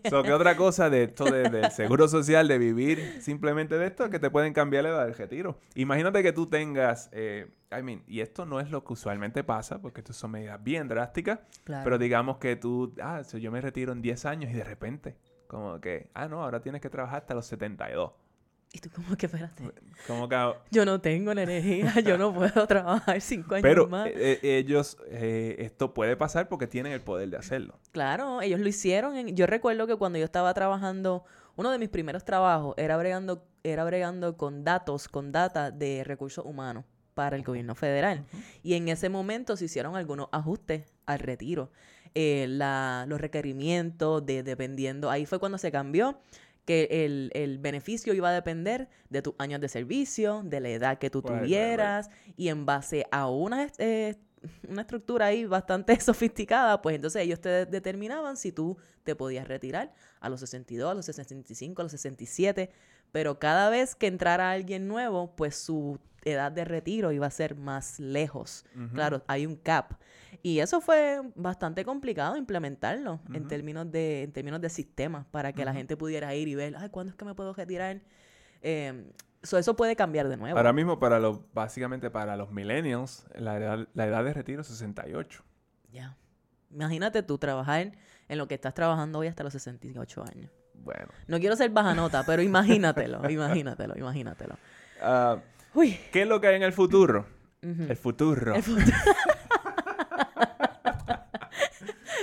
so, 0.08 0.22
¿Qué 0.22 0.32
otra 0.32 0.56
cosa 0.56 0.88
de 0.88 1.04
esto 1.04 1.24
del 1.24 1.70
seguro 1.70 2.08
social, 2.08 2.48
de 2.48 2.58
vivir 2.58 3.18
simplemente 3.20 3.76
de 3.76 3.86
esto, 3.86 4.08
que 4.08 4.18
te 4.18 4.30
pueden 4.30 4.54
cambiar 4.54 4.84
la 4.84 4.90
edad 4.90 5.04
del 5.04 5.14
retiro? 5.14 5.58
Imagínate 5.74 6.22
que 6.22 6.32
tú 6.32 6.46
tengas, 6.46 7.10
eh, 7.12 7.46
I 7.70 7.82
mean, 7.82 8.02
y 8.06 8.20
esto 8.20 8.46
no 8.46 8.58
es 8.58 8.70
lo 8.70 8.84
que 8.84 8.94
usualmente 8.94 9.44
pasa, 9.44 9.80
porque 9.82 10.00
esto 10.00 10.12
son 10.12 10.30
medidas 10.30 10.62
bien 10.62 10.88
drásticas, 10.88 11.40
pero 11.64 11.98
digamos 11.98 12.38
que 12.38 12.56
tú, 12.56 12.94
ah, 13.02 13.20
yo 13.22 13.52
me 13.52 13.60
retiro 13.60 13.92
en 13.92 14.00
10 14.00 14.24
años 14.24 14.50
y 14.50 14.54
de 14.54 14.64
repente, 14.64 15.16
como 15.46 15.80
que, 15.80 16.10
ah, 16.14 16.26
no, 16.26 16.42
ahora 16.42 16.60
tienes 16.62 16.80
que 16.80 16.88
trabajar 16.88 17.22
hasta 17.22 17.34
los 17.34 17.46
72. 17.46 18.12
Y 18.74 18.80
tú 18.80 18.90
como 18.90 19.16
que, 19.16 19.26
espérate. 19.26 19.62
Como 20.08 20.28
que... 20.28 20.36
Yo 20.72 20.84
no 20.84 21.00
tengo 21.00 21.32
la 21.32 21.44
energía, 21.44 22.00
yo 22.00 22.18
no 22.18 22.34
puedo 22.34 22.66
trabajar 22.66 23.20
cinco 23.20 23.54
años 23.54 23.62
Pero 23.62 23.86
más. 23.86 24.08
Pero 24.08 24.18
eh, 24.18 24.40
eh, 24.42 24.58
ellos, 24.58 24.96
eh, 25.06 25.54
esto 25.60 25.94
puede 25.94 26.16
pasar 26.16 26.48
porque 26.48 26.66
tienen 26.66 26.90
el 26.90 27.00
poder 27.00 27.30
de 27.30 27.36
hacerlo. 27.36 27.78
Claro, 27.92 28.42
ellos 28.42 28.58
lo 28.58 28.66
hicieron. 28.66 29.28
yo 29.28 29.46
recuerdo 29.46 29.86
que 29.86 29.94
cuando 29.94 30.18
yo 30.18 30.24
estaba 30.24 30.52
trabajando, 30.54 31.24
uno 31.54 31.70
de 31.70 31.78
mis 31.78 31.88
primeros 31.88 32.24
trabajos 32.24 32.74
era 32.76 32.96
bregando, 32.96 33.46
era 33.62 33.84
bregando 33.84 34.36
con 34.36 34.64
datos, 34.64 35.06
con 35.06 35.30
data 35.30 35.70
de 35.70 36.02
recursos 36.02 36.44
humanos 36.44 36.84
para 37.14 37.36
el 37.36 37.44
gobierno 37.44 37.76
federal. 37.76 38.26
Y 38.64 38.74
en 38.74 38.88
ese 38.88 39.08
momento 39.08 39.56
se 39.56 39.66
hicieron 39.66 39.94
algunos 39.94 40.26
ajustes 40.32 40.92
al 41.06 41.20
retiro. 41.20 41.70
la, 42.16 43.04
los 43.06 43.20
requerimientos 43.20 44.26
de 44.26 44.42
dependiendo, 44.42 45.12
ahí 45.12 45.26
fue 45.26 45.38
cuando 45.38 45.58
se 45.58 45.70
cambió 45.70 46.18
que 46.64 47.04
el, 47.04 47.58
beneficio 47.58 48.14
iba 48.14 48.30
a 48.30 48.32
depender 48.32 48.88
de 49.10 49.22
tus 49.22 49.34
años 49.38 49.60
de 49.60 49.68
servicio, 49.68 50.42
de 50.44 50.60
la 50.60 50.68
edad 50.70 50.98
que 50.98 51.10
tú 51.10 51.22
tuvieras, 51.22 52.10
y 52.36 52.48
en 52.48 52.64
base 52.64 53.06
a 53.10 53.28
una, 53.28 53.68
eh, 53.78 54.16
una 54.68 54.82
estructura 54.82 55.26
ahí 55.26 55.44
bastante 55.44 55.98
sofisticada, 56.00 56.80
pues 56.80 56.96
entonces 56.96 57.22
ellos 57.22 57.40
te 57.40 57.66
determinaban 57.66 58.36
si 58.36 58.52
tú 58.52 58.76
te 59.02 59.14
podías 59.14 59.46
retirar 59.46 59.94
a 60.20 60.28
los 60.28 60.40
62, 60.40 60.90
a 60.90 60.94
los 60.94 61.04
65, 61.04 61.82
a 61.82 61.84
los 61.84 61.92
67, 61.92 62.70
pero 63.12 63.38
cada 63.38 63.68
vez 63.68 63.94
que 63.94 64.06
entrara 64.06 64.50
alguien 64.50 64.88
nuevo, 64.88 65.34
pues 65.36 65.56
su 65.56 65.98
edad 66.24 66.52
de 66.52 66.64
retiro 66.64 67.12
iba 67.12 67.26
a 67.26 67.30
ser 67.30 67.54
más 67.54 67.98
lejos. 68.00 68.64
Claro, 68.92 69.22
hay 69.26 69.46
un 69.46 69.56
cap. 69.56 69.94
Y 70.42 70.58
eso 70.58 70.80
fue 70.80 71.20
bastante 71.34 71.84
complicado 71.84 72.36
implementarlo 72.36 73.20
en 73.32 73.48
términos 73.48 73.90
de 73.90 74.24
en 74.24 74.32
términos 74.32 74.60
de 74.60 74.68
sistemas 74.68 75.26
para 75.26 75.52
que 75.52 75.64
la 75.64 75.72
gente 75.72 75.96
pudiera 75.96 76.34
ir 76.34 76.48
y 76.48 76.54
ver, 76.54 76.76
ay, 76.76 76.88
¿cuándo 76.90 77.10
es 77.10 77.16
que 77.16 77.24
me 77.24 77.34
puedo 77.34 77.54
retirar? 77.54 78.00
Eh, 78.62 79.10
eso 79.42 79.76
puede 79.76 79.94
cambiar 79.94 80.28
de 80.28 80.36
nuevo. 80.36 80.56
Ahora 80.56 80.72
mismo, 80.72 80.98
para 80.98 81.18
los, 81.20 81.40
básicamente 81.52 82.10
para 82.10 82.36
los 82.36 82.50
millennials, 82.50 83.26
la 83.34 83.56
edad, 83.58 83.88
la 83.94 84.06
edad 84.06 84.24
de 84.24 84.32
retiro 84.32 84.62
es 84.62 84.66
68. 84.68 85.44
Ya. 85.92 86.16
Imagínate 86.70 87.22
tú 87.22 87.38
trabajar 87.38 87.92
en 88.28 88.38
lo 88.38 88.48
que 88.48 88.54
estás 88.54 88.74
trabajando 88.74 89.18
hoy 89.18 89.26
hasta 89.28 89.44
los 89.44 89.52
68 89.52 90.24
años. 90.24 90.50
Bueno. 90.74 91.08
No 91.28 91.38
quiero 91.38 91.56
ser 91.56 91.70
baja 91.70 91.94
nota, 91.94 92.24
pero 92.26 92.42
imagínatelo, 92.42 93.28
imagínatelo, 93.30 93.96
imagínatelo. 93.96 94.56
Uh, 95.00 95.40
¿Qué 96.12 96.22
es 96.22 96.28
lo 96.28 96.40
que 96.40 96.48
hay 96.48 96.56
en 96.56 96.62
el 96.62 96.72
futuro? 96.72 97.26
El 97.62 97.96
futuro. 97.96 98.54
El 98.54 98.62
futuro. 98.62 98.86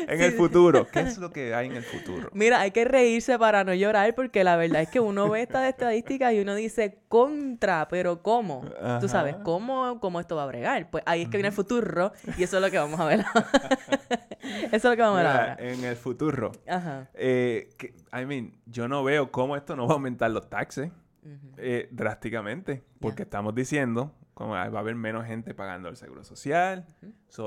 en 0.08 0.22
el 0.22 0.34
futuro. 0.34 0.88
¿Qué 0.92 1.00
es 1.00 1.18
lo 1.18 1.32
que 1.34 1.54
hay 1.54 1.68
en 1.68 1.76
el 1.76 1.84
futuro? 1.84 2.30
Mira, 2.34 2.62
hay 2.62 2.72
que 2.72 2.86
reírse 2.86 3.38
para 3.40 3.64
no 3.64 3.74
llorar 3.74 4.14
porque 4.16 4.44
la 4.44 4.56
verdad 4.58 4.82
es 4.82 4.90
que 4.90 5.00
uno 5.00 5.30
ve 5.30 5.42
estas 5.42 5.68
estadísticas 5.68 6.34
y 6.34 6.42
uno 6.42 6.56
dice 6.56 7.00
contra, 7.08 7.88
pero 7.88 8.22
¿cómo? 8.22 8.66
Tú 9.00 9.08
sabes, 9.08 9.36
¿cómo, 9.44 10.00
¿cómo 10.00 10.20
esto 10.20 10.36
va 10.36 10.44
a 10.44 10.48
bregar? 10.48 10.90
Pues 10.90 11.04
ahí 11.06 11.24
es 11.24 11.30
que 11.30 11.38
viene 11.38 11.50
el 11.50 11.56
futuro 11.56 12.12
y 12.38 12.44
eso 12.44 12.58
es 12.58 12.62
lo 12.62 12.70
que 12.70 12.78
vamos 12.78 13.00
a 13.00 13.06
ver. 13.06 13.20
eso 14.66 14.76
es 14.76 14.84
lo 14.84 14.96
que 14.96 15.02
vamos 15.02 15.20
a 15.20 15.24
ver 15.24 15.28
ahora. 15.28 15.58
En 15.60 15.84
el 15.84 15.96
futuro. 15.96 16.52
Ajá. 16.68 17.10
Eh, 17.14 17.70
I 18.14 18.26
mean, 18.26 18.54
yo 18.66 18.88
no 18.88 19.04
veo 19.04 19.32
cómo 19.32 19.56
esto 19.56 19.76
no 19.76 19.88
va 19.88 19.94
a 19.94 19.96
aumentar 19.96 20.30
los 20.32 20.50
taxes. 20.50 20.92
Eh, 21.58 21.88
drásticamente, 21.92 22.84
porque 23.00 23.24
estamos 23.24 23.54
diciendo 23.54 24.16
como 24.34 24.54
va 24.54 24.64
a 24.64 24.80
haber 24.80 24.96
menos 24.96 25.26
gente 25.26 25.54
pagando 25.54 25.90
el 25.90 25.96
seguro 25.96 26.24
social. 26.24 26.86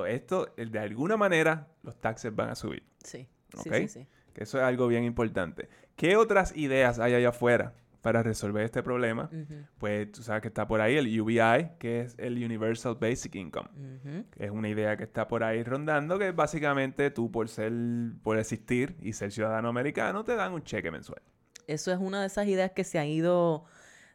esto, 0.09 0.55
de 0.57 0.79
alguna 0.79 1.17
manera, 1.17 1.69
los 1.83 2.01
taxes 2.01 2.35
van 2.35 2.51
a 2.51 2.55
subir. 2.55 2.85
Sí. 3.03 3.29
sí, 3.63 3.89
sí, 3.89 4.07
Que 4.33 4.45
eso 4.45 4.59
es 4.59 4.65
algo 4.65 4.87
bien 4.87 5.05
importante. 5.05 5.69
¿Qué 5.97 6.17
otras 6.17 6.57
ideas 6.57 6.99
hay 6.99 7.15
allá 7.15 7.31
afuera 7.31 7.75
para 8.01 8.23
resolver 8.23 8.65
este 8.65 8.83
problema? 8.83 9.31
Pues 9.79 10.13
tú 10.13 10.23
sabes 10.23 10.43
que 10.43 10.49
está 10.49 10.69
por 10.69 10.81
ahí 10.81 10.97
el 10.97 11.21
UBI, 11.21 11.79
que 11.79 12.03
es 12.03 12.15
el 12.19 12.37
Universal 12.45 12.97
Basic 13.01 13.35
Income. 13.35 13.69
que 14.31 14.45
es 14.45 14.51
una 14.51 14.69
idea 14.69 14.97
que 14.97 15.05
está 15.05 15.27
por 15.27 15.43
ahí 15.43 15.63
rondando, 15.63 16.19
que 16.19 16.31
básicamente 16.33 17.11
tú 17.11 17.31
por 17.33 17.49
ser, 17.49 17.73
por 18.23 18.39
existir 18.39 18.97
y 19.01 19.15
ser 19.15 19.33
ciudadano 19.33 19.69
americano, 19.69 20.23
te 20.23 20.37
dan 20.37 20.53
un 20.53 20.63
cheque 20.63 20.91
mensual. 20.91 21.23
Eso 21.67 21.93
es 21.93 21.99
una 21.99 22.21
de 22.21 22.27
esas 22.27 22.47
ideas 22.47 22.71
que 22.73 22.85
se 22.85 22.99
han 22.99 23.07
ido 23.07 23.65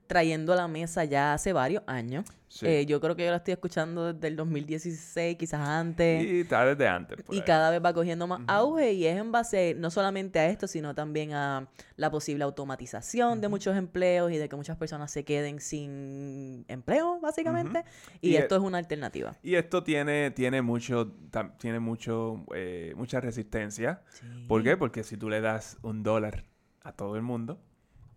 trayendo 0.10 0.54
a 0.54 0.56
la 0.56 0.68
mesa 0.68 1.06
ya 1.06 1.34
hace 1.36 1.54
varios 1.54 1.84
años. 1.86 2.26
Sí. 2.48 2.66
Eh, 2.66 2.86
yo 2.88 3.00
creo 3.00 3.16
que 3.16 3.26
yo 3.26 3.30
la 3.30 3.38
estoy 3.38 3.52
escuchando 3.52 4.12
desde 4.12 4.28
el 4.28 4.36
2016, 4.36 5.38
quizás 5.38 5.60
antes. 5.62 6.26
y 6.26 6.40
está 6.40 6.66
desde 6.66 6.88
antes. 6.88 7.22
por 7.22 7.36
Y 7.36 7.38
ahí. 7.38 7.44
cada 7.46 7.70
vez 7.70 7.80
va 7.80 7.94
cogiendo 7.94 8.26
más 8.26 8.42
auge 8.48 8.94
y 8.94 9.06
es 9.06 9.16
en 9.20 9.32
base 9.32 9.76
no 9.78 9.92
solamente 9.92 10.40
a 10.40 10.48
esto, 10.48 10.68
sino 10.68 10.96
también 10.96 11.34
a 11.34 11.70
la 11.96 12.10
posible 12.10 12.44
automatización 12.44 13.40
de 13.40 13.50
muchos 13.50 13.78
empleos 13.78 14.32
y 14.32 14.38
de 14.38 14.50
que 14.50 14.56
muchas 14.56 14.78
personas 14.78 15.12
se 15.12 15.24
queden 15.24 15.60
sin 15.60 16.66
empleo, 16.68 17.20
básicamente. 17.22 17.84
Y, 18.20 18.32
Y, 18.32 18.36
esto 18.38 18.56
es 18.56 18.62
una 18.64 18.80
alternativa. 18.80 19.36
Y 19.44 19.54
esto 19.54 19.84
tiene, 19.84 20.32
tiene 20.32 20.64
mucho, 20.64 21.14
tiene 21.60 21.80
mucho, 21.80 22.46
eh, 22.56 22.94
mucha 22.96 23.22
resistencia. 23.22 24.02
¿Por 24.48 24.64
qué? 24.64 24.76
Porque 24.76 25.04
si 25.04 25.18
tú 25.18 25.30
le 25.30 25.40
das 25.40 25.78
un 25.84 26.02
dólar 26.02 26.46
a 26.90 26.94
todo 26.94 27.16
el 27.16 27.22
mundo, 27.22 27.60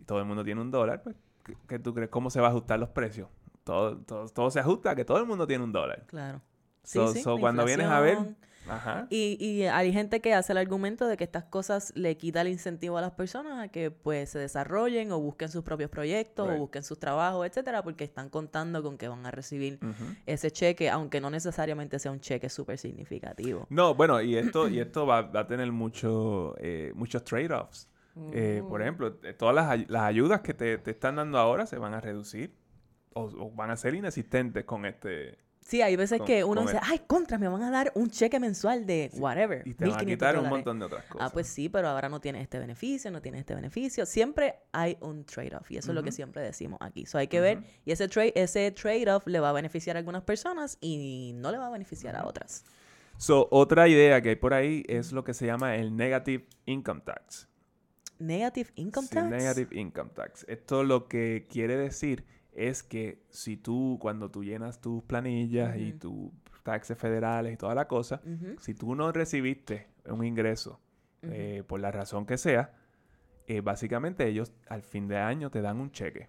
y 0.01 0.05
todo 0.05 0.19
el 0.19 0.25
mundo 0.25 0.45
tiene 0.45 0.61
un 0.61 0.71
dólar, 0.71 1.03
pues, 1.03 1.17
¿qué, 1.45 1.57
qué 1.69 1.79
tú 1.79 1.95
crees? 1.95 2.11
¿Cómo 2.11 2.31
se 2.31 2.41
va 2.41 2.49
a 2.49 2.51
ajustar 2.51 2.79
los 2.79 2.89
precios? 2.91 3.29
Todo, 3.65 3.97
todo, 3.99 4.29
todo 4.29 4.51
se 4.51 4.59
ajusta 4.61 4.91
a 4.91 4.95
que 4.97 5.05
todo 5.05 5.19
el 5.19 5.27
mundo 5.27 5.47
tiene 5.47 5.63
un 5.65 5.73
dólar. 5.73 6.05
Claro. 6.07 6.41
Sí, 6.83 6.99
So- 6.99 7.13
sí, 7.13 7.23
so 7.23 7.39
cuando 7.39 7.65
vienes 7.65 7.87
a 7.87 8.01
ver, 8.01 8.19
ajá. 8.69 9.07
Y, 9.09 9.37
y 9.45 9.63
hay 9.67 9.93
gente 9.93 10.21
que 10.21 10.35
hace 10.35 10.51
el 10.53 10.59
argumento 10.59 11.07
de 11.07 11.17
que 11.17 11.23
estas 11.23 11.45
cosas 11.45 11.93
le 11.95 12.17
quita 12.17 12.41
el 12.41 12.49
incentivo 12.49 12.99
a 12.99 13.01
las 13.01 13.13
personas 13.13 13.61
a 13.61 13.69
que 13.69 13.93
pues 13.93 14.31
se 14.31 14.41
desarrollen 14.41 15.13
o 15.13 15.21
busquen 15.21 15.49
sus 15.49 15.63
propios 15.63 15.91
proyectos 15.91 16.49
Right. 16.49 16.57
o 16.57 16.61
busquen 16.61 16.83
sus 16.83 16.99
trabajos, 16.99 17.47
etcétera, 17.47 17.85
porque 17.85 18.03
están 18.03 18.31
contando 18.31 18.83
con 18.83 18.99
que 18.99 19.07
van 19.07 19.25
a 19.27 19.31
recibir 19.31 19.79
ese 20.27 20.51
cheque, 20.51 20.91
aunque 20.91 21.21
no 21.21 21.31
necesariamente 21.31 22.01
sea 22.01 22.11
un 22.11 22.19
cheque 22.21 22.49
súper 22.49 22.79
significativo. 22.79 23.67
No, 23.71 23.95
bueno, 23.95 24.21
y 24.21 24.37
esto, 24.37 24.69
y 24.69 24.81
esto 24.81 25.07
va, 25.07 25.23
va 25.23 25.41
a 25.41 25.47
tener 25.47 25.71
mucho, 25.71 26.57
eh, 26.59 26.91
muchos 26.97 27.23
trade-offs. 27.23 27.89
Eh, 28.33 28.63
por 28.69 28.83
ejemplo, 28.83 29.19
eh, 29.23 29.33
todas 29.33 29.55
las, 29.55 29.69
ay- 29.71 29.87
las 29.89 30.03
ayudas 30.03 30.41
que 30.43 30.53
te, 30.55 30.77
te 30.79 30.91
están 30.91 31.17
dando 31.17 31.39
ahora 31.39 31.65
se 31.67 31.79
van 31.79 31.95
a 31.95 32.01
reducir 32.01 32.55
o, 33.15 33.23
o 33.25 33.51
van 33.53 33.71
a 33.71 33.77
ser 33.77 33.95
inexistentes 33.95 34.65
con 34.65 34.85
este... 34.87 35.39
Sí, 35.65 35.81
hay 35.81 35.95
veces 35.95 36.19
con- 36.19 36.27
que 36.27 36.43
uno 36.43 36.63
dice, 36.63 36.79
ay, 36.83 37.01
contra, 37.07 37.39
me 37.39 37.47
van 37.47 37.63
a 37.63 37.71
dar 37.71 37.93
un 37.95 38.11
cheque 38.11 38.41
mensual 38.41 38.85
de 38.85 39.11
whatever. 39.15 39.63
Y 39.67 39.75
te 39.75 39.85
van 39.87 39.95
a 39.95 40.03
1.500 40.03 40.07
quitar 40.07 40.35
un 40.35 40.43
dólares". 40.43 40.51
montón 40.59 40.79
de 40.81 40.85
otras 40.87 41.05
cosas. 41.05 41.29
Ah, 41.29 41.33
pues 41.33 41.47
sí, 41.47 41.69
pero 41.69 41.87
ahora 41.89 42.09
no 42.09 42.21
tienes 42.21 42.43
este 42.43 42.59
beneficio, 42.59 43.11
no 43.13 43.23
tienes 43.23 43.41
este 43.41 43.55
beneficio. 43.55 44.05
Siempre 44.05 44.57
hay 44.73 44.99
un 45.01 45.25
trade-off 45.25 45.71
y 45.71 45.77
eso 45.77 45.93
es 45.93 45.95
lo 45.95 46.03
que 46.03 46.11
siempre 46.11 46.43
decimos 46.43 46.79
aquí. 46.83 47.07
So 47.07 47.17
hay 47.17 47.29
que 47.29 47.41
ver 47.41 47.61
y 47.85 47.93
ese, 47.93 48.09
trade 48.09 48.33
ese 48.35 48.73
trade-off 48.73 49.27
le 49.29 49.39
va 49.39 49.51
a 49.51 49.53
beneficiar 49.53 49.97
a 49.97 50.01
algunas 50.01 50.23
personas 50.23 50.79
y 50.81 51.33
no 51.37 51.53
le 51.53 51.59
va 51.59 51.69
a 51.69 51.71
beneficiar 51.71 52.17
a 52.17 52.27
otras. 52.27 52.65
So, 53.17 53.47
otra 53.53 53.87
idea 53.87 54.21
que 54.21 54.31
hay 54.31 54.37
por 54.37 54.55
ahí 54.55 54.83
es 54.89 55.13
lo 55.13 55.23
que 55.23 55.33
se 55.33 55.47
llama 55.47 55.77
el 55.77 55.97
Negative 55.97 56.45
Income 56.67 57.03
Tax. 57.05 57.49
Negative 58.23 58.71
income 58.77 59.07
Sí, 59.09 59.15
tax. 59.15 59.31
Negative 59.31 59.81
Income 59.81 60.11
Tax. 60.15 60.45
Esto 60.49 60.85
lo 60.85 61.09
que 61.09 61.47
quiere 61.51 61.77
decir 61.77 62.25
es 62.53 62.83
que 62.83 63.25
si 63.31 63.57
tú, 63.57 63.99
cuando 64.01 64.31
tú 64.31 64.45
llenas 64.45 64.81
tus 64.81 65.03
planillas 65.03 65.77
y 65.77 65.93
tus 65.93 66.31
taxes 66.63 66.97
federales 66.97 67.55
y 67.55 67.57
toda 67.57 67.75
la 67.75 67.89
cosa, 67.89 68.21
si 68.59 68.75
tú 68.75 68.95
no 68.95 69.11
recibiste 69.11 69.89
un 70.07 70.25
ingreso 70.25 70.81
eh, 71.23 71.65
por 71.67 71.81
la 71.81 71.91
razón 71.91 72.27
que 72.27 72.37
sea, 72.37 72.75
eh, 73.47 73.61
básicamente 73.61 74.27
ellos 74.29 74.53
al 74.69 74.83
fin 74.83 75.09
de 75.09 75.19
año 75.19 75.51
te 75.51 75.61
dan 75.61 75.81
un 75.81 75.91
cheque. 75.91 76.29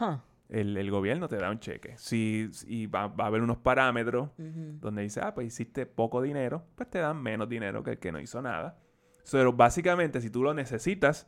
Huh. 0.00 0.18
El, 0.48 0.78
el 0.78 0.90
gobierno 0.90 1.28
te 1.28 1.36
da 1.36 1.50
un 1.50 1.58
cheque. 1.58 1.98
Si, 1.98 2.50
y 2.66 2.86
va, 2.86 3.08
va 3.08 3.24
a 3.24 3.26
haber 3.26 3.42
unos 3.42 3.58
parámetros 3.58 4.30
donde 4.38 5.02
dice, 5.02 5.20
ah, 5.22 5.34
pues 5.34 5.48
hiciste 5.48 5.84
poco 5.84 6.22
dinero, 6.22 6.64
pues 6.74 6.88
te 6.88 7.00
dan 7.00 7.22
menos 7.22 7.50
dinero 7.50 7.82
que 7.82 7.90
el 7.90 7.98
que 7.98 8.12
no 8.12 8.18
hizo 8.20 8.40
nada. 8.40 8.78
Pero 9.30 9.52
básicamente, 9.52 10.20
si 10.20 10.30
tú 10.30 10.42
lo 10.42 10.54
necesitas, 10.54 11.26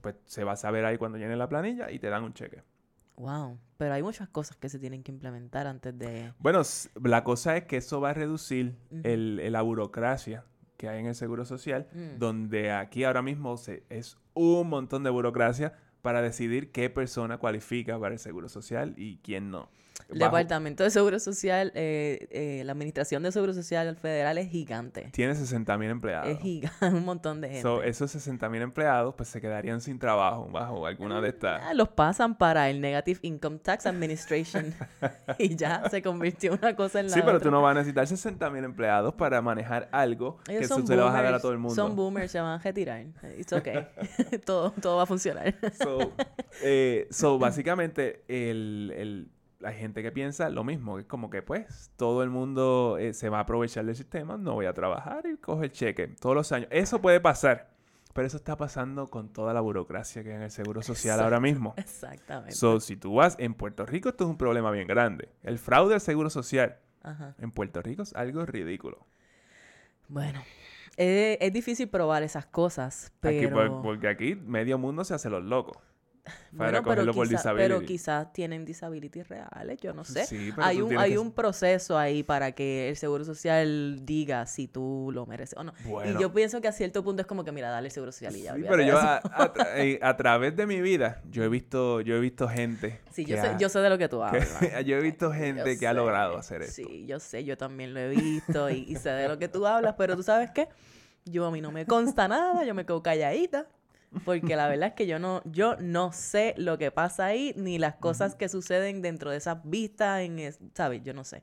pues 0.00 0.14
se 0.26 0.44
va 0.44 0.52
a 0.52 0.56
saber 0.56 0.84
ahí 0.84 0.98
cuando 0.98 1.18
llene 1.18 1.36
la 1.36 1.48
planilla 1.48 1.90
y 1.90 1.98
te 1.98 2.08
dan 2.08 2.24
un 2.24 2.32
cheque. 2.34 2.62
Wow. 3.16 3.58
Pero 3.76 3.94
hay 3.94 4.02
muchas 4.02 4.28
cosas 4.28 4.56
que 4.56 4.68
se 4.68 4.78
tienen 4.78 5.02
que 5.02 5.12
implementar 5.12 5.66
antes 5.66 5.96
de... 5.98 6.32
Bueno, 6.38 6.62
la 7.02 7.22
cosa 7.24 7.56
es 7.56 7.64
que 7.64 7.76
eso 7.78 8.00
va 8.00 8.10
a 8.10 8.14
reducir 8.14 8.76
Ujú. 8.90 9.00
el- 9.04 9.40
el- 9.40 9.52
la 9.52 9.62
burocracia 9.62 10.44
que 10.78 10.88
hay 10.88 11.00
en 11.00 11.06
el 11.06 11.14
Seguro 11.14 11.44
Social, 11.44 11.88
Mm. 11.92 12.18
donde 12.18 12.72
aquí 12.72 13.04
ahora 13.04 13.20
mismo 13.20 13.58
se, 13.58 13.84
es 13.90 14.16
un 14.32 14.68
montón 14.70 15.02
de 15.04 15.10
burocracia 15.10 15.74
para 16.00 16.22
decidir 16.22 16.72
qué 16.72 16.88
persona 16.88 17.36
cualifica 17.36 17.98
para 17.98 18.14
el 18.14 18.18
Seguro 18.18 18.48
Social 18.48 18.94
y 18.96 19.18
quién 19.18 19.50
no. 19.50 19.68
El 20.12 20.18
Bajo- 20.18 20.36
Departamento 20.36 20.82
de 20.84 20.90
Seguro 20.90 21.18
Social, 21.20 21.72
eh, 21.74 22.26
eh, 22.30 22.62
la 22.64 22.72
Administración 22.72 23.22
de 23.22 23.32
Seguro 23.32 23.52
Social 23.54 23.96
Federal 23.96 24.38
es 24.38 24.50
gigante. 24.50 25.10
tiene 25.12 25.34
60 25.34 25.78
mil 25.78 25.90
empleados. 25.90 26.28
Es 26.28 26.38
gigante, 26.40 26.86
un 26.88 27.04
montón 27.04 27.40
de 27.40 27.48
gente. 27.48 27.62
So, 27.62 27.82
esos 27.82 28.10
60 28.10 28.48
mil 28.48 28.62
empleados 28.62 29.14
pues 29.14 29.28
se 29.28 29.40
quedarían 29.40 29.80
sin 29.80 29.98
trabajo 29.98 30.48
bajo 30.50 30.86
alguna 30.86 31.20
de 31.20 31.28
estas. 31.28 31.62
Ah, 31.64 31.74
los 31.74 31.88
pasan 31.88 32.36
para 32.36 32.70
el 32.70 32.80
Negative 32.80 33.20
Income 33.22 33.58
Tax 33.58 33.86
Administration 33.86 34.74
y 35.38 35.54
ya 35.56 35.88
se 35.90 36.02
convirtió 36.02 36.54
una 36.54 36.74
cosa 36.74 37.00
en 37.00 37.06
la 37.08 37.12
Sí, 37.14 37.20
pero 37.24 37.36
otra. 37.36 37.44
tú 37.48 37.50
no 37.50 37.62
vas 37.62 37.72
a 37.72 37.74
necesitar 37.74 38.06
60 38.06 38.50
mil 38.50 38.64
empleados 38.64 39.14
para 39.14 39.40
manejar 39.42 39.88
algo 39.92 40.38
Ellos 40.48 40.62
que 40.62 40.68
son 40.68 40.86
se 40.86 40.96
le 40.96 41.02
vas 41.02 41.14
a 41.14 41.22
dar 41.22 41.34
a 41.34 41.40
todo 41.40 41.52
el 41.52 41.58
mundo. 41.58 41.74
Son 41.74 41.94
boomers, 41.94 42.32
se 42.32 42.40
van 42.40 42.58
a 42.58 42.62
retirar. 42.62 43.04
It's 43.38 43.52
okay. 43.52 43.86
todo, 44.44 44.72
todo 44.80 44.96
va 44.96 45.04
a 45.04 45.06
funcionar. 45.06 45.54
So, 45.82 46.12
eh, 46.62 47.06
so, 47.10 47.38
básicamente, 47.38 48.24
el, 48.28 48.92
el- 48.96 49.30
hay 49.62 49.74
gente 49.76 50.02
que 50.02 50.10
piensa 50.12 50.48
lo 50.50 50.64
mismo, 50.64 50.96
que 50.96 51.02
es 51.02 51.06
como 51.06 51.28
que 51.30 51.42
pues 51.42 51.90
todo 51.96 52.22
el 52.22 52.30
mundo 52.30 52.96
eh, 52.98 53.12
se 53.12 53.28
va 53.28 53.38
a 53.38 53.40
aprovechar 53.42 53.84
del 53.84 53.96
sistema, 53.96 54.36
no 54.36 54.54
voy 54.54 54.66
a 54.66 54.72
trabajar 54.72 55.24
y 55.26 55.36
coge 55.36 55.66
el 55.66 55.72
cheque 55.72 56.08
todos 56.08 56.34
los 56.34 56.52
años. 56.52 56.68
Eso 56.70 57.00
puede 57.00 57.20
pasar, 57.20 57.70
pero 58.14 58.26
eso 58.26 58.36
está 58.38 58.56
pasando 58.56 59.08
con 59.08 59.32
toda 59.32 59.52
la 59.54 59.60
burocracia 59.60 60.22
que 60.22 60.30
hay 60.30 60.36
en 60.36 60.42
el 60.42 60.50
Seguro 60.50 60.82
Social 60.82 61.20
ahora 61.20 61.40
mismo. 61.40 61.74
Exactamente. 61.76 62.54
So, 62.54 62.80
si 62.80 62.96
tú 62.96 63.14
vas 63.16 63.36
en 63.38 63.54
Puerto 63.54 63.84
Rico, 63.86 64.08
esto 64.08 64.24
es 64.24 64.30
un 64.30 64.38
problema 64.38 64.70
bien 64.70 64.86
grande. 64.86 65.28
El 65.42 65.58
fraude 65.58 65.94
al 65.94 66.00
Seguro 66.00 66.30
Social 66.30 66.78
Ajá. 67.02 67.34
en 67.38 67.50
Puerto 67.50 67.82
Rico 67.82 68.02
es 68.02 68.14
algo 68.14 68.44
ridículo. 68.46 69.06
Bueno, 70.08 70.42
es, 70.96 71.38
es 71.40 71.52
difícil 71.52 71.88
probar 71.88 72.22
esas 72.22 72.46
cosas, 72.46 73.12
Aquí, 73.22 73.40
pero... 73.46 73.54
por- 73.56 73.82
porque 73.82 74.08
aquí 74.08 74.34
medio 74.34 74.76
mundo 74.78 75.04
se 75.04 75.14
hace 75.14 75.30
los 75.30 75.44
locos. 75.44 75.76
Para 76.56 76.80
Bueno, 76.80 76.82
pero, 77.02 77.12
por 77.12 77.28
quizá- 77.28 77.54
pero 77.54 77.80
quizás 77.82 78.32
tienen 78.32 78.64
disabilities 78.64 79.28
reales, 79.28 79.78
yo 79.80 79.92
no 79.92 80.04
sé. 80.04 80.24
Sí, 80.26 80.50
pero 80.54 80.66
hay 80.66 80.80
un, 80.82 80.96
hay 80.98 81.12
que- 81.12 81.18
un 81.18 81.32
proceso 81.32 81.96
ahí 81.96 82.22
para 82.22 82.52
que 82.52 82.88
el 82.88 82.96
Seguro 82.96 83.24
Social 83.24 84.00
diga 84.04 84.46
si 84.46 84.66
tú 84.68 85.10
lo 85.12 85.26
mereces 85.26 85.58
o 85.58 85.64
no. 85.64 85.72
Bueno. 85.84 86.18
Y 86.18 86.22
yo 86.22 86.32
pienso 86.32 86.60
que 86.60 86.68
a 86.68 86.72
cierto 86.72 87.04
punto 87.04 87.20
es 87.22 87.26
como 87.26 87.44
que, 87.44 87.52
mira, 87.52 87.70
dale 87.70 87.88
el 87.88 87.92
Seguro 87.92 88.12
Social 88.12 88.34
y 88.36 88.42
ya. 88.42 88.54
Sí, 88.54 88.62
pero 88.68 88.82
yo 88.82 88.98
eso. 88.98 88.98
a, 88.98 89.16
a 89.16 89.52
tra- 89.54 89.68
eh, 89.76 89.98
a 90.02 90.16
través 90.16 90.56
de 90.56 90.66
mi 90.66 90.80
vida, 90.80 91.22
yo 91.30 91.44
he 91.44 91.48
visto, 91.48 92.00
yo 92.00 92.16
he 92.16 92.20
visto 92.20 92.48
gente. 92.48 93.00
Sí, 93.12 93.24
yo 93.24 93.36
sé, 93.40 93.54
yo 93.58 93.68
sé 93.68 93.78
de 93.80 93.88
lo 93.90 93.98
que 93.98 94.08
tú 94.08 94.18
que- 94.18 94.24
hablas. 94.24 94.48
yo 94.86 94.96
he 94.96 95.00
visto 95.00 95.32
gente 95.32 95.74
Yo 95.74 95.80
que 95.80 95.86
ha 95.86 95.92
logrado 95.92 96.36
hacer 96.36 96.62
esto. 96.62 96.74
Sí, 96.74 97.06
yo 97.06 97.20
sé, 97.20 97.44
yo 97.44 97.56
también 97.56 97.94
lo 97.94 98.00
he 98.00 98.08
visto 98.08 98.68
y, 98.70 98.84
y 98.88 98.96
sé 98.96 99.10
de 99.10 99.28
lo 99.28 99.38
que 99.38 99.48
tú 99.48 99.66
hablas, 99.66 99.94
pero 99.96 100.16
tú 100.16 100.22
sabes 100.22 100.50
qué, 100.50 100.68
yo 101.24 101.46
a 101.46 101.50
mí 101.50 101.60
no 101.60 101.70
me 101.70 101.86
consta 101.86 102.26
nada, 102.28 102.64
yo 102.64 102.74
me 102.74 102.84
quedo 102.86 103.02
calladita, 103.02 103.66
porque 104.24 104.56
la 104.56 104.66
verdad 104.68 104.88
es 104.88 104.94
que 104.94 105.06
yo 105.06 105.18
no, 105.18 105.42
yo 105.44 105.76
no 105.78 106.12
sé 106.12 106.54
lo 106.56 106.78
que 106.78 106.90
pasa 106.90 107.26
ahí, 107.26 107.52
ni 107.56 107.78
las 107.78 107.94
cosas 107.96 108.34
que 108.34 108.48
suceden 108.48 109.02
dentro 109.02 109.30
de 109.30 109.36
esas 109.36 109.58
vistas, 109.64 110.20
en 110.22 110.38
es- 110.38 110.58
¿sabes? 110.74 111.02
Yo 111.04 111.14
no 111.14 111.24
sé. 111.24 111.42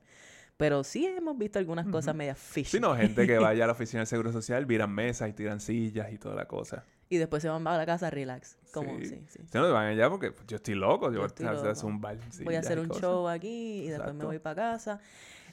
Pero 0.56 0.82
sí 0.82 1.06
hemos 1.06 1.38
visto 1.38 1.58
algunas 1.60 1.86
cosas 1.86 2.14
medias 2.16 2.36
fishy. 2.36 2.72
Sí, 2.78 2.80
no, 2.80 2.96
gente 2.96 3.26
que 3.26 3.38
vaya 3.38 3.62
a 3.64 3.66
la 3.68 3.72
oficina 3.74 4.00
del 4.00 4.06
Seguro 4.08 4.32
Social, 4.32 4.66
viran 4.66 4.90
mesas 4.92 5.28
y 5.28 5.32
tiran 5.32 5.60
sillas 5.60 6.12
y 6.12 6.18
toda 6.18 6.34
la 6.34 6.46
cosa. 6.46 6.84
Y 7.10 7.16
después 7.16 7.42
se 7.42 7.48
van 7.48 7.66
a 7.66 7.76
la 7.78 7.86
casa 7.86 8.10
relax. 8.10 8.58
Como, 8.72 8.98
Sí. 8.98 9.06
sí, 9.06 9.24
sí. 9.28 9.38
Si 9.50 9.56
no, 9.56 9.72
van 9.72 9.86
allá 9.86 10.10
porque 10.10 10.32
yo 10.46 10.56
estoy 10.56 10.74
loco. 10.74 11.06
Yo, 11.06 11.12
Yo 11.12 11.18
voy 11.20 11.26
estoy 11.28 11.46
a 11.46 11.50
hacer 11.52 11.66
loco. 11.76 11.86
un 11.86 12.00
bar. 12.00 12.18
Voy 12.44 12.54
a 12.54 12.58
hacer 12.58 12.78
un 12.80 12.90
show 12.90 13.28
aquí 13.28 13.84
y 13.84 13.88
después 13.88 14.08
me 14.08 14.24
Exacto. 14.24 14.26
voy 14.26 14.38
para 14.40 14.56
casa. 14.56 15.00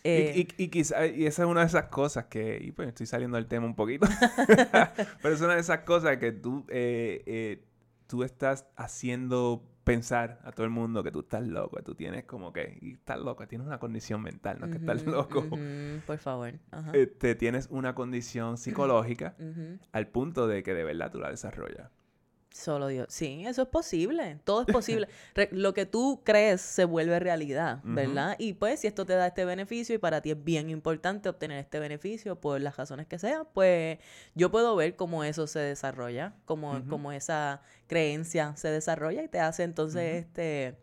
Y- 0.06 0.08
Eh, 0.10 0.48
Y, 0.58 0.64
y, 0.64 0.68
quizá- 0.70 1.08
y 1.08 1.26
esa 1.26 1.44
es 1.44 1.50
una 1.50 1.62
de 1.62 1.68
esas 1.68 1.86
cosas 1.86 2.26
que, 2.26 2.60
y 2.62 2.72
pues 2.72 2.88
estoy 2.90 3.06
saliendo 3.08 3.38
del 3.38 3.48
tema 3.48 3.66
un 3.66 3.76
poquito, 3.76 4.06
pero 5.22 5.34
es 5.34 5.42
una 5.42 5.56
de 5.56 5.62
esas 5.62 5.80
cosas 5.80 6.18
que 6.18 6.32
tú, 6.32 6.66
eh, 6.70 7.24
eh, 7.26 7.64
tú 8.08 8.24
estás 8.24 8.68
haciendo 8.76 9.64
pensar 9.84 10.40
a 10.44 10.52
todo 10.52 10.66
el 10.66 10.72
mundo 10.72 11.04
que 11.04 11.12
tú 11.12 11.20
estás 11.22 11.46
loco, 11.48 11.82
tú 11.84 11.94
tienes 11.96 12.24
como 12.26 12.52
que, 12.54 12.78
y 12.82 12.94
estás 12.94 13.20
loco, 13.20 13.48
tienes 13.48 13.68
una 13.68 13.78
condición 13.80 14.22
mental, 14.22 14.58
no 14.60 14.66
es 14.66 14.72
que 14.72 14.78
estás 14.80 15.06
loco, 15.06 15.42
por 16.06 16.18
favor. 16.18 16.54
Ajá. 16.72 16.92
este, 16.94 17.36
tienes 17.36 17.68
una 17.70 17.94
condición 17.96 18.58
psicológica 18.58 19.36
al 19.92 20.08
punto 20.08 20.48
de 20.48 20.64
que 20.64 20.74
de 20.74 20.84
verdad 20.84 21.12
tú 21.12 21.20
la 21.20 21.30
desarrollas. 21.30 21.90
Solo 22.56 22.88
Dios. 22.88 23.08
Sí, 23.10 23.44
eso 23.46 23.64
es 23.64 23.68
posible. 23.68 24.40
Todo 24.46 24.62
es 24.62 24.68
posible. 24.68 25.10
Re- 25.36 25.50
lo 25.52 25.74
que 25.74 25.86
tú 25.86 26.22
crees 26.24 26.62
se 26.62 26.86
vuelve 26.86 27.20
realidad. 27.20 27.80
¿verdad? 27.84 28.36
Y 28.40 28.54
pues 28.54 28.80
si 28.80 28.88
esto 28.88 29.06
te 29.06 29.14
da 29.14 29.28
este 29.28 29.44
beneficio 29.44 29.94
y 29.94 29.98
para 29.98 30.22
ti 30.22 30.32
es 30.32 30.42
bien 30.42 30.70
importante 30.70 31.28
obtener 31.28 31.60
este 31.60 31.80
beneficio 31.80 32.40
por 32.40 32.62
las 32.62 32.78
razones 32.78 33.08
que 33.08 33.20
sean, 33.20 33.46
pues 33.54 34.00
yo 34.36 34.52
puedo 34.52 34.74
ver 34.78 34.96
cómo 34.96 35.26
eso 35.26 35.48
se 35.48 35.60
desarrolla, 35.60 36.34
cómo, 36.46 36.82
cómo 36.90 37.12
esa 37.12 37.62
creencia 37.88 38.56
se 38.56 38.70
desarrolla 38.70 39.22
y 39.24 39.28
te 39.28 39.40
hace 39.42 39.64
entonces 39.64 40.24
este 40.26 40.78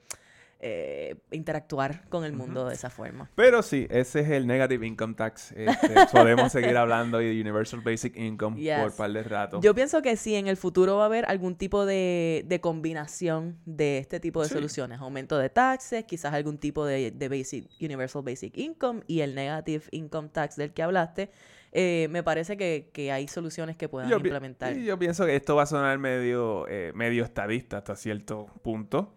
eh, 0.65 1.17
interactuar 1.33 2.09
con 2.09 2.25
el 2.25 2.33
mundo 2.33 2.69
de 2.69 2.75
esa 2.75 2.89
forma. 2.89 3.29
Pero 3.35 3.63
sí, 3.63 3.89
ese 3.91 4.21
es 4.21 4.31
el 4.31 4.47
negative 4.47 4.87
income 4.87 5.15
tax. 5.15 5.53
Este, 5.57 5.95
podemos 6.13 6.53
seguir 6.53 6.77
hablando 6.77 7.19
de 7.19 7.41
Universal 7.41 7.81
Basic 7.81 8.17
Income 8.17 8.63
por 8.81 8.95
par 8.95 9.13
de 9.13 9.25
rato. 9.25 9.61
Yo 9.61 9.75
pienso 9.75 10.03
que 10.03 10.17
sí, 10.17 10.37
en 10.37 10.47
el 10.47 10.57
futuro 10.57 10.97
va 10.97 11.03
a 11.03 11.07
haber 11.07 11.25
algún 11.27 11.57
tipo 11.57 11.85
de, 11.85 12.45
de 12.47 12.61
combinación 12.61 13.59
de 13.67 13.99
este 13.99 14.21
tipo 14.21 14.41
de 14.41 14.49
soluciones. 14.49 15.01
Aumento 15.01 15.37
de 15.37 15.51
taxes, 15.51 16.05
quizás 16.05 16.33
algún 16.33 16.59
tipo 16.59 16.87
de, 16.87 17.11
de 17.11 17.29
basic, 17.29 17.69
Universal 17.81 18.23
Basic 18.23 18.57
Income 18.57 19.03
y 19.09 19.21
el 19.21 19.35
negative 19.35 19.85
income 19.91 20.29
tax 20.29 20.55
del 20.55 20.73
que 20.73 20.85
hablaste 20.85 21.31
eh, 21.75 22.09
me 22.11 22.23
parece 22.23 22.59
que, 22.59 22.91
que, 22.93 23.13
hay 23.13 23.27
soluciones 23.29 23.79
que 23.79 23.89
puedan 23.89 24.13
implementar. 24.13 24.77
yo 24.77 24.99
pienso 24.99 25.25
que 25.25 25.35
esto 25.35 25.57
va 25.57 25.63
a 25.63 25.67
sonar 25.67 25.99
medio, 25.99 26.69
eh, 26.69 26.93
medio 26.95 27.25
estadista 27.25 27.79
hasta 27.79 27.97
cierto 27.97 28.47
punto, 28.63 29.15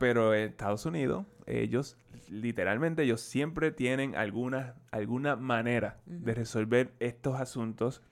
pero 0.00 0.34
en 0.34 0.48
Estados 0.48 0.84
Unidos, 0.84 1.24
ellos, 1.46 1.96
literalmente, 2.28 3.04
ellos 3.04 3.20
siempre 3.20 3.70
tienen 3.70 4.16
alguna, 4.16 4.74
alguna 4.90 5.36
manera 5.36 5.98
de 6.06 6.34
resolver 6.34 6.92
estos 6.98 7.40
asuntos 7.40 8.02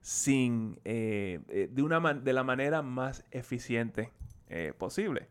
sin, 0.00 0.80
eh, 0.86 1.68
de, 1.70 1.82
una 1.82 2.00
de 2.14 2.32
la 2.32 2.44
manera 2.44 2.80
más 2.80 3.24
eficiente 3.30 4.10
posible 4.78 5.28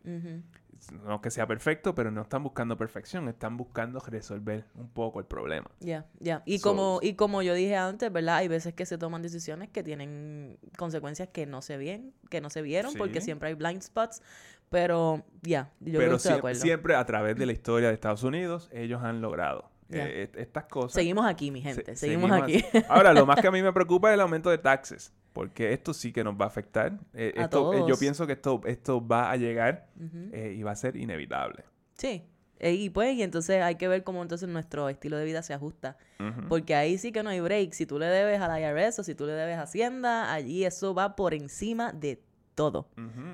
no 0.92 1.22
que 1.22 1.32
sea 1.32 1.48
perfecto, 1.48 1.96
pero 1.96 2.12
no 2.12 2.22
están 2.22 2.44
buscando 2.44 2.78
perfección, 2.78 3.28
están 3.30 3.58
buscando 3.58 4.00
resolver 4.00 4.66
un 4.76 4.90
poco 4.90 5.20
el 5.20 5.26
problema. 5.26 5.70
Ya, 5.80 6.06
ya. 6.20 6.42
Y 6.46 6.60
como 6.60 7.00
y 7.02 7.14
como 7.14 7.42
yo 7.42 7.54
dije 7.54 7.76
antes, 7.76 8.12
¿verdad? 8.12 8.38
Hay 8.38 8.48
veces 8.48 8.74
que 8.74 8.86
se 8.86 8.98
toman 8.98 9.22
decisiones 9.22 9.70
que 9.70 9.84
tienen 9.84 10.58
consecuencias 10.78 11.30
que 11.30 11.46
no 11.46 11.62
se 11.62 11.78
ven, 11.78 12.14
que 12.30 12.42
no 12.42 12.50
se 12.50 12.62
vieron 12.62 12.94
porque 12.96 13.22
siempre 13.22 13.50
hay 13.50 13.56
blind 13.56 13.82
spots, 13.82 14.22
pero 14.70 15.24
ya, 15.42 15.72
yo 15.80 16.00
pero 16.00 16.16
estoy 16.16 16.34
de 16.34 16.38
acuerdo. 16.38 16.60
siempre 16.62 16.96
a 16.96 17.06
través 17.06 17.36
de 17.36 17.46
la 17.46 17.52
historia 17.52 17.88
de 17.90 17.94
Estados 17.94 18.24
Unidos 18.24 18.70
ellos 18.72 19.04
han 19.04 19.22
logrado 19.22 19.70
eh, 19.90 20.30
estas 20.36 20.66
cosas. 20.66 20.94
Seguimos 20.94 21.26
aquí, 21.26 21.52
mi 21.52 21.62
gente, 21.62 21.96
seguimos, 21.96 22.32
aquí. 22.32 22.64
Ahora, 22.90 23.14
lo 23.14 23.26
más 23.26 23.40
que 23.40 23.48
a 23.48 23.52
mí 23.52 23.62
me 23.64 23.74
preocupa 23.74 24.10
es 24.10 24.16
el 24.16 24.22
aumento 24.22 24.50
de 24.50 24.58
taxes 24.58 25.14
porque 25.34 25.74
esto 25.74 25.94
sí 25.94 26.14
que 26.14 26.24
nos 26.24 26.36
va 26.36 26.46
a 26.46 26.48
afectar. 26.48 27.00
Eh, 27.14 27.34
esto, 27.36 27.74
eh, 27.74 27.84
yo 27.88 27.98
pienso 27.98 28.26
que 28.28 28.34
esto, 28.34 28.62
esto 28.66 29.06
va 29.06 29.32
a 29.32 29.36
llegar 29.36 29.88
eh, 30.32 30.56
y 30.58 30.64
va 30.64 30.72
a 30.72 30.76
ser 30.76 30.96
inevitable. 30.96 31.66
Sí. 31.96 32.24
y 32.60 32.90
pues, 32.92 33.16
y 33.16 33.24
entonces 33.24 33.62
hay 33.62 33.76
que 33.76 33.88
ver 33.88 34.04
cómo 34.04 34.22
entonces 34.22 34.48
nuestro 34.48 34.88
estilo 34.90 35.18
de 35.18 35.26
vida 35.26 35.42
se 35.42 35.54
ajusta. 35.54 35.98
Porque 36.48 36.76
ahí 36.76 36.98
sí 36.98 37.12
que 37.12 37.24
no 37.24 37.32
hay 37.32 37.42
break. 37.42 37.74
Si 37.74 37.86
tú 37.86 38.00
le 38.00 38.06
debes 38.06 38.40
a 38.40 38.48
la 38.48 38.62
IRS 38.62 39.00
o 39.00 39.04
si 39.04 39.16
tú 39.16 39.26
le 39.26 39.34
debes 39.34 39.58
a 39.58 39.64
Hacienda, 39.64 40.32
allí 40.32 40.64
eso 40.64 40.94
va 40.94 41.16
por 41.16 41.34
encima 41.34 41.92
de 41.92 42.22
todo. 42.56 42.88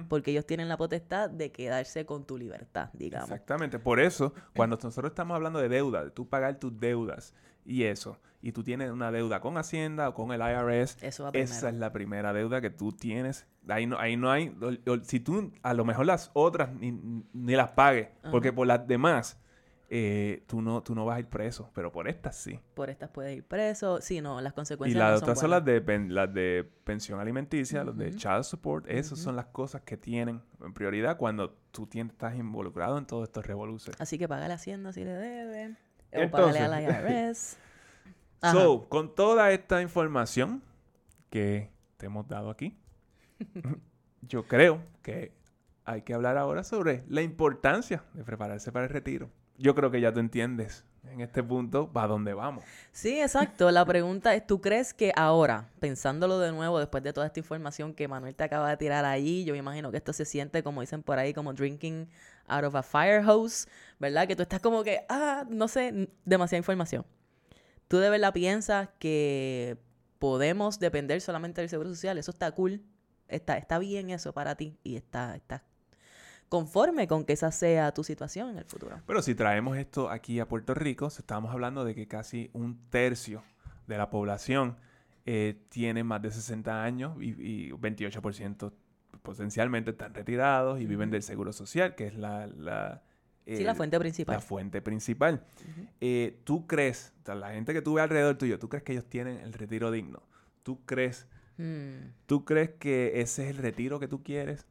Porque 0.07 0.31
ellos 0.31 0.45
tienen 0.45 0.69
la 0.69 0.77
potestad 0.77 1.29
de 1.29 1.51
quedarse 1.51 2.05
con 2.05 2.25
tu 2.25 2.37
libertad, 2.37 2.89
digamos. 2.93 3.29
Exactamente. 3.29 3.77
Por 3.77 3.99
eso, 3.99 4.33
cuando 4.55 4.77
nosotros 4.81 5.11
estamos 5.11 5.35
hablando 5.35 5.59
de 5.59 5.67
deuda, 5.67 6.05
de 6.05 6.11
tú 6.11 6.27
pagar 6.27 6.59
tus 6.59 6.79
deudas 6.79 7.35
y 7.65 7.83
eso, 7.83 8.19
y 8.41 8.51
tú 8.51 8.63
tienes 8.63 8.91
una 8.91 9.11
deuda 9.11 9.41
con 9.41 9.57
Hacienda 9.57 10.09
o 10.09 10.13
con 10.13 10.31
el 10.31 10.41
IRS, 10.41 10.97
esa 11.01 11.69
es 11.69 11.73
la 11.75 11.91
primera 11.91 12.33
deuda 12.33 12.61
que 12.61 12.69
tú 12.69 12.91
tienes. 12.91 13.47
Ahí 13.67 13.85
no, 13.85 13.99
ahí 13.99 14.17
no 14.17 14.31
hay, 14.31 14.55
si 15.03 15.19
tú 15.19 15.51
a 15.61 15.73
lo 15.73 15.85
mejor 15.85 16.05
las 16.05 16.31
otras 16.33 16.71
ni, 16.73 17.23
las 17.33 17.69
pagues, 17.69 18.09
porque 18.31 18.53
por 18.53 18.67
las 18.67 18.87
demás 18.87 19.39
eh, 19.91 20.43
tú, 20.47 20.61
no, 20.61 20.83
tú 20.83 20.93
no 20.93 21.03
vas 21.03 21.17
a 21.17 21.19
ir 21.19 21.27
preso, 21.27 21.71
pero 21.73 21.91
por 21.91 22.07
estas 22.07 22.35
sí. 22.35 22.59
Por 22.75 22.91
estas 22.91 23.09
puedes 23.09 23.35
ir 23.35 23.43
preso, 23.43 23.99
sí, 24.01 24.21
no, 24.21 24.39
las 24.39 24.53
consecuencias. 24.53 24.95
Y 24.95 24.99
las 24.99 25.21
otras 25.21 25.39
son, 25.39 25.49
las 25.49 25.65
de, 25.65 25.81
las 26.09 26.31
de 26.31 26.69
pensión 26.83 27.19
alimenticia, 27.19 27.83
los 27.83 27.97
de 27.97 28.15
child 28.15 28.43
support, 28.43 28.85
esas 28.87 29.17
son 29.19 29.35
las 29.35 29.47
cosas 29.47 29.81
que 29.81 29.97
tienen 29.97 30.41
en 30.61 30.73
prioridad 30.73 31.17
cuando 31.17 31.51
tú 31.71 31.87
tienes, 31.87 32.13
estás 32.13 32.35
involucrado 32.35 32.99
en 32.99 33.05
todos 33.05 33.23
estos 33.23 33.45
revoluciones. 33.45 33.99
Así 33.99 34.19
que 34.19 34.27
paga 34.27 34.47
la 34.47 34.55
hacienda 34.55 34.93
si 34.93 35.03
le 35.03 35.13
deben, 35.13 35.77
o 36.13 36.37
a 36.37 36.51
la 36.51 36.81
IRS. 36.81 37.57
So, 38.41 38.87
con 38.87 39.13
toda 39.15 39.51
esta 39.51 39.81
información 39.81 40.63
que 41.29 41.71
te 41.97 42.05
hemos 42.05 42.27
dado 42.27 42.49
aquí, 42.49 42.77
yo 44.21 44.47
creo 44.47 44.81
que 45.01 45.33
hay 45.85 46.03
que 46.03 46.13
hablar 46.13 46.37
ahora 46.37 46.63
sobre 46.63 47.03
la 47.07 47.21
importancia 47.21 48.03
de 48.13 48.23
prepararse 48.23 48.71
para 48.71 48.85
el 48.85 48.91
retiro. 48.91 49.29
Yo 49.57 49.75
creo 49.75 49.91
que 49.91 49.99
ya 49.99 50.13
tú 50.13 50.19
entiendes 50.19 50.85
en 51.07 51.21
este 51.21 51.43
punto 51.43 51.91
para 51.91 52.07
dónde 52.07 52.33
vamos. 52.33 52.63
Sí, 52.91 53.19
exacto. 53.19 53.71
La 53.71 53.85
pregunta 53.85 54.35
es, 54.35 54.45
¿tú 54.45 54.61
crees 54.61 54.93
que 54.93 55.11
ahora, 55.15 55.69
pensándolo 55.79 56.39
de 56.39 56.51
nuevo, 56.51 56.79
después 56.79 57.03
de 57.03 57.13
toda 57.13 57.27
esta 57.27 57.39
información 57.39 57.93
que 57.93 58.07
Manuel 58.07 58.35
te 58.35 58.43
acaba 58.43 58.69
de 58.69 58.77
tirar 58.77 59.05
ahí, 59.05 59.43
yo 59.43 59.53
me 59.53 59.59
imagino 59.59 59.91
que 59.91 59.97
esto 59.97 60.13
se 60.13 60.25
siente, 60.25 60.63
como 60.63 60.81
dicen 60.81 61.03
por 61.03 61.19
ahí, 61.19 61.33
como 61.33 61.53
drinking 61.53 62.07
out 62.47 62.63
of 62.65 62.75
a 62.75 62.83
fire 62.83 63.23
hose, 63.27 63.67
¿verdad? 63.99 64.27
Que 64.27 64.35
tú 64.35 64.43
estás 64.43 64.59
como 64.59 64.83
que, 64.83 65.05
ah, 65.09 65.45
no 65.49 65.67
sé, 65.67 66.09
demasiada 66.25 66.59
información. 66.59 67.05
¿Tú 67.87 67.97
de 67.97 68.09
verdad 68.09 68.33
piensas 68.33 68.89
que 68.99 69.77
podemos 70.19 70.79
depender 70.79 71.21
solamente 71.21 71.61
del 71.61 71.69
seguro 71.69 71.89
social? 71.89 72.17
Eso 72.17 72.31
está 72.31 72.51
cool. 72.51 72.83
Está, 73.27 73.57
está 73.57 73.79
bien 73.79 74.09
eso 74.09 74.33
para 74.33 74.55
ti 74.55 74.77
y 74.83 74.95
está, 74.95 75.35
está 75.35 75.63
conforme 76.49 77.07
con 77.07 77.23
que 77.23 77.33
esa 77.33 77.51
sea 77.51 77.93
tu 77.93 78.03
situación 78.03 78.49
en 78.49 78.57
el 78.57 78.65
futuro. 78.65 78.99
Pero 79.05 79.21
si 79.21 79.35
traemos 79.35 79.77
esto 79.77 80.09
aquí 80.09 80.39
a 80.39 80.47
Puerto 80.47 80.73
Rico, 80.73 81.07
estamos 81.07 81.51
hablando 81.51 81.85
de 81.85 81.95
que 81.95 82.07
casi 82.07 82.49
un 82.53 82.89
tercio 82.89 83.43
de 83.87 83.97
la 83.97 84.09
población 84.09 84.77
eh, 85.25 85.61
tiene 85.69 86.03
más 86.03 86.21
de 86.21 86.31
60 86.31 86.83
años 86.83 87.15
y, 87.21 87.29
y 87.29 87.71
28% 87.71 88.71
potencialmente 89.21 89.91
están 89.91 90.13
retirados 90.13 90.79
y 90.79 90.85
viven 90.85 91.11
del 91.11 91.23
seguro 91.23 91.53
social, 91.53 91.95
que 91.95 92.07
es 92.07 92.15
la, 92.15 93.01
sí, 93.45 93.63
la 93.63 93.75
fuente 93.75 93.99
principal. 93.99 94.35
La 94.35 94.41
fuente 94.41 94.81
principal. 94.81 95.43
Eh, 96.01 96.39
¿Tú 96.43 96.65
crees, 96.67 97.13
la 97.25 97.51
gente 97.51 97.73
que 97.73 97.81
tú 97.81 97.95
ves 97.95 98.03
alrededor 98.03 98.37
tuyo, 98.37 98.59
¿tú 98.59 98.69
crees 98.69 98.83
que 98.83 98.93
ellos 98.93 99.05
tienen 99.05 99.37
el 99.39 99.53
retiro 99.53 99.91
digno? 99.91 100.23
¿Tú 100.63 100.83
crees, 100.85 101.27
hmm. 101.57 102.11
¿tú 102.25 102.45
crees 102.45 102.71
que 102.71 103.21
ese 103.21 103.43
es 103.43 103.49
el 103.51 103.57
retiro 103.57 103.99
que 103.99 104.07
tú 104.07 104.23
quieres? 104.23 104.65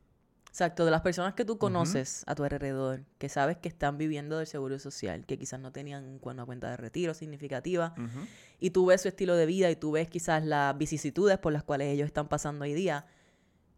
Exacto, 0.49 0.85
de 0.85 0.91
las 0.91 1.03
personas 1.03 1.35
que 1.35 1.45
tú 1.45 1.59
conoces 1.59 2.25
a 2.27 2.35
tu 2.35 2.43
alrededor, 2.43 3.05
que 3.19 3.29
sabes 3.29 3.59
que 3.59 3.69
están 3.69 3.99
viviendo 3.99 4.39
del 4.39 4.47
seguro 4.47 4.79
social, 4.79 5.25
que 5.27 5.39
quizás 5.39 5.61
no 5.61 5.73
tenían 5.73 6.19
una 6.23 6.45
cuenta 6.45 6.71
de 6.71 6.77
retiro 6.77 7.15
significativa, 7.15 7.95
y 8.59 8.71
tú 8.71 8.87
ves 8.87 9.03
su 9.03 9.09
estilo 9.09 9.37
de 9.37 9.47
vida 9.47 9.71
y 9.71 9.77
tú 9.77 9.93
ves 9.93 10.09
quizás 10.09 10.45
las 10.45 10.77
vicisitudes 10.77 11.39
por 11.39 11.53
las 11.53 11.63
cuales 11.63 11.89
ellos 11.89 12.07
están 12.07 12.29
pasando 12.29 12.65
hoy 12.65 12.75
día, 12.75 13.07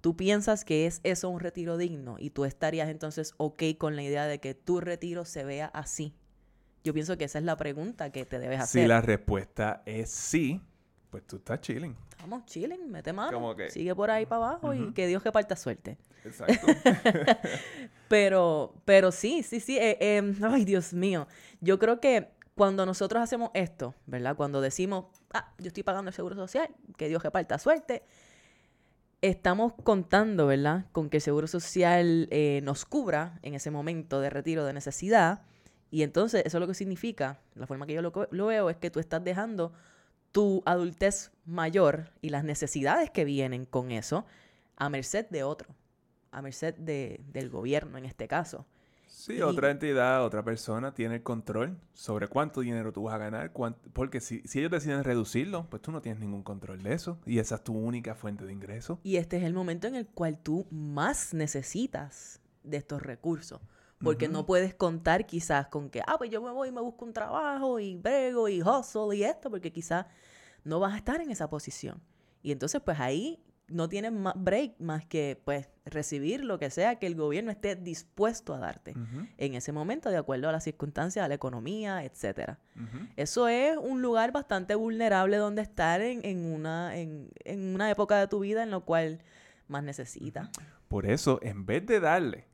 tú 0.01 0.17
piensas 0.17 0.65
que 0.65 0.87
es 0.87 1.01
eso 1.03 1.29
un 1.29 1.41
retiro 1.41 1.77
digno 1.77 2.17
y 2.19 2.31
tú 2.31 2.45
estarías 2.45 2.89
entonces 2.89 3.35
ok 3.37 3.63
con 3.77 3.97
la 3.97 4.03
idea 4.03 4.27
de 4.27 4.41
que 4.41 4.55
tu 4.55 4.81
retiro 4.81 5.25
se 5.25 5.45
vea 5.45 5.67
así. 5.67 6.15
Yo 6.83 6.95
pienso 6.95 7.19
que 7.19 7.25
esa 7.25 7.39
es 7.39 7.45
la 7.45 7.57
pregunta 7.57 8.11
que 8.11 8.25
te 8.25 8.39
debes 8.39 8.61
hacer. 8.61 8.83
Si 8.85 8.89
la 8.89 9.03
respuesta 9.03 9.83
es 9.85 10.09
sí, 10.11 10.63
pues 11.11 11.27
tú 11.27 11.37
estás 11.37 11.61
chilling. 11.61 11.97
Estamos 12.11 12.45
chilling, 12.47 12.91
mete 12.91 13.13
mano. 13.13 13.57
Sigue 13.69 13.95
por 13.95 14.11
ahí 14.11 14.27
para 14.27 14.49
abajo 14.49 14.75
y 14.75 14.93
que 14.93 15.07
Dios 15.07 15.23
que 15.23 15.33
parta 15.33 15.57
suerte. 15.57 15.99
Exacto. 16.25 16.67
pero, 18.09 18.75
pero 18.85 19.11
sí, 19.11 19.43
sí, 19.43 19.61
sí. 19.61 19.79
Eh, 19.79 19.97
em, 20.01 20.37
ay, 20.45 20.65
Dios 20.65 20.93
mío. 20.93 21.27
Yo 21.61 21.79
creo 21.79 22.01
que 22.01 22.31
cuando 22.55 22.87
nosotros 22.87 23.23
hacemos 23.23 23.51
esto, 23.55 23.95
¿verdad? 24.07 24.37
Cuando 24.37 24.61
decimos, 24.61 25.07
ah, 25.33 25.53
yo 25.59 25.69
estoy 25.69 25.83
pagando 25.83 26.11
el 26.11 26.15
seguro 26.15 26.37
social, 26.37 26.69
que 26.97 27.09
Dios 27.09 27.23
que 27.23 27.31
parta 27.31 27.59
suerte, 27.59 28.03
estamos 29.23 29.73
contando, 29.83 30.47
¿verdad?, 30.47 30.87
con 30.93 31.11
que 31.11 31.19
el 31.19 31.23
Seguro 31.23 31.47
Social 31.47 32.29
eh, 32.31 32.61
nos 32.63 32.85
cubra 32.85 33.39
en 33.43 33.55
ese 33.55 33.71
momento 33.71 34.21
de 34.21 34.31
retiro 34.31 34.65
de 34.65 34.73
necesidad. 34.73 35.43
Y 35.91 36.03
entonces 36.03 36.43
eso 36.47 36.61
lo 36.61 36.67
que 36.67 36.75
significa, 36.75 37.41
la 37.55 37.67
forma 37.67 37.87
que 37.87 37.95
yo 37.95 38.03
lo, 38.03 38.13
lo, 38.31 38.47
veo, 38.47 38.71
es 38.71 38.77
que 38.77 38.91
tú 38.91 39.01
estás 39.01 39.23
dejando 39.25 39.73
tu 40.33 40.63
adultez 40.67 41.31
mayor 41.45 42.11
y 42.21 42.31
las 42.31 42.45
necesidades 42.45 43.11
que 43.11 43.25
vienen 43.25 43.65
con 43.65 43.91
eso 43.91 44.25
a 44.77 44.89
merced 44.89 45.27
de 45.31 45.43
otro, 45.43 45.75
a 46.31 46.43
merced 46.43 46.75
de, 46.75 47.21
del 47.33 47.51
gobierno 47.51 47.99
en 47.99 48.05
este 48.05 48.29
caso. 48.29 48.67
Sí, 49.07 49.43
otra 49.43 49.71
entidad, 49.71 50.25
otra 50.25 50.43
persona 50.45 50.95
tiene 50.95 51.17
el 51.17 51.23
control 51.23 51.77
sobre 51.93 52.29
cuánto 52.29 52.61
dinero 52.61 52.93
tú 52.93 53.03
vas 53.03 53.15
a 53.15 53.19
ganar, 53.19 53.53
porque 53.93 54.21
si, 54.21 54.41
si, 54.47 54.61
ellos 54.61 54.71
deciden 54.71 55.05
reducirlo, 55.05 55.67
pues 55.69 55.83
tú 55.83 55.91
no 55.91 56.01
tienes 56.01 56.21
ningún 56.21 56.43
control 56.43 56.83
de 56.83 56.95
eso 56.95 57.19
y 57.27 57.39
esa 57.39 57.57
es 57.57 57.65
tu 57.65 57.77
única 57.77 58.15
fuente 58.15 58.47
de 58.47 58.53
ingreso. 58.53 59.01
Y 59.03 59.17
este 59.17 59.37
es 59.37 59.43
el 59.43 59.53
momento 59.53 59.89
en 59.89 59.97
el 59.97 60.07
cual 60.07 60.39
tú 60.39 60.67
más 60.71 61.35
necesitas 61.35 62.41
de 62.63 62.77
estos 62.77 63.03
recursos, 63.03 63.61
porque 64.03 64.29
no 64.29 64.47
puedes 64.47 64.75
contar 64.75 65.27
quizás 65.27 65.69
con 65.69 65.91
que, 65.91 66.03
ah, 66.07 66.17
pues 66.19 66.31
yo 66.31 66.41
me 66.43 66.51
voy 66.51 66.69
y 66.69 66.73
me 66.73 66.81
busco 66.81 67.05
un 67.05 67.13
trabajo 67.13 67.79
y 67.79 67.97
brego 67.97 68.49
y 68.49 68.63
hustle 68.63 69.17
y 69.17 69.25
esto, 69.25 69.51
porque 69.51 69.73
quizás 69.73 70.07
no 70.65 70.81
vas 70.81 70.95
a 70.95 70.97
estar 70.97 71.21
en 71.21 71.31
esa 71.31 71.49
posición. 71.49 72.01
Y 72.43 72.53
entonces 72.53 72.81
pues 72.83 72.99
ahí 72.99 73.43
no 73.71 73.89
tienes 73.89 74.13
más 74.13 74.35
break 74.37 74.81
más 74.81 75.05
que 75.05 75.41
pues 75.45 75.69
recibir 75.85 76.45
lo 76.45 76.59
que 76.59 76.71
sea 76.71 76.97
que 76.97 77.07
el 77.07 77.15
gobierno 77.15 77.51
esté 77.51 77.77
dispuesto 77.77 78.55
a 78.55 78.59
darte 78.59 78.95
en 79.39 79.55
ese 79.55 79.73
momento 79.73 80.11
de 80.11 80.17
acuerdo 80.17 80.49
a 80.49 80.53
las 80.53 80.65
circunstancias, 80.65 81.25
a 81.25 81.29
la 81.29 81.35
economía, 81.35 82.05
etcétera. 82.05 82.59
Eso 83.17 83.49
es 83.49 83.77
un 83.77 84.03
lugar 84.03 84.33
bastante 84.33 84.75
vulnerable 84.75 85.37
donde 85.37 85.63
estar 85.63 86.01
en, 86.01 86.45
una, 86.45 86.97
en, 86.97 87.31
una 87.47 87.91
época 87.91 88.19
de 88.19 88.27
tu 88.29 88.41
vida 88.41 88.63
en 88.63 88.71
la 88.71 88.81
cual 88.81 89.23
más 89.69 89.85
necesitas. 89.85 90.51
Por 90.89 91.07
eso, 91.07 91.39
en 91.43 91.65
vez 91.65 91.87
de 91.87 92.01
darle 92.01 92.50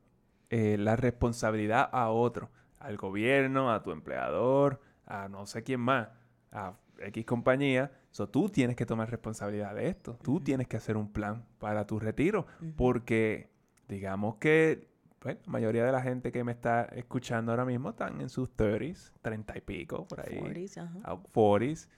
eh, 0.51 0.77
la 0.79 0.97
responsabilidad 0.97 1.89
a 1.93 2.11
otro, 2.11 2.51
al 2.79 2.97
gobierno, 2.97 3.73
a 3.73 3.83
tu 3.83 3.91
empleador, 3.91 4.81
a 5.07 5.29
no 5.29 5.47
sé 5.47 5.63
quién 5.63 5.81
más, 5.81 6.09
a 6.53 6.75
X 6.99 7.25
compañía. 7.25 7.93
So, 8.11 8.29
tú 8.29 8.49
tienes 8.49 8.77
que 8.77 8.87
tomar 8.87 9.11
responsabilidad 9.11 9.75
de 9.75 9.89
esto. 9.89 10.19
Tú 10.23 10.41
tienes 10.41 10.69
que 10.69 10.77
hacer 10.77 10.97
un 10.97 11.13
plan 11.13 11.45
para 11.59 11.87
tu 11.87 11.99
retiro. 11.99 12.47
Porque 12.77 13.51
digamos 13.89 14.37
que 14.37 14.89
la 15.23 15.37
mayoría 15.47 15.85
de 15.85 15.93
la 15.93 16.03
gente 16.03 16.33
que 16.33 16.45
me 16.45 16.53
está 16.53 16.85
escuchando 16.85 17.53
ahora 17.53 17.65
mismo 17.65 17.91
están 17.91 18.21
en 18.21 18.29
sus 18.29 18.49
30s, 18.57 19.13
30 19.23 19.59
y 19.59 19.61
pico, 19.61 20.07
por 20.07 20.21
ahí. 20.21 20.39
40s, 20.39 20.79
ajá. 20.79 21.17
40s. 21.33 21.89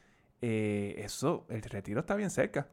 Eh, 0.41 0.95
eso, 0.99 1.47
el 1.49 1.63
retiro 1.63 2.01
está 2.01 2.15
bien 2.15 2.31
cerca. 2.31 2.69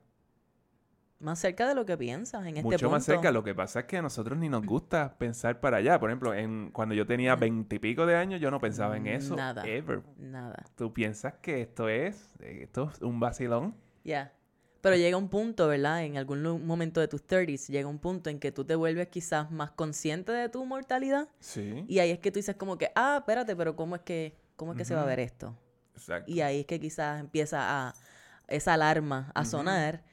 Más 1.25 1.39
cerca 1.39 1.67
de 1.67 1.73
lo 1.73 1.87
que 1.87 1.97
piensas 1.97 2.43
en 2.43 2.49
este 2.49 2.61
Mucho 2.61 2.77
punto. 2.77 2.91
más 2.91 3.03
cerca. 3.03 3.31
Lo 3.31 3.43
que 3.43 3.55
pasa 3.55 3.79
es 3.79 3.85
que 3.85 3.97
a 3.97 4.01
nosotros 4.03 4.37
ni 4.37 4.47
nos 4.47 4.63
gusta 4.63 5.17
pensar 5.17 5.59
para 5.59 5.77
allá. 5.77 5.99
Por 5.99 6.11
ejemplo, 6.11 6.35
en, 6.35 6.69
cuando 6.69 6.93
yo 6.93 7.07
tenía 7.07 7.35
veintipico 7.35 8.05
de 8.05 8.15
años, 8.15 8.39
yo 8.39 8.51
no 8.51 8.59
pensaba 8.59 8.95
en 8.95 9.07
eso. 9.07 9.35
Nada. 9.35 9.65
Ever. 9.65 10.03
Nada. 10.17 10.63
Tú 10.75 10.93
piensas 10.93 11.33
que 11.41 11.63
esto 11.63 11.89
es, 11.89 12.35
esto 12.39 12.91
es 12.93 13.01
un 13.01 13.19
vacilón. 13.19 13.75
Ya. 14.03 14.33
Pero 14.81 14.97
llega 14.97 15.17
un 15.17 15.29
punto, 15.29 15.67
¿verdad? 15.67 16.03
En 16.03 16.15
algún 16.15 16.63
momento 16.63 17.01
de 17.01 17.07
tus 17.07 17.25
30s, 17.25 17.71
llega 17.71 17.87
un 17.87 17.97
punto 17.97 18.29
en 18.29 18.39
que 18.39 18.51
tú 18.51 18.63
te 18.63 18.75
vuelves 18.75 19.07
quizás 19.07 19.49
más 19.49 19.71
consciente 19.71 20.31
de 20.31 20.47
tu 20.47 20.63
mortalidad. 20.63 21.27
Sí. 21.39 21.85
Y 21.87 21.97
ahí 21.97 22.11
es 22.11 22.19
que 22.19 22.29
tú 22.29 22.37
dices 22.37 22.55
como 22.55 22.77
que, 22.77 22.91
ah, 22.93 23.15
espérate, 23.17 23.55
pero 23.55 23.75
¿cómo 23.75 23.95
es 23.95 24.03
que, 24.03 24.37
cómo 24.55 24.73
es 24.73 24.77
que 24.77 24.85
se 24.85 24.93
va 24.93 25.01
a 25.01 25.05
ver 25.05 25.21
esto? 25.21 25.57
Exacto. 25.95 26.31
Y 26.31 26.41
ahí 26.41 26.59
es 26.59 26.65
que 26.67 26.79
quizás 26.79 27.19
empieza 27.19 27.87
a 27.87 27.95
esa 28.47 28.75
alarma 28.75 29.31
a 29.33 29.43
sonar. 29.43 30.03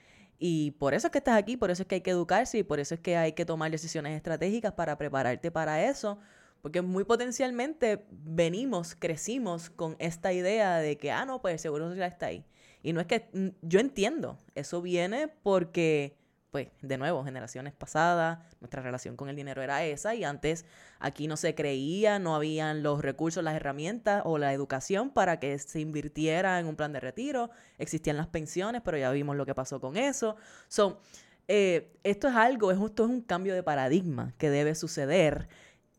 Y 0.44 0.72
por 0.72 0.92
eso 0.92 1.06
es 1.06 1.12
que 1.12 1.18
estás 1.18 1.36
aquí, 1.36 1.56
por 1.56 1.70
eso 1.70 1.84
es 1.84 1.86
que 1.86 1.94
hay 1.94 2.00
que 2.00 2.10
educarse 2.10 2.58
y 2.58 2.62
por 2.64 2.80
eso 2.80 2.96
es 2.96 3.00
que 3.00 3.16
hay 3.16 3.32
que 3.32 3.44
tomar 3.44 3.70
decisiones 3.70 4.16
estratégicas 4.16 4.72
para 4.72 4.98
prepararte 4.98 5.52
para 5.52 5.88
eso. 5.88 6.18
Porque 6.62 6.82
muy 6.82 7.04
potencialmente 7.04 8.04
venimos, 8.10 8.96
crecimos 8.96 9.70
con 9.70 9.94
esta 10.00 10.32
idea 10.32 10.78
de 10.78 10.98
que, 10.98 11.12
ah, 11.12 11.24
no, 11.26 11.40
pues 11.40 11.52
el 11.52 11.58
seguro 11.60 11.88
social 11.88 12.08
está 12.10 12.26
ahí. 12.26 12.44
Y 12.82 12.92
no 12.92 13.00
es 13.00 13.06
que 13.06 13.28
mm, 13.32 13.48
yo 13.62 13.78
entiendo, 13.78 14.36
eso 14.56 14.82
viene 14.82 15.28
porque, 15.28 16.16
pues, 16.52 16.68
de 16.82 16.98
nuevo, 16.98 17.24
generaciones 17.24 17.72
pasadas, 17.72 18.38
nuestra 18.60 18.82
relación 18.82 19.16
con 19.16 19.30
el 19.30 19.34
dinero 19.34 19.62
era 19.62 19.84
esa 19.86 20.14
y 20.14 20.22
antes 20.22 20.66
aquí 21.00 21.26
no 21.26 21.38
se 21.38 21.54
creía, 21.54 22.18
no 22.18 22.36
habían 22.36 22.82
los 22.82 23.00
recursos, 23.00 23.42
las 23.42 23.54
herramientas 23.56 24.20
o 24.26 24.36
la 24.36 24.52
educación 24.52 25.08
para 25.08 25.40
que 25.40 25.58
se 25.58 25.80
invirtiera 25.80 26.60
en 26.60 26.66
un 26.66 26.76
plan 26.76 26.92
de 26.92 27.00
retiro, 27.00 27.48
existían 27.78 28.18
las 28.18 28.26
pensiones, 28.26 28.82
pero 28.84 28.98
ya 28.98 29.10
vimos 29.10 29.34
lo 29.34 29.46
que 29.46 29.54
pasó 29.54 29.80
con 29.80 29.96
eso. 29.96 30.36
So, 30.68 31.00
eh, 31.48 31.96
esto 32.04 32.28
es 32.28 32.36
algo, 32.36 32.70
es, 32.70 32.78
esto 32.78 33.04
es 33.04 33.10
un 33.10 33.22
cambio 33.22 33.54
de 33.54 33.62
paradigma 33.62 34.34
que 34.36 34.50
debe 34.50 34.74
suceder 34.74 35.48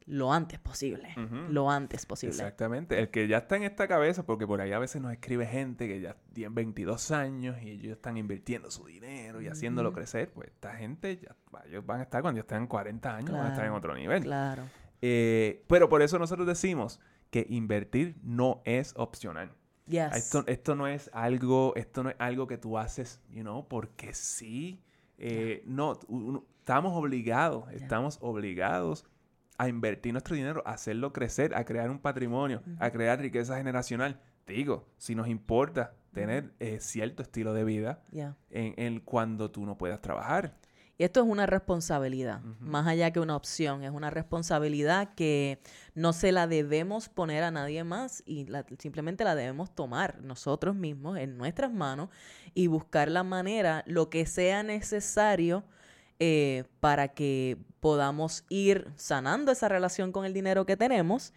lo 0.06 0.34
antes 0.34 0.60
posible. 0.60 1.14
Lo 1.50 1.70
antes 1.70 2.06
posible. 2.06 2.36
Exactamente. 2.36 3.00
El 3.00 3.10
que 3.10 3.28
ya 3.28 3.38
está 3.38 3.56
en 3.58 3.64
esta 3.64 3.88
cabeza, 3.88 4.26
porque 4.26 4.46
por 4.46 4.62
ahí 4.62 4.72
a 4.72 4.80
veces 4.80 5.02
nos 5.02 5.12
escribe 5.12 5.46
gente 5.46 5.88
que 5.88 6.02
ya 6.02 6.16
tiene 6.34 6.54
22 6.54 7.12
años 7.12 7.62
y 7.62 7.72
ellos 7.72 7.94
están 7.94 8.18
invirtiendo 8.18 8.70
su 8.72 8.86
dinero 8.86 9.42
y 9.42 9.48
haciéndolo 9.48 9.94
crecer, 9.94 10.32
pues 10.32 10.50
esta 10.50 10.76
gente 10.76 11.18
ya 11.18 11.36
ellos 11.66 11.86
van 11.86 12.00
a 12.00 12.04
estar 12.04 12.22
cuando 12.22 12.40
ellos 12.40 12.48
tengan 12.48 12.68
40 12.68 13.16
años, 13.16 13.32
van 13.32 13.46
a 13.46 13.50
estar 13.50 13.66
en 13.66 13.74
otro 13.74 13.96
nivel. 13.96 14.24
Claro. 14.24 14.64
Eh, 15.02 15.64
pero 15.68 15.90
por 15.90 16.02
eso 16.02 16.18
nosotros 16.20 16.48
decimos 16.48 17.00
que 17.30 17.46
invertir 17.50 18.16
no 18.22 18.62
es 18.66 18.94
opcional. 18.96 19.52
Esto, 19.86 20.46
esto, 20.48 20.76
no 20.76 20.88
es 20.88 21.10
algo, 21.14 21.74
esto 21.76 22.04
no 22.04 22.10
es 22.10 22.16
algo 22.20 22.48
que 22.48 22.58
tú 22.58 22.78
haces, 22.78 23.22
you 23.30 23.42
know, 23.42 23.68
porque 23.68 24.14
sí. 24.14 24.82
Eh, 25.18 25.62
no, 25.66 26.00
estamos 26.60 26.94
obligados, 26.96 27.72
estamos 27.72 28.18
obligados 28.22 29.06
a 29.58 29.68
invertir 29.68 30.14
nuestro 30.14 30.36
dinero, 30.36 30.64
a 30.66 30.74
hacerlo 30.74 31.14
crecer, 31.14 31.56
a 31.56 31.64
crear 31.66 31.90
un 31.90 32.00
patrimonio, 32.00 32.62
a 32.80 32.92
crear 32.92 33.20
riqueza 33.20 33.58
generacional. 33.58 34.20
digo, 34.48 34.88
si 34.98 35.16
nos 35.16 35.28
importa 35.28 35.94
tener 36.14 36.54
eh, 36.60 36.80
cierto 36.80 37.24
estilo 37.24 37.54
de 37.54 37.64
vida 37.64 38.04
en, 38.50 39.00
cuando 39.00 39.52
tú 39.52 39.66
no 39.66 39.78
puedas 39.78 40.02
trabajar. 40.02 40.56
Y 40.96 41.04
esto 41.04 41.22
es 41.22 41.26
una 41.28 41.48
responsabilidad, 41.48 42.42
más 42.60 42.86
allá 42.86 43.12
que 43.12 43.20
una 43.20 43.36
opción, 43.36 43.84
es 43.84 43.90
una 43.90 44.12
responsabilidad 44.12 45.16
que 45.16 45.60
no 45.96 46.14
se 46.14 46.32
la 46.32 46.46
debemos 46.46 47.10
poner 47.10 47.44
a 47.44 47.50
nadie 47.50 47.84
más 47.84 48.22
y 48.28 48.46
simplemente 48.78 49.24
la 49.24 49.34
debemos 49.34 49.74
tomar 49.74 50.22
nosotros 50.22 50.76
mismos 50.76 51.18
en 51.18 51.36
nuestras 51.36 51.74
manos 51.74 52.10
y 52.54 52.68
buscar 52.68 53.10
la 53.10 53.24
manera, 53.24 53.84
lo 53.88 54.12
que 54.12 54.28
sea 54.28 54.62
necesario 54.62 55.64
eh, 56.20 56.64
para 56.80 57.10
que 57.10 57.58
podamos 57.80 58.46
ir 58.50 58.92
sanando 58.96 59.52
esa 59.52 59.68
relación 59.68 60.12
con 60.12 60.26
el 60.26 60.34
dinero 60.34 60.66
que 60.66 60.78
tenemos 60.78 61.34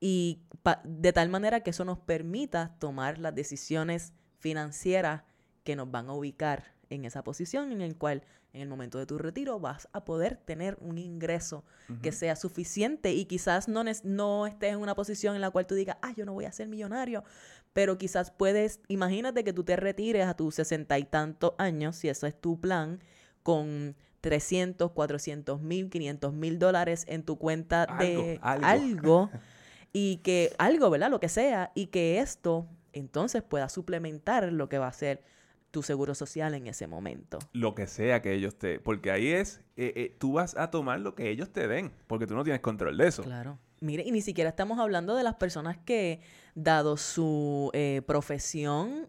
y 0.00 0.40
de 0.84 1.12
tal 1.12 1.28
manera 1.28 1.60
que 1.60 1.70
eso 1.70 1.84
nos 1.84 1.98
permita 1.98 2.76
tomar 2.78 3.18
las 3.18 3.34
decisiones 3.34 4.12
financieras 4.38 5.22
que 5.64 5.76
nos 5.76 5.90
van 5.90 6.08
a 6.08 6.12
ubicar 6.12 6.74
en 6.90 7.04
esa 7.04 7.22
posición 7.22 7.72
en 7.72 7.80
el 7.80 7.96
cual 7.96 8.22
en 8.52 8.62
el 8.62 8.68
momento 8.68 8.98
de 8.98 9.06
tu 9.06 9.18
retiro 9.18 9.60
vas 9.60 9.88
a 9.92 10.04
poder 10.04 10.36
tener 10.36 10.78
un 10.80 10.98
ingreso 10.98 11.64
que 12.02 12.12
sea 12.12 12.34
suficiente. 12.34 13.12
Y 13.12 13.26
quizás 13.26 13.68
no, 13.68 13.84
no 14.04 14.46
estés 14.46 14.72
en 14.72 14.78
una 14.78 14.94
posición 14.94 15.34
en 15.34 15.42
la 15.42 15.50
cual 15.50 15.66
tú 15.66 15.74
digas, 15.74 15.98
ah, 16.02 16.12
yo 16.16 16.24
no 16.24 16.32
voy 16.32 16.46
a 16.46 16.52
ser 16.52 16.66
millonario, 16.68 17.24
pero 17.72 17.98
quizás 17.98 18.30
puedes, 18.30 18.80
imagínate 18.88 19.44
que 19.44 19.52
tú 19.52 19.64
te 19.64 19.76
retires 19.76 20.26
a 20.26 20.34
tus 20.34 20.54
sesenta 20.54 20.98
y 20.98 21.04
tantos 21.04 21.52
años, 21.58 21.96
si 21.96 22.08
eso 22.08 22.26
es 22.26 22.40
tu 22.40 22.58
plan, 22.58 23.00
con 23.42 23.96
300, 24.28 24.90
400 24.90 25.62
mil, 25.62 25.88
500 25.88 26.34
mil 26.34 26.58
dólares 26.58 27.06
en 27.08 27.22
tu 27.22 27.38
cuenta 27.38 27.86
de 27.98 28.38
algo. 28.42 29.30
y 29.94 30.18
que 30.18 30.52
algo, 30.58 30.90
¿verdad? 30.90 31.08
Lo 31.08 31.18
que 31.18 31.30
sea, 31.30 31.72
y 31.74 31.86
que 31.86 32.18
esto 32.18 32.68
entonces 32.92 33.42
pueda 33.42 33.70
suplementar 33.70 34.52
lo 34.52 34.68
que 34.68 34.76
va 34.76 34.86
a 34.86 34.92
ser 34.92 35.22
tu 35.70 35.82
seguro 35.82 36.14
social 36.14 36.52
en 36.52 36.66
ese 36.66 36.86
momento. 36.86 37.38
Lo 37.54 37.74
que 37.74 37.86
sea 37.86 38.20
que 38.20 38.34
ellos 38.34 38.58
te... 38.58 38.80
Porque 38.80 39.10
ahí 39.10 39.28
es, 39.28 39.62
eh, 39.78 39.94
eh, 39.96 40.16
tú 40.18 40.34
vas 40.34 40.58
a 40.58 40.70
tomar 40.70 41.00
lo 41.00 41.14
que 41.14 41.30
ellos 41.30 41.50
te 41.50 41.68
den, 41.68 41.90
porque 42.06 42.26
tú 42.26 42.34
no 42.34 42.44
tienes 42.44 42.60
control 42.60 42.98
de 42.98 43.08
eso. 43.08 43.22
Claro. 43.22 43.58
Mire, 43.80 44.02
y 44.04 44.12
ni 44.12 44.20
siquiera 44.20 44.50
estamos 44.50 44.78
hablando 44.78 45.14
de 45.14 45.22
las 45.22 45.36
personas 45.36 45.78
que, 45.78 46.20
dado 46.54 46.98
su 46.98 47.70
eh, 47.72 48.02
profesión, 48.06 49.08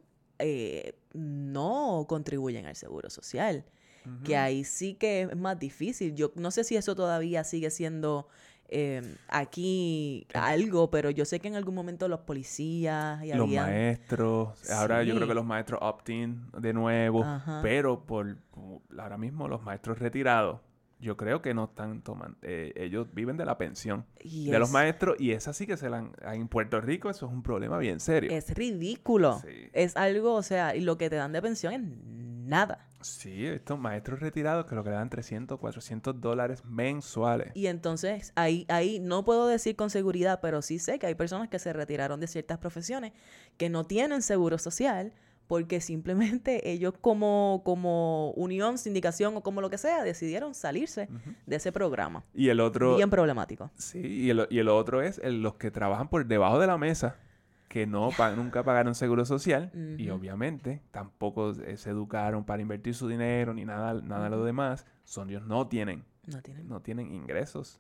no 1.14 2.06
contribuyen 2.08 2.66
al 2.66 2.78
seguro 2.78 3.10
social 3.10 3.66
que 4.24 4.38
ahí 4.38 4.64
sí 4.64 4.96
que 4.96 5.24
es 5.24 5.36
más 5.36 5.60
difícil. 5.60 6.16
Yo 6.16 6.32
no 6.36 6.52
sé 6.52 6.64
si 6.64 6.76
eso 6.76 6.96
todavía 6.96 7.44
sigue 7.44 7.70
siendo 7.70 8.28
em, 8.68 9.16
aquí 9.28 10.28
algo, 10.34 10.90
pero 10.90 11.10
yo 11.10 11.26
sé 11.26 11.40
que 11.40 11.48
en 11.48 11.56
algún 11.56 11.76
momento 11.76 12.08
los 12.08 12.22
policías 12.22 13.24
y 13.24 13.34
los 13.34 13.50
maestros, 13.50 14.70
ahora 14.72 15.04
yo 15.04 15.16
creo 15.16 15.28
que 15.28 15.34
los 15.34 15.46
maestros 15.46 15.80
opt-in 15.82 16.42
de 16.58 16.74
nuevo, 16.74 17.26
pero 17.62 18.06
por 18.06 18.38
ahora 18.98 19.18
mismo 19.18 19.48
los 19.48 19.64
maestros 19.64 20.00
retirados 20.00 20.60
yo 21.00 21.16
creo 21.18 21.42
que 21.42 21.54
no 21.54 21.66
están 21.66 22.02
tomando, 22.02 22.38
eh, 22.42 22.74
ellos 22.76 23.08
viven 23.14 23.38
de 23.38 23.46
la 23.46 23.58
pensión 23.58 24.06
de 24.24 24.60
los 24.60 24.72
maestros 24.72 25.16
y 25.20 25.32
esa 25.32 25.54
sí 25.54 25.66
que 25.66 25.78
se 25.78 25.90
la 25.90 26.10
en 26.24 26.48
Puerto 26.48 26.82
Rico 26.82 27.10
eso 27.10 27.26
es 27.26 27.32
un 27.32 27.42
problema 27.44 27.78
bien 27.78 28.00
serio. 28.00 28.32
Es 28.32 28.54
ridículo. 28.54 29.42
Es 29.74 29.96
algo, 29.96 30.34
o 30.34 30.44
sea, 30.44 30.76
y 30.76 30.82
lo 30.82 30.98
que 30.98 31.10
te 31.10 31.16
dan 31.16 31.32
de 31.32 31.42
pensión 31.42 31.74
es 31.74 31.82
nada. 31.82 32.86
Sí, 33.02 33.46
estos 33.46 33.80
maestros 33.80 34.20
retirados 34.20 34.66
que 34.66 34.76
lo 34.76 34.84
que 34.84 34.90
le 34.90 34.98
dan 34.98 35.10
300, 35.10 35.58
400 35.58 36.20
dólares 36.20 36.66
mensuales. 36.66 37.52
Y 37.56 37.68
entonces 37.68 38.34
ahí, 38.36 38.66
ahí 38.68 39.00
no 39.00 39.24
puedo 39.24 39.48
decir 39.48 39.78
con 39.78 39.90
seguridad, 39.90 40.40
pero 40.42 40.62
sí 40.62 40.80
sé 40.80 41.00
que 41.00 41.08
hay 41.08 41.16
personas 41.16 41.48
que 41.48 41.60
se 41.60 41.72
retiraron 41.72 42.20
de 42.20 42.28
ciertas 42.28 42.58
profesiones 42.58 43.14
que 43.58 43.70
no 43.70 43.86
tienen 43.86 44.22
seguro 44.22 44.58
social 44.58 45.14
porque 45.50 45.82
simplemente 45.82 46.70
ellos 46.70 46.94
como, 47.02 47.64
como 47.66 48.30
unión, 48.34 48.78
sindicación 48.78 49.36
o 49.36 49.42
como 49.42 49.62
lo 49.62 49.72
que 49.72 49.80
sea, 49.80 50.04
decidieron 50.04 50.54
salirse 50.54 51.10
de 51.48 51.56
ese 51.56 51.72
programa. 51.72 52.24
Y 52.36 52.50
el 52.50 52.60
otro... 52.60 52.96
Bien 52.96 53.10
problemático. 53.10 53.72
Sí, 53.76 54.00
y 54.00 54.30
el, 54.30 54.46
y 54.52 54.60
el 54.60 54.70
otro 54.70 55.02
es 55.02 55.20
los 55.24 55.56
que 55.56 55.72
trabajan 55.72 56.08
por 56.08 56.24
debajo 56.28 56.60
de 56.60 56.68
la 56.68 56.78
mesa 56.78 57.18
que 57.68 57.88
no 57.88 58.12
nunca 58.36 58.64
pagaron 58.64 58.94
seguro 58.94 59.26
social 59.26 59.72
y 59.98 60.10
obviamente 60.10 60.82
tampoco 60.92 61.54
se 61.54 61.90
educaron 61.90 62.44
para 62.44 62.62
invertir 62.62 62.96
su 62.96 63.08
dinero 63.08 63.54
ni 63.54 63.66
nada, 63.66 63.94
nada 64.02 64.26
de 64.26 64.30
lo 64.32 64.44
demás, 64.44 64.88
son 65.04 65.30
ellos 65.30 65.46
no 65.46 65.68
tienen, 65.68 66.04
no 66.26 66.42
tienen, 66.42 66.68
no 66.68 66.82
tienen 66.82 67.14
ingresos 67.14 67.80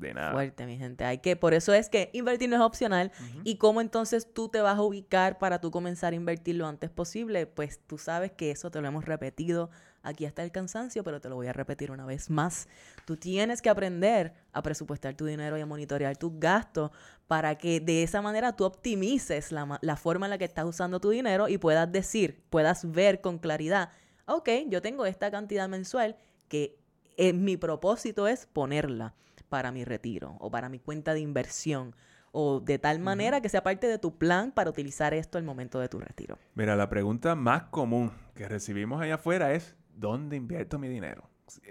de 0.00 0.14
nada. 0.14 0.32
Fuerte, 0.32 0.66
mi 0.66 0.76
gente. 0.76 1.04
Hay 1.04 1.18
que, 1.18 1.36
por 1.36 1.54
eso 1.54 1.72
es 1.72 1.88
que 1.88 2.10
invertir 2.12 2.48
no 2.48 2.56
es 2.56 2.62
opcional. 2.62 3.12
¿Y 3.44 3.56
cómo 3.56 3.80
entonces 3.80 4.32
tú 4.32 4.48
te 4.48 4.60
vas 4.60 4.78
a 4.78 4.82
ubicar 4.82 5.38
para 5.38 5.60
tú 5.60 5.70
comenzar 5.70 6.12
a 6.12 6.16
invertir 6.16 6.56
lo 6.56 6.66
antes 6.66 6.90
posible? 6.90 7.46
Pues 7.46 7.80
tú 7.86 7.98
sabes 7.98 8.32
que 8.32 8.50
eso 8.50 8.70
te 8.70 8.80
lo 8.80 8.88
hemos 8.88 9.04
repetido 9.04 9.70
aquí 10.02 10.24
hasta 10.24 10.42
el 10.42 10.50
cansancio, 10.50 11.04
pero 11.04 11.20
te 11.20 11.28
lo 11.28 11.36
voy 11.36 11.46
a 11.46 11.52
repetir 11.52 11.90
una 11.90 12.06
vez 12.06 12.30
más. 12.30 12.68
Tú 13.04 13.16
tienes 13.16 13.60
que 13.60 13.68
aprender 13.68 14.32
a 14.52 14.62
presupuestar 14.62 15.14
tu 15.14 15.26
dinero 15.26 15.58
y 15.58 15.60
a 15.60 15.66
monitorear 15.66 16.16
tus 16.16 16.32
gastos 16.38 16.90
para 17.26 17.56
que 17.56 17.80
de 17.80 18.02
esa 18.02 18.22
manera 18.22 18.56
tú 18.56 18.64
optimices 18.64 19.52
la, 19.52 19.78
la 19.82 19.96
forma 19.96 20.26
en 20.26 20.30
la 20.30 20.38
que 20.38 20.46
estás 20.46 20.64
usando 20.64 21.00
tu 21.00 21.10
dinero 21.10 21.48
y 21.48 21.58
puedas 21.58 21.90
decir, 21.92 22.42
puedas 22.50 22.90
ver 22.90 23.20
con 23.20 23.38
claridad, 23.38 23.90
ok, 24.26 24.48
yo 24.68 24.80
tengo 24.80 25.06
esta 25.06 25.30
cantidad 25.30 25.68
mensual 25.68 26.16
que 26.48 26.78
eh, 27.16 27.32
mi 27.32 27.56
propósito 27.56 28.26
es 28.26 28.46
ponerla 28.46 29.14
para 29.50 29.70
mi 29.72 29.84
retiro 29.84 30.36
o 30.40 30.50
para 30.50 30.70
mi 30.70 30.78
cuenta 30.78 31.12
de 31.12 31.20
inversión 31.20 31.94
o 32.32 32.60
de 32.60 32.78
tal 32.78 33.00
manera 33.00 33.42
que 33.42 33.48
sea 33.48 33.62
parte 33.62 33.86
de 33.88 33.98
tu 33.98 34.16
plan 34.16 34.52
para 34.52 34.70
utilizar 34.70 35.12
esto 35.12 35.36
al 35.36 35.44
momento 35.44 35.80
de 35.80 35.88
tu 35.88 35.98
retiro. 35.98 36.38
Mira, 36.54 36.76
la 36.76 36.88
pregunta 36.88 37.34
más 37.34 37.64
común 37.64 38.12
que 38.34 38.48
recibimos 38.48 39.02
allá 39.02 39.16
afuera 39.16 39.52
es, 39.52 39.76
¿dónde 39.94 40.36
invierto 40.36 40.78
mi 40.78 40.88
dinero? 40.88 41.28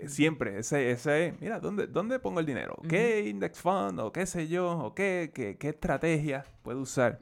Siempre, 0.08 0.60
ese, 0.60 0.92
ese, 0.92 1.36
mira, 1.40 1.62
¿dónde, 1.62 1.88
¿dónde 1.88 2.20
pongo 2.20 2.42
el 2.42 2.46
dinero? 2.46 2.76
¿Qué 2.90 3.26
index 3.30 3.62
fund 3.62 3.98
o 4.02 4.12
qué 4.12 4.26
sé 4.26 4.50
yo? 4.50 4.78
¿O 4.78 4.94
qué, 4.94 5.32
qué, 5.34 5.58
qué 5.58 5.70
estrategia 5.70 6.46
puedo 6.64 6.82
usar? 6.82 7.22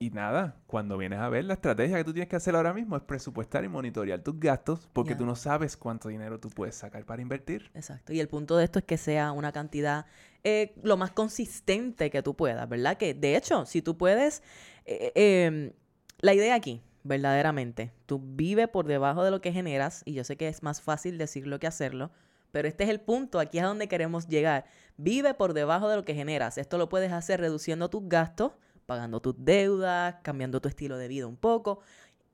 Y 0.00 0.10
nada, 0.10 0.56
cuando 0.68 0.96
vienes 0.96 1.18
a 1.18 1.28
ver, 1.28 1.44
la 1.44 1.54
estrategia 1.54 1.96
que 1.96 2.04
tú 2.04 2.12
tienes 2.12 2.28
que 2.28 2.36
hacer 2.36 2.54
ahora 2.54 2.72
mismo 2.72 2.96
es 2.96 3.02
presupuestar 3.02 3.64
y 3.64 3.68
monitorear 3.68 4.20
tus 4.20 4.38
gastos 4.38 4.88
porque 4.92 5.16
tú 5.16 5.26
no 5.26 5.34
sabes 5.34 5.76
cuánto 5.76 6.08
dinero 6.08 6.38
tú 6.38 6.50
puedes 6.50 6.76
sacar 6.76 7.04
para 7.04 7.20
invertir. 7.20 7.70
Exacto. 7.74 8.12
Y 8.12 8.20
el 8.20 8.28
punto 8.28 8.56
de 8.56 8.64
esto 8.64 8.78
es 8.78 8.84
que 8.84 8.96
sea 8.96 9.32
una 9.32 9.50
cantidad 9.50 10.06
eh, 10.44 10.72
lo 10.84 10.96
más 10.96 11.10
consistente 11.10 12.10
que 12.10 12.22
tú 12.22 12.36
puedas, 12.36 12.68
¿verdad? 12.68 12.96
Que 12.96 13.12
de 13.12 13.36
hecho, 13.36 13.66
si 13.66 13.82
tú 13.82 13.98
puedes, 13.98 14.42
eh, 14.86 15.12
em, 15.16 15.72
la 16.20 16.32
idea 16.32 16.54
aquí, 16.54 16.80
verdaderamente, 17.02 17.92
tú 18.06 18.20
vive 18.22 18.68
por 18.68 18.86
debajo 18.86 19.24
de 19.24 19.32
lo 19.32 19.40
que 19.40 19.52
generas 19.52 20.02
y 20.04 20.14
yo 20.14 20.22
sé 20.22 20.36
que 20.36 20.46
es 20.46 20.62
más 20.62 20.80
fácil 20.80 21.18
decirlo 21.18 21.58
que 21.58 21.66
hacerlo. 21.66 22.12
Pero 22.52 22.68
este 22.68 22.84
es 22.84 22.90
el 22.90 23.00
punto, 23.00 23.40
aquí 23.40 23.58
es 23.58 23.64
a 23.64 23.66
donde 23.66 23.88
queremos 23.88 24.26
llegar. 24.28 24.64
Vive 24.96 25.34
por 25.34 25.52
debajo 25.52 25.88
de 25.88 25.96
lo 25.96 26.04
que 26.04 26.14
generas. 26.14 26.56
Esto 26.56 26.78
lo 26.78 26.88
puedes 26.88 27.12
hacer 27.12 27.40
reduciendo 27.40 27.90
tus 27.90 28.08
gastos, 28.08 28.52
pagando 28.88 29.20
tus 29.20 29.34
deudas, 29.36 30.16
cambiando 30.22 30.62
tu 30.62 30.68
estilo 30.68 30.96
de 30.96 31.08
vida 31.08 31.26
un 31.26 31.36
poco 31.36 31.80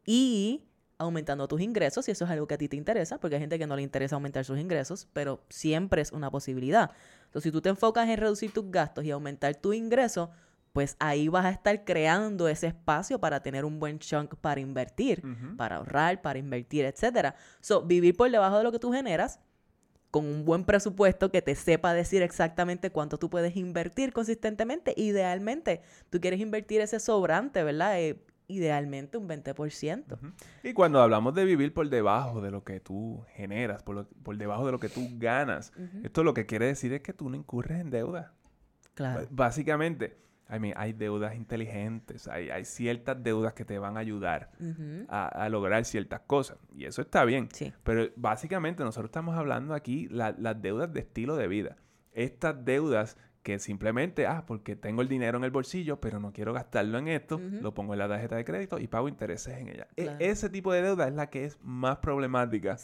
y 0.06 0.62
aumentando 0.98 1.48
tus 1.48 1.60
ingresos, 1.60 2.04
si 2.04 2.12
eso 2.12 2.24
es 2.24 2.30
algo 2.30 2.46
que 2.46 2.54
a 2.54 2.58
ti 2.58 2.68
te 2.68 2.76
interesa, 2.76 3.18
porque 3.18 3.34
hay 3.34 3.40
gente 3.40 3.58
que 3.58 3.66
no 3.66 3.74
le 3.74 3.82
interesa 3.82 4.14
aumentar 4.14 4.44
sus 4.44 4.60
ingresos, 4.60 5.08
pero 5.12 5.42
siempre 5.48 6.00
es 6.00 6.12
una 6.12 6.30
posibilidad. 6.30 6.92
Entonces, 7.24 7.42
si 7.42 7.50
tú 7.50 7.60
te 7.60 7.70
enfocas 7.70 8.08
en 8.08 8.18
reducir 8.18 8.52
tus 8.52 8.70
gastos 8.70 9.04
y 9.04 9.10
aumentar 9.10 9.56
tu 9.56 9.72
ingreso, 9.72 10.30
pues 10.72 10.94
ahí 11.00 11.26
vas 11.26 11.44
a 11.44 11.50
estar 11.50 11.84
creando 11.84 12.46
ese 12.46 12.68
espacio 12.68 13.18
para 13.18 13.40
tener 13.40 13.64
un 13.64 13.80
buen 13.80 13.98
chunk 13.98 14.36
para 14.36 14.60
invertir, 14.60 15.24
para 15.56 15.78
ahorrar, 15.78 16.22
para 16.22 16.38
invertir, 16.38 16.84
etcétera. 16.84 17.34
So, 17.62 17.82
vivir 17.82 18.16
por 18.16 18.30
debajo 18.30 18.58
de 18.58 18.62
lo 18.62 18.70
que 18.70 18.78
tú 18.78 18.92
generas 18.92 19.40
con 20.14 20.26
un 20.26 20.44
buen 20.44 20.62
presupuesto 20.62 21.32
que 21.32 21.42
te 21.42 21.56
sepa 21.56 21.92
decir 21.92 22.22
exactamente 22.22 22.90
cuánto 22.90 23.18
tú 23.18 23.28
puedes 23.28 23.56
invertir 23.56 24.12
consistentemente. 24.12 24.94
Idealmente, 24.96 25.82
tú 26.08 26.20
quieres 26.20 26.38
invertir 26.38 26.80
ese 26.82 27.00
sobrante, 27.00 27.64
¿verdad? 27.64 27.98
Eh, 27.98 28.22
idealmente 28.46 29.18
un 29.18 29.28
20%. 29.28 30.16
Y 30.62 30.72
cuando 30.72 31.02
hablamos 31.02 31.34
de 31.34 31.44
vivir 31.44 31.74
por 31.74 31.90
debajo 31.90 32.40
de 32.40 32.52
lo 32.52 32.62
que 32.62 32.78
tú 32.78 33.24
generas, 33.34 33.82
por, 33.82 34.06
por 34.06 34.36
debajo 34.36 34.64
de 34.64 34.70
lo 34.70 34.78
que 34.78 34.88
tú 34.88 35.04
ganas, 35.14 35.72
esto 36.04 36.22
lo 36.22 36.32
que 36.32 36.46
quiere 36.46 36.66
decir 36.66 36.92
es 36.92 37.00
que 37.02 37.12
tú 37.12 37.28
no 37.28 37.34
incurres 37.34 37.80
en 37.80 37.90
deuda. 37.90 38.34
Claro. 38.94 39.26
Básicamente, 39.32 40.16
hay 40.48 40.92
deudas 40.92 41.34
inteligentes, 41.34 42.28
hay, 42.28 42.50
hay, 42.50 42.64
ciertas 42.64 43.22
deudas 43.22 43.54
que 43.54 43.64
te 43.64 43.78
van 43.78 43.96
a 43.96 44.00
ayudar 44.00 44.50
a, 45.08 45.48
lograr 45.48 45.84
ciertas 45.84 46.20
cosas. 46.20 46.58
Y 46.74 46.84
eso 46.84 47.02
está 47.02 47.24
bien. 47.24 47.48
Pero 47.82 48.08
básicamente 48.16 48.84
nosotros 48.84 49.08
estamos 49.08 49.36
hablando 49.36 49.74
aquí 49.74 50.08
las 50.10 50.60
deudas 50.60 50.92
de 50.92 51.00
estilo 51.00 51.36
de 51.36 51.48
vida. 51.48 51.76
Estas 52.12 52.64
deudas 52.64 53.16
que 53.44 53.58
simplemente, 53.58 54.26
ah, 54.26 54.44
porque 54.46 54.74
tengo 54.74 55.02
el 55.02 55.08
dinero 55.08 55.36
en 55.36 55.44
el 55.44 55.50
bolsillo, 55.50 56.00
pero 56.00 56.18
no 56.18 56.32
quiero 56.32 56.54
gastarlo 56.54 56.96
en 56.96 57.08
esto, 57.08 57.38
lo 57.38 57.74
pongo 57.74 57.92
en 57.92 57.98
la 57.98 58.08
tarjeta 58.08 58.36
de 58.36 58.44
crédito 58.44 58.78
y 58.78 58.86
pago 58.86 59.06
intereses 59.06 59.58
en 59.58 59.68
ella. 59.68 59.86
E, 59.96 60.16
ese 60.18 60.48
tipo 60.48 60.72
de 60.72 60.80
deuda 60.80 61.06
es 61.08 61.14
la 61.14 61.28
que 61.28 61.44
es 61.44 61.58
más 61.62 61.98
problemática 61.98 62.78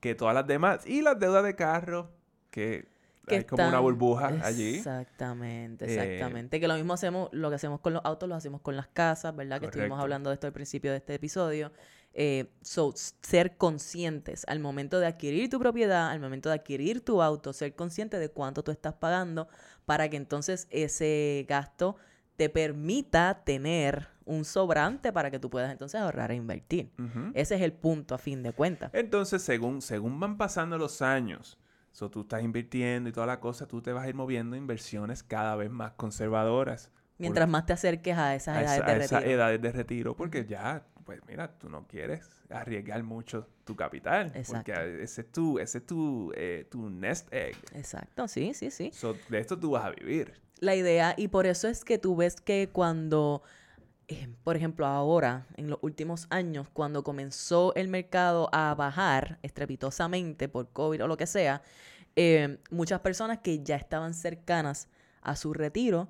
que 0.00 0.14
todas 0.16 0.34
las 0.34 0.46
demás. 0.48 0.84
Y 0.84 1.02
las 1.02 1.18
deudas 1.18 1.44
de 1.44 1.54
carro, 1.54 2.10
que 2.50 2.88
es 3.26 3.44
como 3.44 3.66
una 3.66 3.80
burbuja 3.80 4.28
allí. 4.42 4.76
Exactamente, 4.76 5.84
eh, 5.84 5.94
exactamente. 5.94 6.60
que 6.60 6.68
lo 6.68 6.74
mismo 6.74 6.94
hacemos, 6.94 7.28
lo 7.32 7.48
que 7.50 7.56
hacemos 7.56 7.80
con 7.80 7.92
los 7.92 8.02
autos, 8.04 8.28
lo 8.28 8.34
hacemos 8.34 8.60
con 8.60 8.76
las 8.76 8.88
casas, 8.88 9.34
¿verdad? 9.34 9.60
Que 9.60 9.66
estuvimos 9.66 10.00
hablando 10.00 10.30
de 10.30 10.34
esto 10.34 10.46
al 10.46 10.52
principio 10.52 10.90
de 10.90 10.98
este 10.98 11.14
episodio. 11.14 11.72
Eh, 12.12 12.52
so, 12.60 12.92
ser 13.22 13.56
conscientes 13.56 14.44
al 14.48 14.58
momento 14.58 14.98
de 14.98 15.06
adquirir 15.06 15.48
tu 15.48 15.60
propiedad, 15.60 16.10
al 16.10 16.18
momento 16.18 16.48
de 16.48 16.56
adquirir 16.56 17.04
tu 17.04 17.22
auto, 17.22 17.52
ser 17.52 17.74
consciente 17.76 18.18
de 18.18 18.30
cuánto 18.30 18.64
tú 18.64 18.72
estás 18.72 18.94
pagando 18.94 19.46
para 19.84 20.08
que 20.08 20.16
entonces 20.16 20.66
ese 20.70 21.46
gasto 21.48 21.96
te 22.34 22.48
permita 22.48 23.42
tener 23.44 24.08
un 24.24 24.44
sobrante 24.44 25.12
para 25.12 25.30
que 25.30 25.38
tú 25.38 25.50
puedas 25.50 25.70
entonces 25.70 26.00
ahorrar 26.00 26.32
e 26.32 26.36
invertir. 26.36 26.90
Ese 27.34 27.56
es 27.56 27.62
el 27.62 27.72
punto 27.72 28.14
a 28.14 28.18
fin 28.18 28.42
de 28.42 28.52
cuentas. 28.52 28.90
Entonces, 28.94 29.42
según, 29.42 29.82
según 29.82 30.18
van 30.18 30.38
pasando 30.38 30.78
los 30.78 31.02
años, 31.02 31.58
So, 31.92 32.10
tú 32.10 32.22
estás 32.22 32.42
invirtiendo 32.42 33.08
y 33.08 33.12
toda 33.12 33.26
la 33.26 33.40
cosa, 33.40 33.66
tú 33.66 33.82
te 33.82 33.92
vas 33.92 34.04
a 34.04 34.08
ir 34.08 34.14
moviendo 34.14 34.56
inversiones 34.56 35.22
cada 35.22 35.56
vez 35.56 35.70
más 35.70 35.92
conservadoras. 35.92 36.90
Mientras 37.18 37.48
más 37.48 37.66
te 37.66 37.74
acerques 37.74 38.16
a 38.16 38.34
esas 38.34 38.56
edades 38.56 38.86
de 38.86 38.94
retiro. 38.94 39.30
edades 39.30 39.60
de 39.60 39.72
retiro, 39.72 40.16
porque 40.16 40.46
ya, 40.46 40.86
pues 41.04 41.20
mira, 41.26 41.58
tú 41.58 41.68
no 41.68 41.86
quieres 41.86 42.26
arriesgar 42.48 43.02
mucho 43.02 43.46
tu 43.64 43.76
capital. 43.76 44.32
Exacto. 44.34 44.72
Porque 44.72 45.02
ese 45.02 45.20
es 45.20 45.32
tu, 45.32 45.58
ese 45.58 45.78
es 45.78 45.86
tu, 45.86 46.32
eh, 46.34 46.66
tu 46.70 46.88
nest 46.88 47.32
egg. 47.32 47.56
Exacto, 47.74 48.26
sí, 48.26 48.54
sí, 48.54 48.70
sí. 48.70 48.90
de 49.28 49.38
esto 49.38 49.58
tú 49.58 49.72
vas 49.72 49.84
a 49.84 49.90
vivir. 49.90 50.32
La 50.60 50.74
idea, 50.74 51.14
y 51.16 51.28
por 51.28 51.46
eso 51.46 51.68
es 51.68 51.84
que 51.84 51.98
tú 51.98 52.16
ves 52.16 52.36
que 52.36 52.70
cuando, 52.72 53.42
por 54.44 54.56
ejemplo, 54.56 54.86
ahora, 54.86 55.46
en 55.56 55.70
los 55.70 55.78
últimos 55.82 56.26
años, 56.30 56.68
cuando 56.72 57.02
comenzó 57.04 57.74
el 57.74 57.88
mercado 57.88 58.48
a 58.52 58.74
bajar 58.74 59.38
estrepitosamente 59.42 60.48
por 60.48 60.70
COVID 60.72 61.04
o 61.04 61.08
lo 61.08 61.16
que 61.16 61.26
sea, 61.26 61.62
eh, 62.16 62.58
muchas 62.70 63.00
personas 63.00 63.38
que 63.38 63.62
ya 63.62 63.76
estaban 63.76 64.14
cercanas 64.14 64.88
a 65.22 65.36
su 65.36 65.52
retiro 65.52 66.08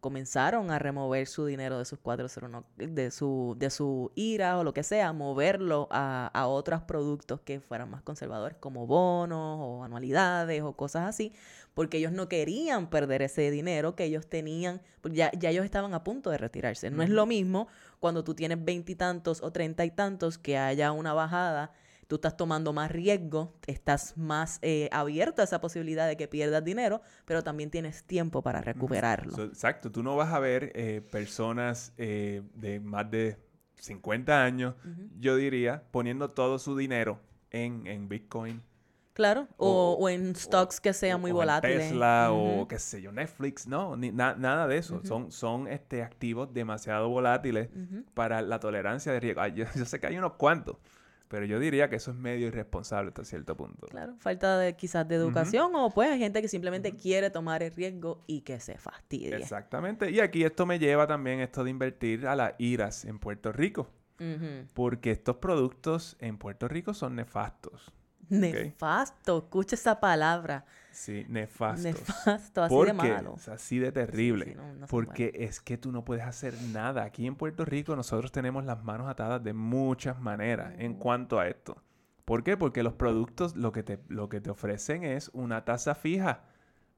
comenzaron 0.00 0.70
a 0.70 0.78
remover 0.78 1.26
su 1.26 1.46
dinero 1.46 1.78
de 1.78 1.84
sus 1.84 1.98
401, 1.98 2.64
de 2.76 3.10
su, 3.10 3.56
de 3.58 3.70
su 3.70 4.12
IRA 4.14 4.58
o 4.58 4.64
lo 4.64 4.72
que 4.72 4.82
sea, 4.82 5.12
moverlo 5.12 5.88
a, 5.90 6.30
a, 6.32 6.46
otros 6.46 6.82
productos 6.82 7.40
que 7.40 7.60
fueran 7.60 7.90
más 7.90 8.02
conservadores, 8.02 8.56
como 8.58 8.86
bonos 8.86 9.58
o 9.60 9.84
anualidades 9.84 10.62
o 10.62 10.72
cosas 10.74 11.08
así, 11.08 11.32
porque 11.74 11.98
ellos 11.98 12.12
no 12.12 12.28
querían 12.28 12.90
perder 12.90 13.22
ese 13.22 13.50
dinero 13.50 13.96
que 13.96 14.04
ellos 14.04 14.26
tenían, 14.26 14.80
ya, 15.04 15.30
ya 15.32 15.50
ellos 15.50 15.64
estaban 15.64 15.94
a 15.94 16.04
punto 16.04 16.30
de 16.30 16.38
retirarse. 16.38 16.90
No 16.90 17.02
es 17.02 17.10
lo 17.10 17.26
mismo 17.26 17.68
cuando 18.00 18.24
tú 18.24 18.34
tienes 18.34 18.64
veintitantos 18.64 19.42
o 19.42 19.50
treinta 19.52 19.84
y 19.84 19.90
tantos 19.90 20.38
que 20.38 20.58
haya 20.58 20.92
una 20.92 21.12
bajada 21.12 21.72
tú 22.08 22.16
estás 22.16 22.36
tomando 22.36 22.72
más 22.72 22.90
riesgo, 22.90 23.54
estás 23.66 24.16
más 24.16 24.58
eh, 24.62 24.88
abierto 24.90 25.42
a 25.42 25.44
esa 25.44 25.60
posibilidad 25.60 26.08
de 26.08 26.16
que 26.16 26.26
pierdas 26.26 26.64
dinero, 26.64 27.02
pero 27.26 27.44
también 27.44 27.70
tienes 27.70 28.02
tiempo 28.02 28.42
para 28.42 28.60
recuperarlo. 28.62 29.44
exacto, 29.44 29.92
tú 29.92 30.02
no 30.02 30.16
vas 30.16 30.32
a 30.32 30.40
ver 30.40 30.72
eh, 30.74 31.02
personas 31.12 31.92
eh, 31.98 32.42
de 32.54 32.80
más 32.80 33.10
de 33.10 33.36
50 33.74 34.42
años, 34.42 34.74
yo 35.20 35.36
diría, 35.36 35.84
poniendo 35.92 36.30
todo 36.30 36.58
su 36.58 36.76
dinero 36.76 37.20
en, 37.50 37.86
en 37.86 38.08
Bitcoin. 38.08 38.62
Claro, 39.12 39.48
o, 39.56 40.08
en 40.08 40.36
stocks 40.36 40.80
que 40.80 40.92
sean 40.92 41.20
muy 41.20 41.32
volátiles. 41.32 41.88
Tesla 41.88 42.28
o 42.30 42.68
qué 42.68 42.78
sé 42.78 43.02
yo, 43.02 43.10
Netflix, 43.10 43.66
no, 43.66 43.96
ni, 43.96 44.12
nada 44.12 44.68
de 44.68 44.78
eso. 44.78 45.00
Son, 45.04 45.32
son 45.32 45.66
este, 45.66 46.04
activos 46.04 46.54
demasiado 46.54 47.08
volátiles 47.08 47.68
para 48.14 48.40
la 48.42 48.60
tolerancia 48.60 49.10
de 49.12 49.18
riesgo. 49.18 49.44
yo, 49.48 49.64
yo, 49.74 49.84
sé 49.84 49.98
que 49.98 50.06
hay 50.06 50.18
unos 50.18 50.34
cuantos, 50.34 50.76
pero 51.28 51.44
yo 51.44 51.60
diría 51.60 51.88
que 51.88 51.96
eso 51.96 52.10
es 52.10 52.16
medio 52.16 52.46
irresponsable 52.48 53.08
hasta 53.08 53.24
cierto 53.24 53.56
punto. 53.56 53.86
Claro, 53.86 54.16
falta 54.18 54.58
de 54.58 54.74
quizás 54.76 55.06
de 55.06 55.14
educación 55.14 55.74
o 55.74 55.90
pues 55.90 56.10
hay 56.10 56.18
gente 56.18 56.42
que 56.42 56.48
simplemente 56.48 56.96
quiere 56.96 57.30
tomar 57.30 57.62
el 57.62 57.72
riesgo 57.72 58.24
y 58.26 58.40
que 58.40 58.60
se 58.60 58.78
fastidie. 58.78 59.36
Exactamente. 59.36 60.10
Y 60.10 60.20
aquí 60.20 60.42
esto 60.42 60.66
me 60.66 60.78
lleva 60.78 61.06
también 61.06 61.40
esto 61.40 61.64
de 61.64 61.70
invertir 61.70 62.26
a 62.26 62.34
las 62.34 62.54
iras 62.58 63.04
en 63.04 63.18
Puerto 63.18 63.52
Rico. 63.52 63.88
Porque 64.74 65.12
estos 65.12 65.36
productos 65.36 66.16
en 66.18 66.38
Puerto 66.38 66.66
Rico 66.66 66.92
son 66.92 67.14
nefastos. 67.14 67.92
Nefasto, 68.28 69.38
escucha 69.38 69.76
esa 69.76 70.00
palabra. 70.00 70.64
Sí, 70.90 71.24
nefasto. 71.28 71.88
Nefasto, 71.88 72.62
así 72.62 72.82
de 72.84 72.92
malo. 72.92 73.34
Es 73.36 73.48
así 73.48 73.78
de 73.78 73.92
terrible. 73.92 74.56
porque 74.88 75.32
es 75.34 75.60
que 75.60 75.78
tú 75.78 75.92
no 75.92 76.04
puedes 76.04 76.24
hacer 76.24 76.54
nada. 76.72 77.04
Aquí 77.04 77.26
en 77.26 77.36
Puerto 77.36 77.64
Rico 77.64 77.94
nosotros 77.94 78.32
tenemos 78.32 78.64
las 78.64 78.82
manos 78.82 79.08
atadas 79.08 79.42
de 79.42 79.52
muchas 79.52 80.20
maneras 80.20 80.74
en 80.78 80.94
cuanto 80.94 81.38
a 81.38 81.48
esto. 81.48 81.82
¿Por 82.24 82.42
qué? 82.44 82.56
Porque 82.56 82.82
los 82.82 82.94
productos 82.94 83.56
lo 83.56 83.72
que 83.72 83.82
te, 83.82 84.00
lo 84.08 84.28
que 84.28 84.40
te 84.40 84.50
ofrecen 84.50 85.04
es 85.04 85.30
una 85.32 85.64
tasa 85.64 85.94
fija 85.94 86.44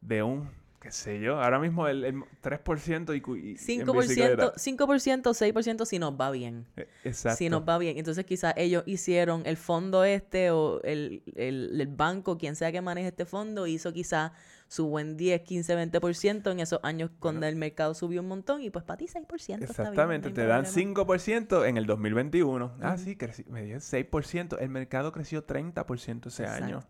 de 0.00 0.22
un 0.22 0.48
qué 0.80 0.90
sé 0.90 1.20
yo, 1.20 1.40
ahora 1.40 1.58
mismo 1.58 1.86
el, 1.86 2.24
3% 2.42 3.14
y, 3.14 3.50
y 3.50 3.54
5%, 3.54 4.54
5%, 4.54 5.22
6% 5.22 5.84
si 5.84 5.98
nos 5.98 6.18
va 6.18 6.30
bien. 6.30 6.66
E, 6.76 6.88
exacto. 7.04 7.36
Si 7.36 7.50
nos 7.50 7.68
va 7.68 7.76
bien. 7.76 7.98
Entonces 7.98 8.24
quizás 8.24 8.54
ellos 8.56 8.82
hicieron 8.86 9.42
el 9.44 9.58
fondo 9.58 10.04
este 10.04 10.50
o 10.50 10.80
el, 10.82 11.22
el, 11.36 11.86
banco, 11.88 12.38
quien 12.38 12.56
sea 12.56 12.72
que 12.72 12.80
maneje 12.80 13.08
este 13.08 13.26
fondo, 13.26 13.66
hizo 13.66 13.92
quizás 13.92 14.32
su 14.68 14.86
buen 14.86 15.16
10, 15.16 15.42
15, 15.42 15.76
20% 16.00 16.50
en 16.50 16.60
esos 16.60 16.80
años 16.82 17.10
cuando 17.18 17.46
el 17.46 17.56
mercado 17.56 17.92
subió 17.92 18.22
un 18.22 18.28
montón 18.28 18.62
y 18.62 18.70
pues 18.70 18.84
para 18.84 18.96
ti 18.96 19.06
6%. 19.06 19.62
Exactamente, 19.62 20.30
te 20.30 20.46
dan 20.46 20.64
5% 20.64 21.68
en 21.68 21.76
el 21.76 21.84
2021. 21.86 22.76
Ah, 22.80 22.96
sí, 22.96 23.18
me 23.48 23.64
dio 23.64 23.76
6%. 23.76 24.56
El 24.58 24.70
mercado 24.70 25.12
creció 25.12 25.46
30% 25.46 26.28
ese 26.28 26.46
año. 26.46 26.80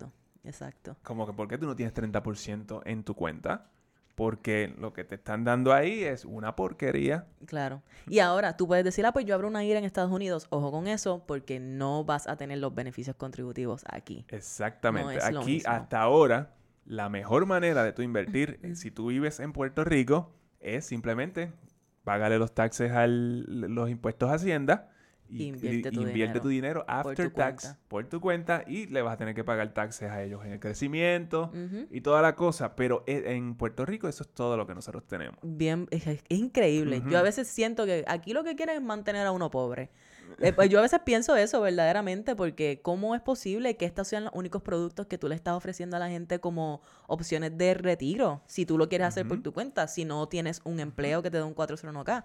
Exacto. 0.45 0.97
Como 1.03 1.27
que, 1.27 1.33
¿por 1.33 1.49
qué 1.49 1.59
tú 1.59 1.67
no 1.67 1.77
tienes 1.77 1.95
30% 1.95 2.83
en 2.85 3.05
tu 3.05 3.15
cuenta? 3.15 3.71
Porque 4.21 4.75
lo 4.79 4.93
que 4.93 5.03
te 5.03 5.15
están 5.15 5.45
dando 5.45 5.73
ahí 5.73 6.05
es 6.05 6.27
una 6.27 6.55
porquería. 6.55 7.25
Claro. 7.47 7.81
Y 8.07 8.19
ahora 8.19 8.55
tú 8.55 8.67
puedes 8.67 8.85
decir, 8.85 9.07
ah, 9.07 9.13
pues 9.13 9.25
yo 9.25 9.35
abro 9.35 9.49
una 9.49 9.65
IRA 9.65 9.79
en 9.79 9.87
Estados 9.87 10.13
Unidos. 10.13 10.47
Ojo 10.51 10.71
con 10.71 10.89
eso, 10.89 11.25
porque 11.27 11.59
no 11.59 12.05
vas 12.05 12.29
a 12.29 12.37
tener 12.37 12.59
los 12.59 12.75
beneficios 12.75 13.17
contributivos 13.17 13.83
aquí. 13.89 14.27
Exactamente. 14.29 15.25
Aquí, 15.25 15.63
hasta 15.65 16.03
ahora, 16.03 16.53
la 16.85 17.09
mejor 17.09 17.47
manera 17.47 17.83
de 17.83 17.95
tú 17.95 18.03
invertir, 18.03 18.61
si 18.77 18.91
tú 18.91 19.07
vives 19.07 19.41
en 19.41 19.55
Puerto 19.55 19.85
Rico, 19.85 20.35
es 20.61 20.85
simplemente 20.85 21.55
pagarle 22.05 22.39
los 22.39 22.53
taxes 22.53 22.93
a 22.93 23.07
los 23.07 23.89
impuestos 23.89 24.29
a 24.29 24.35
Hacienda 24.35 24.91
y, 25.31 25.45
Invierte 25.49 25.91
tu 25.93 26.01
invierte 26.03 26.13
dinero 26.13 26.41
tu 26.43 26.49
dinero 26.49 26.85
after 26.89 27.31
tax 27.31 27.63
cuenta. 27.65 27.81
por 27.89 28.07
tu 28.09 28.21
cuenta 28.21 28.65
y 28.67 28.87
le 28.87 29.03
vas 29.03 29.15
a 29.15 29.17
tener 29.17 29.35
que 29.35 29.45
pagar 29.45 29.73
taxes 29.73 30.11
a 30.11 30.23
ellos 30.23 30.45
en 30.45 30.53
el 30.53 30.61
crecimiento 30.61 31.51
y 31.91 32.01
toda 32.01 32.21
la 32.23 32.35
cosa. 32.35 32.75
Pero 32.77 33.05
e- 33.07 33.35
en 33.35 33.55
Puerto 33.55 33.85
Rico 33.87 34.09
eso 34.09 34.23
es 34.25 34.31
todo 34.31 34.57
lo 34.57 34.67
que 34.67 34.75
nosotros 34.75 35.07
tenemos. 35.07 35.39
Bien, 35.43 35.87
es, 35.91 36.07
es 36.07 36.23
increíble. 36.29 37.03
Yo 37.09 37.19
a 37.19 37.23
veces 37.23 37.49
siento 37.49 37.87
que 37.87 38.05
aquí 38.09 38.33
lo 38.33 38.45
que 38.45 38.57
quieren 38.57 38.77
es 38.77 38.83
mantener 38.83 39.27
a 39.27 39.33
uno 39.33 39.51
pobre. 39.51 39.91
Eh, 40.39 40.53
pues 40.53 40.69
yo 40.69 40.79
a 40.79 40.83
veces 40.83 41.01
pienso 41.05 41.37
eso 41.37 41.61
verdaderamente 41.61 42.37
porque 42.37 42.81
¿cómo 42.83 43.15
es 43.15 43.21
posible 43.21 43.77
que 43.77 43.85
estos 43.85 44.09
sean 44.09 44.25
los 44.25 44.33
únicos 44.35 44.63
productos 44.63 45.07
que 45.07 45.19
tú 45.19 45.29
le 45.29 45.35
estás 45.35 45.55
ofreciendo 45.55 45.97
a 45.97 46.01
la 46.01 46.09
gente 46.09 46.39
como 46.39 46.83
opciones 47.07 47.57
de 47.57 47.75
retiro? 47.75 48.43
Si 48.47 48.67
tú 48.67 48.79
lo 48.79 48.89
quieres 48.89 49.09
hacer 49.09 49.27
por 49.27 49.43
tu 49.43 49.53
cuenta, 49.53 49.89
si 49.89 50.05
no 50.05 50.29
tienes 50.29 50.61
un 50.65 50.81
empleo 50.81 51.23
que 51.23 51.31
te 51.31 51.39
dé 51.39 51.43
un 51.43 51.55
401k. 51.55 52.25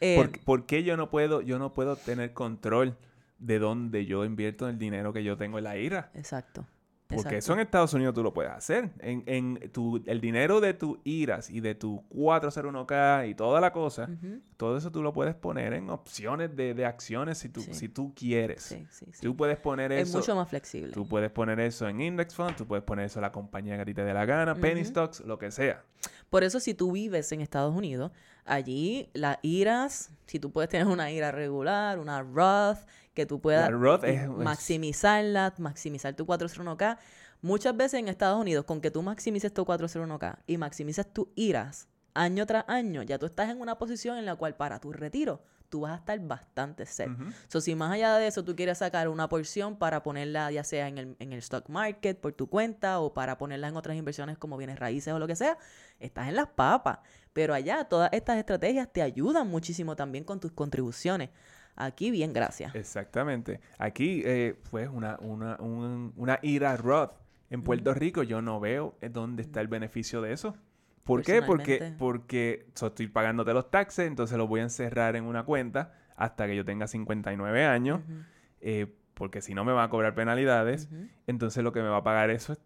Eh, 0.00 0.16
¿Por, 0.16 0.40
por 0.40 0.66
qué 0.66 0.82
yo 0.82 0.96
no 0.96 1.10
puedo, 1.10 1.40
yo 1.40 1.58
no 1.58 1.72
puedo 1.72 1.96
tener 1.96 2.32
control 2.32 2.96
de 3.38 3.58
dónde 3.58 4.06
yo 4.06 4.24
invierto 4.24 4.68
el 4.68 4.78
dinero 4.78 5.12
que 5.12 5.22
yo 5.24 5.36
tengo 5.36 5.58
en 5.58 5.64
la 5.64 5.76
IRA? 5.76 6.10
Exacto. 6.14 6.66
Porque 7.08 7.20
exacto. 7.20 7.36
eso 7.38 7.52
en 7.52 7.60
Estados 7.60 7.94
Unidos 7.94 8.14
tú 8.14 8.22
lo 8.24 8.34
puedes 8.34 8.50
hacer. 8.50 8.90
En, 8.98 9.22
en 9.26 9.70
tu, 9.70 10.02
el 10.06 10.20
dinero 10.20 10.60
de 10.60 10.74
tu 10.74 11.00
IRAs 11.04 11.50
y 11.50 11.60
de 11.60 11.76
tu 11.76 12.02
401k 12.10 13.28
y 13.30 13.34
toda 13.34 13.60
la 13.60 13.72
cosa, 13.72 14.08
todo 14.56 14.76
eso 14.76 14.90
tú 14.90 15.02
lo 15.02 15.12
puedes 15.12 15.34
poner 15.34 15.72
en 15.74 15.90
opciones 15.90 16.54
de, 16.56 16.74
de 16.74 16.84
acciones 16.84 17.38
si 17.38 17.48
tú, 17.48 17.60
Sí. 17.60 17.74
si 17.74 17.88
tú 17.88 18.12
quieres. 18.14 18.62
Sí, 18.62 18.86
sí, 18.90 19.06
sí. 19.12 19.20
Tú 19.22 19.36
puedes 19.36 19.58
poner 19.58 19.92
Es 19.92 20.08
eso. 20.08 20.18
mucho 20.18 20.34
más 20.34 20.48
flexible. 20.48 20.92
Tú 20.92 21.06
puedes 21.06 21.30
poner 21.30 21.60
eso 21.60 21.88
en 21.88 22.00
index 22.00 22.34
fund, 22.34 22.56
tú 22.56 22.66
puedes 22.66 22.84
poner 22.84 23.06
eso 23.06 23.18
en 23.20 23.22
la 23.22 23.32
compañía 23.32 23.76
que 23.76 23.82
a 23.82 23.84
ti 23.84 23.94
te 23.94 24.04
dé 24.04 24.12
la 24.12 24.24
gana, 24.24 24.54
penny 24.54 24.84
stocks, 24.84 25.20
lo 25.20 25.38
que 25.38 25.50
sea. 25.50 25.84
Por 26.30 26.42
eso 26.42 26.58
si 26.60 26.74
tú 26.74 26.92
vives 26.92 27.30
en 27.32 27.40
Estados 27.40 27.74
Unidos, 27.74 28.10
allí 28.44 29.08
las 29.14 29.38
IRAs, 29.42 30.10
si 30.26 30.40
tú 30.40 30.50
puedes 30.50 30.68
tener 30.70 30.86
una 30.88 31.10
IRA 31.10 31.30
regular, 31.30 31.98
una 31.98 32.22
Roth, 32.22 32.78
que 33.16 33.26
tú 33.26 33.40
puedas 33.40 33.68
es- 34.04 34.28
maximizarla, 34.44 35.54
maximizar 35.58 36.14
tu 36.14 36.24
401k, 36.26 36.98
muchas 37.42 37.76
veces 37.76 37.98
en 37.98 38.08
Estados 38.08 38.38
Unidos, 38.40 38.64
con 38.64 38.80
que 38.80 38.90
tú 38.92 39.02
maximices 39.02 39.52
tu 39.52 39.64
401k 39.64 40.38
y 40.46 40.58
maximices 40.58 41.12
tus 41.12 41.26
IRAs 41.34 41.88
año 42.14 42.46
tras 42.46 42.64
año, 42.68 43.02
ya 43.02 43.18
tú 43.18 43.26
estás 43.26 43.50
en 43.50 43.60
una 43.60 43.76
posición 43.78 44.16
en 44.16 44.24
la 44.26 44.36
cual 44.36 44.54
para 44.56 44.78
tu 44.80 44.92
retiro 44.92 45.42
tú 45.68 45.80
vas 45.80 45.92
a 45.92 45.96
estar 45.96 46.18
bastante 46.20 46.86
set. 46.86 47.08
So, 47.48 47.60
si 47.60 47.74
más 47.74 47.90
allá 47.92 48.16
de 48.18 48.28
eso 48.28 48.44
tú 48.44 48.54
quieres 48.54 48.78
sacar 48.78 49.08
una 49.08 49.28
porción 49.28 49.76
para 49.76 50.02
ponerla 50.04 50.50
ya 50.52 50.62
sea 50.62 50.86
en 50.86 50.96
el, 50.96 51.16
en 51.18 51.32
el 51.32 51.40
stock 51.40 51.68
market 51.68 52.18
por 52.20 52.32
tu 52.34 52.48
cuenta 52.48 53.00
o 53.00 53.12
para 53.12 53.36
ponerla 53.36 53.66
en 53.68 53.76
otras 53.76 53.96
inversiones 53.96 54.38
como 54.38 54.56
bienes 54.56 54.78
raíces 54.78 55.12
o 55.12 55.18
lo 55.18 55.26
que 55.26 55.34
sea, 55.36 55.58
estás 55.98 56.28
en 56.28 56.36
las 56.36 56.46
papas. 56.46 57.00
Pero 57.32 57.52
allá 57.52 57.84
todas 57.84 58.10
estas 58.12 58.38
estrategias 58.38 58.90
te 58.92 59.02
ayudan 59.02 59.48
muchísimo 59.48 59.96
también 59.96 60.22
con 60.24 60.38
tus 60.38 60.52
contribuciones. 60.52 61.30
Aquí 61.76 62.10
bien, 62.10 62.32
gracias. 62.32 62.74
Exactamente. 62.74 63.60
Aquí, 63.78 64.22
eh, 64.24 64.58
pues, 64.70 64.88
una, 64.90 65.18
una, 65.20 65.56
un- 65.60 66.12
una 66.16 66.38
IRA 66.42 66.76
Roth 66.76 67.12
en 67.50 67.62
Puerto 67.62 67.94
Rico, 67.94 68.22
yo 68.22 68.42
no 68.42 68.58
veo 68.60 68.96
eh, 69.00 69.08
dónde 69.08 69.42
está 69.42 69.60
el 69.60 69.68
beneficio 69.68 70.20
de 70.22 70.32
eso. 70.32 70.56
¿Por 71.04 71.22
qué? 71.22 71.42
Porque, 71.42 71.78
porque 71.98 72.66
so, 72.74 72.88
estoy 72.88 73.06
pagándote 73.06 73.52
los 73.54 73.70
taxes, 73.70 74.08
entonces 74.08 74.36
los 74.36 74.48
voy 74.48 74.60
a 74.60 74.64
encerrar 74.64 75.14
en 75.14 75.24
una 75.24 75.44
cuenta 75.44 75.94
hasta 76.16 76.46
que 76.46 76.56
yo 76.56 76.64
tenga 76.64 76.88
59 76.88 77.64
años, 77.64 78.00
Ujú, 78.00 78.14
eh, 78.62 78.92
porque 79.14 79.40
si 79.42 79.54
no 79.54 79.64
me 79.64 79.72
van 79.72 79.84
a 79.84 79.90
cobrar 79.90 80.14
penalidades. 80.14 80.88
Entonces 81.26 81.62
lo 81.62 81.72
que 81.72 81.80
me 81.82 81.88
va 81.88 81.98
a 81.98 82.02
pagar 82.02 82.30
eso 82.30 82.52
es 82.54 82.58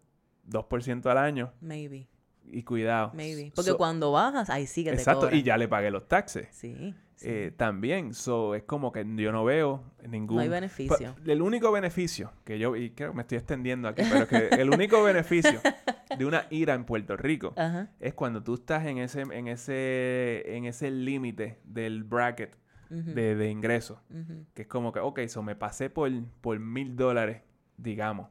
2% 0.45 1.11
al 1.11 1.17
año. 1.19 1.53
Maybe, 1.61 2.07
Y 2.51 2.63
cuidado. 2.63 3.11
maybe. 3.13 3.51
Porque 3.55 3.71
So- 3.71 3.77
cuando 3.77 4.11
bajas, 4.11 4.49
ahí 4.49 4.67
sí 4.67 4.83
que 4.83 4.91
te 4.91 4.97
Exacto, 4.97 5.21
cobran. 5.21 5.39
y 5.39 5.43
ya 5.43 5.57
le 5.57 5.67
pagué 5.67 5.89
los 5.91 6.07
taxes. 6.07 6.47
Sí, 6.51 6.75
sí. 7.15 7.27
Eh, 7.29 7.51
también, 7.55 8.13
so, 8.13 8.55
es 8.55 8.63
como 8.63 8.91
que 8.91 9.05
yo 9.15 9.31
no 9.31 9.43
veo 9.45 9.83
ningún... 10.07 10.37
no 10.37 10.41
hay 10.41 10.49
Pa- 10.49 10.55
beneficio. 10.55 11.15
el 11.25 11.41
único 11.41 11.71
beneficio 11.71 12.31
que 12.43 12.57
yo, 12.59 12.75
y 12.75 12.89
creo 12.91 13.11
que 13.11 13.15
me 13.15 13.21
estoy 13.21 13.37
extendiendo 13.37 13.87
aquí, 13.87 14.01
pero 14.11 14.27
que 14.27 14.47
el 14.49 14.69
único 14.69 15.01
beneficio 15.03 15.61
de 16.17 16.25
una 16.25 16.47
IRA 16.49 16.73
en 16.73 16.83
Puerto 16.83 17.15
Rico 17.17 17.53
Ajá. 17.55 17.89
es 17.99 18.13
cuando 18.15 18.41
tú 18.43 18.55
estás 18.55 18.85
en 18.87 18.97
ese, 18.97 19.21
en 19.21 19.47
ese, 19.47 20.43
en 20.57 20.65
ese 20.65 20.91
límite 20.91 21.59
del 21.63 22.03
bracket 22.03 22.57
de, 22.89 23.35
de 23.35 23.49
ingresos. 23.49 23.99
Que 24.53 24.63
es 24.63 24.67
como 24.67 24.91
que, 24.91 24.99
ok, 24.99 25.21
so 25.27 25.41
me 25.43 25.55
pasé 25.55 25.89
por, 25.89 26.11
por 26.41 26.59
mil 26.59 26.95
dólares, 26.97 27.41
digamos, 27.77 28.27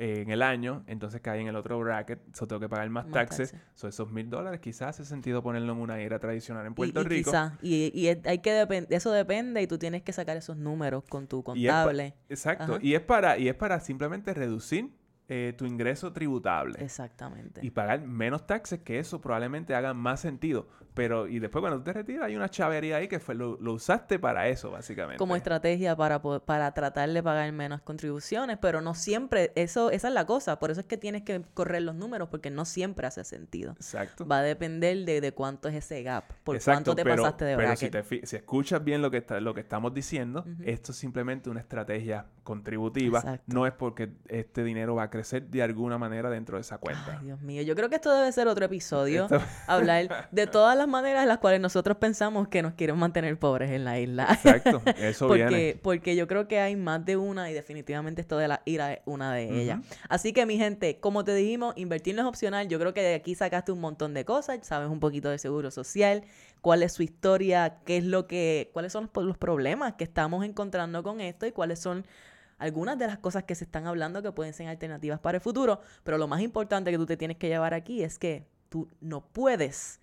eh, 0.00 0.22
en 0.22 0.30
el 0.30 0.40
año, 0.42 0.82
entonces 0.86 1.20
caí 1.20 1.40
en 1.42 1.48
el 1.48 1.56
otro 1.56 1.78
bracket, 1.78 2.18
so 2.34 2.46
tengo 2.48 2.58
que 2.58 2.68
pagar 2.68 2.88
más, 2.90 3.04
Más 3.04 3.12
taxes. 3.12 3.50
taxes. 3.52 3.68
So 3.74 3.86
esos 3.86 4.10
mil 4.10 4.30
dólares 4.30 4.58
quizás 4.60 4.88
hace 4.88 5.04
sentido 5.04 5.42
ponerlo 5.42 5.72
en 5.74 5.78
una 5.78 6.00
IRA 6.02 6.18
tradicional 6.18 6.64
en 6.66 6.72
Y- 6.72 6.74
Puerto 6.74 7.02
y, 7.02 7.04
Rico. 7.04 7.30
quizá, 7.30 7.58
y, 7.62 7.92
y 7.94 8.08
hay 8.08 8.38
que 8.38 8.50
depen- 8.66 8.86
eso 8.90 9.12
depende 9.12 9.60
y 9.62 9.66
tú 9.66 9.78
tienes 9.78 10.02
que 10.02 10.12
sacar 10.12 10.36
esos 10.36 10.56
números 10.56 11.04
con 11.08 11.26
tu 11.28 11.40
Y 11.40 11.42
contable. 11.42 12.14
Exacto. 12.28 12.64
Ajá. 12.74 12.78
Y 12.82 12.94
es 12.94 13.02
para, 13.02 13.36
y 13.38 13.48
es 13.48 13.54
para 13.54 13.78
simplemente 13.80 14.32
reducir 14.34 14.90
eh, 15.28 15.54
tu 15.56 15.64
ingreso 15.64 16.12
tributable. 16.12 16.82
Exactamente. 16.82 17.60
y 17.64 17.70
pagar 17.70 18.00
menos 18.02 18.46
taxes, 18.46 18.80
que 18.80 18.98
eso 18.98 19.20
probablemente 19.20 19.74
haga 19.76 19.94
más 19.94 20.20
sentido. 20.20 20.66
Pero, 20.94 21.28
y 21.28 21.38
después 21.38 21.60
cuando 21.62 21.82
te 21.82 21.92
retiras, 21.92 22.24
hay 22.24 22.36
una 22.36 22.48
chavería 22.48 22.96
ahí 22.96 23.08
que 23.08 23.20
fue, 23.20 23.34
lo, 23.34 23.56
lo 23.60 23.74
usaste 23.74 24.18
para 24.18 24.48
eso, 24.48 24.70
básicamente. 24.70 25.18
como 25.18 25.36
estrategia 25.36 25.94
para, 25.96 26.20
para 26.20 26.72
tratar 26.72 27.08
de 27.10 27.22
pagar 27.22 27.50
menos 27.52 27.80
contribuciones, 27.82 28.58
pero 28.60 28.80
no 28.80 28.94
siempre, 28.94 29.52
eso, 29.54 29.90
esa 29.90 30.08
es 30.08 30.14
la 30.14 30.26
cosa, 30.26 30.58
por 30.58 30.70
eso 30.70 30.80
es 30.80 30.86
que 30.86 30.96
tienes 30.96 31.22
que 31.22 31.42
correr 31.54 31.82
los 31.82 31.94
números, 31.94 32.28
porque 32.28 32.50
no 32.50 32.64
siempre 32.64 33.06
hace 33.06 33.24
sentido. 33.24 33.72
Exacto. 33.72 34.26
Va 34.26 34.38
a 34.38 34.42
depender 34.42 34.96
de, 35.04 35.20
de 35.20 35.32
cuánto 35.32 35.68
es 35.68 35.76
ese 35.76 36.02
gap, 36.02 36.24
por 36.44 36.56
Exacto, 36.56 36.76
cuánto 36.92 36.94
te 36.96 37.04
pero, 37.04 37.22
pasaste 37.22 37.44
de 37.44 37.56
pero 37.56 37.68
bracket. 37.68 38.04
si, 38.04 38.18
te 38.20 38.26
si 38.26 38.36
escuchas 38.36 38.82
bien 38.84 39.00
lo 39.00 39.10
que, 39.10 39.18
está, 39.18 39.40
lo 39.40 39.54
que 39.54 39.60
estamos 39.60 39.94
diciendo, 39.94 40.44
esto 40.64 40.92
es 40.92 40.98
simplemente 40.98 41.50
una 41.50 41.60
estrategia 41.60 42.26
contributiva. 42.42 43.20
Exacto. 43.20 43.44
No 43.54 43.66
es 43.66 43.72
porque 43.72 44.10
este 44.28 44.64
dinero 44.64 44.94
va 44.96 45.04
a 45.04 45.10
crecer 45.10 45.46
de 45.48 45.62
alguna 45.62 45.98
manera 45.98 46.30
dentro 46.30 46.56
de 46.56 46.62
esa 46.62 46.78
cuenta. 46.78 47.18
Ay, 47.18 47.26
Dios 47.26 47.40
mío, 47.40 47.62
yo 47.62 47.74
creo 47.76 47.88
que 47.88 47.94
esto 47.96 48.12
debe 48.12 48.30
ser 48.32 48.48
otro 48.48 48.64
episodio, 48.64 49.24
Esto- 49.24 49.40
hablar 49.66 50.28
de 50.32 50.46
todas 50.46 50.76
las 50.80 50.88
maneras 50.88 51.22
en 51.22 51.28
las 51.28 51.38
cuales 51.38 51.60
nosotros 51.60 51.96
pensamos 51.98 52.48
que 52.48 52.62
nos 52.62 52.74
quieren 52.74 52.96
mantener 52.96 53.38
pobres 53.38 53.70
en 53.70 53.84
la 53.84 54.00
isla. 54.00 54.26
Exacto, 54.30 54.82
eso 54.98 55.28
viene. 55.28 55.44
Porque, 55.44 55.80
porque 55.82 56.16
yo 56.16 56.26
creo 56.26 56.48
que 56.48 56.58
hay 56.58 56.76
más 56.76 57.04
de 57.04 57.16
una 57.16 57.50
y 57.50 57.54
definitivamente 57.54 58.20
esto 58.20 58.36
de 58.38 58.48
la 58.48 58.62
ira 58.64 58.94
es 58.94 59.00
una 59.04 59.32
de 59.32 59.62
ellas. 59.62 59.80
Así 60.08 60.32
que 60.32 60.46
mi 60.46 60.58
gente, 60.58 60.98
como 60.98 61.24
te 61.24 61.34
dijimos, 61.34 61.74
invertir 61.76 62.14
no 62.14 62.22
es 62.22 62.28
opcional. 62.28 62.68
Yo 62.68 62.78
creo 62.78 62.94
que 62.94 63.02
de 63.02 63.14
aquí 63.14 63.34
sacaste 63.34 63.72
un 63.72 63.80
montón 63.80 64.14
de 64.14 64.24
cosas, 64.24 64.58
sabes 64.62 64.88
un 64.88 65.00
poquito 65.00 65.30
de 65.30 65.38
seguro 65.38 65.70
social, 65.70 66.24
cuál 66.60 66.82
es 66.82 66.92
su 66.92 67.02
historia, 67.02 67.78
qué 67.84 67.98
es 67.98 68.04
lo 68.04 68.26
que, 68.26 68.70
cuáles 68.72 68.92
son 68.92 69.10
los, 69.14 69.24
los 69.24 69.38
problemas 69.38 69.94
que 69.94 70.04
estamos 70.04 70.44
encontrando 70.44 71.02
con 71.02 71.20
esto 71.20 71.46
y 71.46 71.52
cuáles 71.52 71.78
son 71.78 72.04
algunas 72.58 72.98
de 72.98 73.06
las 73.06 73.18
cosas 73.18 73.44
que 73.44 73.54
se 73.54 73.64
están 73.64 73.86
hablando 73.86 74.22
que 74.22 74.32
pueden 74.32 74.52
ser 74.52 74.68
alternativas 74.68 75.20
para 75.20 75.36
el 75.36 75.42
futuro. 75.42 75.80
Pero 76.04 76.18
lo 76.18 76.28
más 76.28 76.40
importante 76.40 76.90
que 76.90 76.98
tú 76.98 77.06
te 77.06 77.16
tienes 77.16 77.36
que 77.36 77.48
llevar 77.48 77.74
aquí 77.74 78.02
es 78.02 78.18
que 78.18 78.46
tú 78.68 78.88
no 79.00 79.22
puedes 79.22 79.99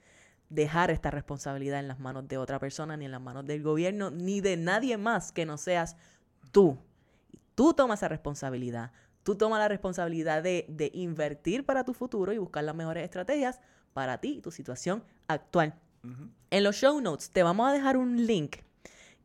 dejar 0.50 0.92
esta 0.92 1.12
responsabilidad 1.12 1.80
en 1.80 1.88
las 1.88 2.00
manos 2.00 2.28
de 2.28 2.38
otra 2.38 2.60
persona, 2.60 2.98
ni 2.98 3.06
en 3.06 3.12
las 3.12 3.22
manos 3.22 3.46
del 3.46 3.64
gobierno, 3.64 4.12
ni 4.12 4.42
de 4.42 4.58
nadie 4.58 4.98
más 4.98 5.32
que 5.32 5.46
no 5.46 5.58
seas 5.58 5.98
tú. 6.52 6.78
Tú 7.56 7.74
tomas 7.74 8.00
esa 8.00 8.08
responsabilidad. 8.08 8.92
Tú 9.24 9.36
tomas 9.36 9.60
la 9.60 9.68
responsabilidad 9.68 10.42
de, 10.42 10.66
de 10.70 10.90
invertir 10.94 11.66
para 11.66 11.84
tu 11.84 11.94
futuro 11.94 12.32
y 12.32 12.38
buscar 12.38 12.64
las 12.64 12.76
mejores 12.76 13.04
estrategias 13.04 13.60
para 13.94 14.20
ti 14.20 14.38
y 14.38 14.42
tu 14.42 14.52
situación 14.52 15.04
actual. 15.28 15.74
En 16.52 16.64
los 16.64 16.76
show 16.76 17.02
notes 17.02 17.32
te 17.32 17.44
vamos 17.44 17.68
a 17.68 17.74
dejar 17.74 17.98
un 17.98 18.26
link 18.26 18.58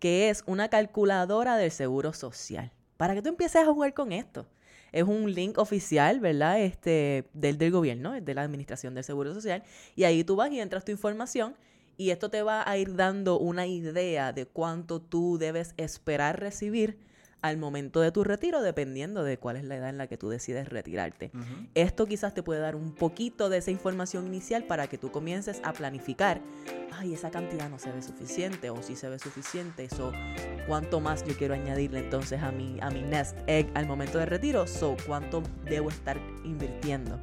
que 0.01 0.31
es 0.31 0.43
una 0.47 0.69
calculadora 0.69 1.57
del 1.57 1.71
seguro 1.71 2.13
social 2.13 2.73
para 2.97 3.15
que 3.15 3.23
tú 3.23 3.29
empieces 3.29 3.63
a 3.63 3.67
jugar 3.67 3.95
con 3.95 4.11
esto. 4.11 4.47
Es 4.93 5.05
un 5.05 5.33
link 5.33 5.59
oficial, 5.59 6.21
¿verdad? 6.21 6.61
Este, 6.61 7.25
del, 7.33 7.59
del 7.59 7.71
gobierno, 7.71 8.13
de 8.13 8.35
la 8.35 8.43
Administración 8.43 8.95
del 8.95 9.05
Seguro 9.05 9.35
Social. 9.35 9.63
Y 9.97 10.05
ahí 10.05 10.23
tú 10.23 10.37
vas 10.37 10.53
y 10.53 10.61
entras 10.61 10.85
tu 10.85 10.93
información 10.93 11.55
y 11.97 12.11
esto 12.11 12.31
te 12.31 12.43
va 12.43 12.69
a 12.69 12.77
ir 12.79 12.97
dando 12.97 13.39
una 13.39 13.67
idea 13.67 14.33
de 14.33 14.47
cuánto 14.47 15.01
tú 15.01 15.39
debes 15.39 15.75
esperar 15.77 16.41
recibir 16.41 16.99
al 17.43 17.59
momento 17.59 18.01
de 18.01 18.13
tu 18.13 18.25
retiro, 18.25 18.63
dependiendo 18.63 19.25
de 19.25 19.37
cuál 19.37 19.57
es 19.57 19.65
la 19.65 19.77
edad 19.77 19.91
en 19.91 19.99
la 19.99 20.07
que 20.07 20.17
tú 20.17 20.29
decides 20.29 20.69
retirarte. 20.69 21.33
Esto 21.75 22.07
quizás 22.07 22.35
te 22.35 22.43
puede 22.43 22.61
dar 22.61 22.77
un 22.77 22.93
poquito 22.93 23.49
de 23.49 23.59
esa 23.59 23.71
información 23.71 24.27
inicial 24.27 24.65
para 24.65 24.87
que 24.87 24.97
tú 24.97 25.11
comiences 25.11 25.61
a 25.65 25.73
planificar. 25.73 26.41
Ay, 26.93 27.15
esa 27.15 27.31
cantidad 27.31 27.69
no 27.69 27.79
se 27.79 27.91
ve 27.91 28.01
suficiente, 28.01 28.71
o 28.71 28.81
si 28.83 28.97
se 28.97 29.09
ve 29.09 29.19
suficiente, 29.19 29.85
eso, 29.85 30.13
cuánto 30.69 31.01
más 31.01 31.25
yo 31.25 31.37
quiero 31.37 31.55
añadirle 31.55 31.99
entonces 31.99 32.41
a 32.43 32.53
mi, 32.53 32.79
a 32.81 32.91
mi 32.91 33.03
nest 33.03 33.37
egg 33.47 33.71
al 33.75 33.87
momento 33.87 34.19
de 34.19 34.27
retiro, 34.27 34.67
so, 34.67 34.97
cuánto 35.07 35.43
debo 35.65 35.89
estar 35.89 36.19
invirtiendo 36.45 37.19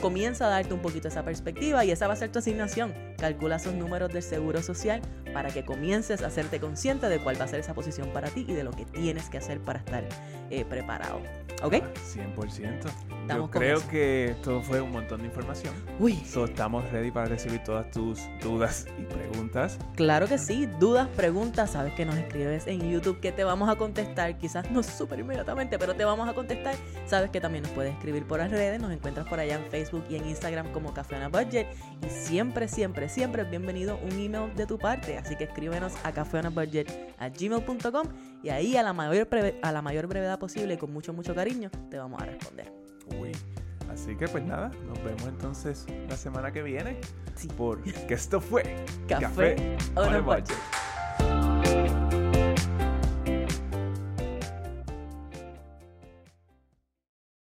comienza 0.00 0.46
a 0.46 0.50
darte 0.50 0.72
un 0.74 0.80
poquito 0.80 1.08
esa 1.08 1.24
perspectiva 1.24 1.84
y 1.84 1.90
esa 1.90 2.06
va 2.06 2.14
a 2.14 2.16
ser 2.16 2.30
tu 2.30 2.38
asignación. 2.38 2.94
Calcula 3.18 3.56
esos 3.56 3.74
números 3.74 4.12
del 4.12 4.22
seguro 4.22 4.62
social 4.62 5.02
para 5.32 5.50
que 5.50 5.64
comiences 5.64 6.22
a 6.22 6.28
hacerte 6.28 6.60
consciente 6.60 7.08
de 7.08 7.18
cuál 7.18 7.40
va 7.40 7.44
a 7.44 7.48
ser 7.48 7.60
esa 7.60 7.74
posición 7.74 8.08
para 8.12 8.28
ti 8.28 8.44
y 8.48 8.52
de 8.52 8.64
lo 8.64 8.70
que 8.70 8.84
tienes 8.84 9.28
que 9.28 9.38
hacer 9.38 9.60
para 9.60 9.80
estar 9.80 10.04
eh, 10.52 10.66
preparado. 10.66 11.20
¿Ok? 11.62 11.74
100%. 11.74 12.90
Yo 13.28 13.50
creo 13.50 13.88
que 13.88 14.34
todo 14.42 14.60
fue 14.62 14.80
un 14.80 14.90
montón 14.90 15.20
de 15.20 15.26
información. 15.26 15.72
Uy. 15.98 16.20
estamos 16.44 16.90
ready 16.90 17.10
para 17.10 17.26
recibir 17.26 17.62
todas 17.62 17.90
tus 17.90 18.20
dudas 18.42 18.86
y 18.98 19.04
preguntas. 19.04 19.78
Claro 19.94 20.26
que 20.26 20.38
sí. 20.38 20.66
Dudas, 20.80 21.08
preguntas. 21.08 21.70
Sabes 21.70 21.94
que 21.94 22.04
nos 22.04 22.16
escribes 22.16 22.66
en 22.66 22.90
YouTube 22.90 23.20
que 23.20 23.30
te 23.30 23.44
vamos 23.44 23.68
a 23.68 23.76
contestar. 23.76 24.36
Quizás 24.38 24.70
no 24.70 24.82
súper 24.82 25.20
inmediatamente, 25.20 25.78
pero 25.78 25.94
te 25.94 26.04
vamos 26.04 26.28
a 26.28 26.34
contestar. 26.34 26.74
Sabes 27.06 27.30
que 27.30 27.40
también 27.40 27.62
nos 27.62 27.72
puedes 27.72 27.94
escribir 27.94 28.26
por 28.26 28.40
las 28.40 28.50
redes. 28.50 28.80
Nos 28.80 28.92
encuentras 28.92 29.26
por 29.28 29.38
allá 29.38 29.54
en 29.54 29.64
Facebook 29.70 30.04
y 30.10 30.16
en 30.16 30.28
Instagram 30.28 30.72
como 30.72 30.92
Café 30.92 31.16
Budget. 31.28 31.68
Y 32.04 32.10
siempre, 32.10 32.66
siempre, 32.66 33.08
siempre 33.08 33.42
es 33.42 33.50
bienvenido 33.50 33.98
un 34.02 34.18
email 34.18 34.52
de 34.56 34.66
tu 34.66 34.78
parte. 34.78 35.16
Así 35.16 35.36
que 35.36 35.44
escríbenos 35.44 35.94
a 36.02 36.10
gmail.com 37.30 38.08
y 38.42 38.48
ahí 38.48 38.76
a 38.76 38.82
la 38.82 38.92
mayor, 38.92 39.28
a 39.62 39.72
la 39.72 39.82
mayor 39.82 40.08
brevedad 40.08 40.40
posible 40.42 40.74
y 40.74 40.76
con 40.76 40.92
mucho, 40.92 41.12
mucho 41.12 41.36
cariño 41.36 41.70
te 41.88 41.98
vamos 41.98 42.20
a 42.20 42.24
responder. 42.26 42.72
Uy. 43.16 43.30
Así 43.88 44.16
que 44.16 44.26
pues 44.26 44.42
nada, 44.42 44.72
nos 44.88 45.00
vemos 45.04 45.22
entonces 45.28 45.86
la 46.08 46.16
semana 46.16 46.50
que 46.50 46.62
viene. 46.62 46.98
Sí. 47.36 47.46
Porque 47.56 47.92
esto 48.08 48.40
fue 48.40 48.62
Café, 49.06 49.76
Café 49.94 50.20
budget. 50.20 51.91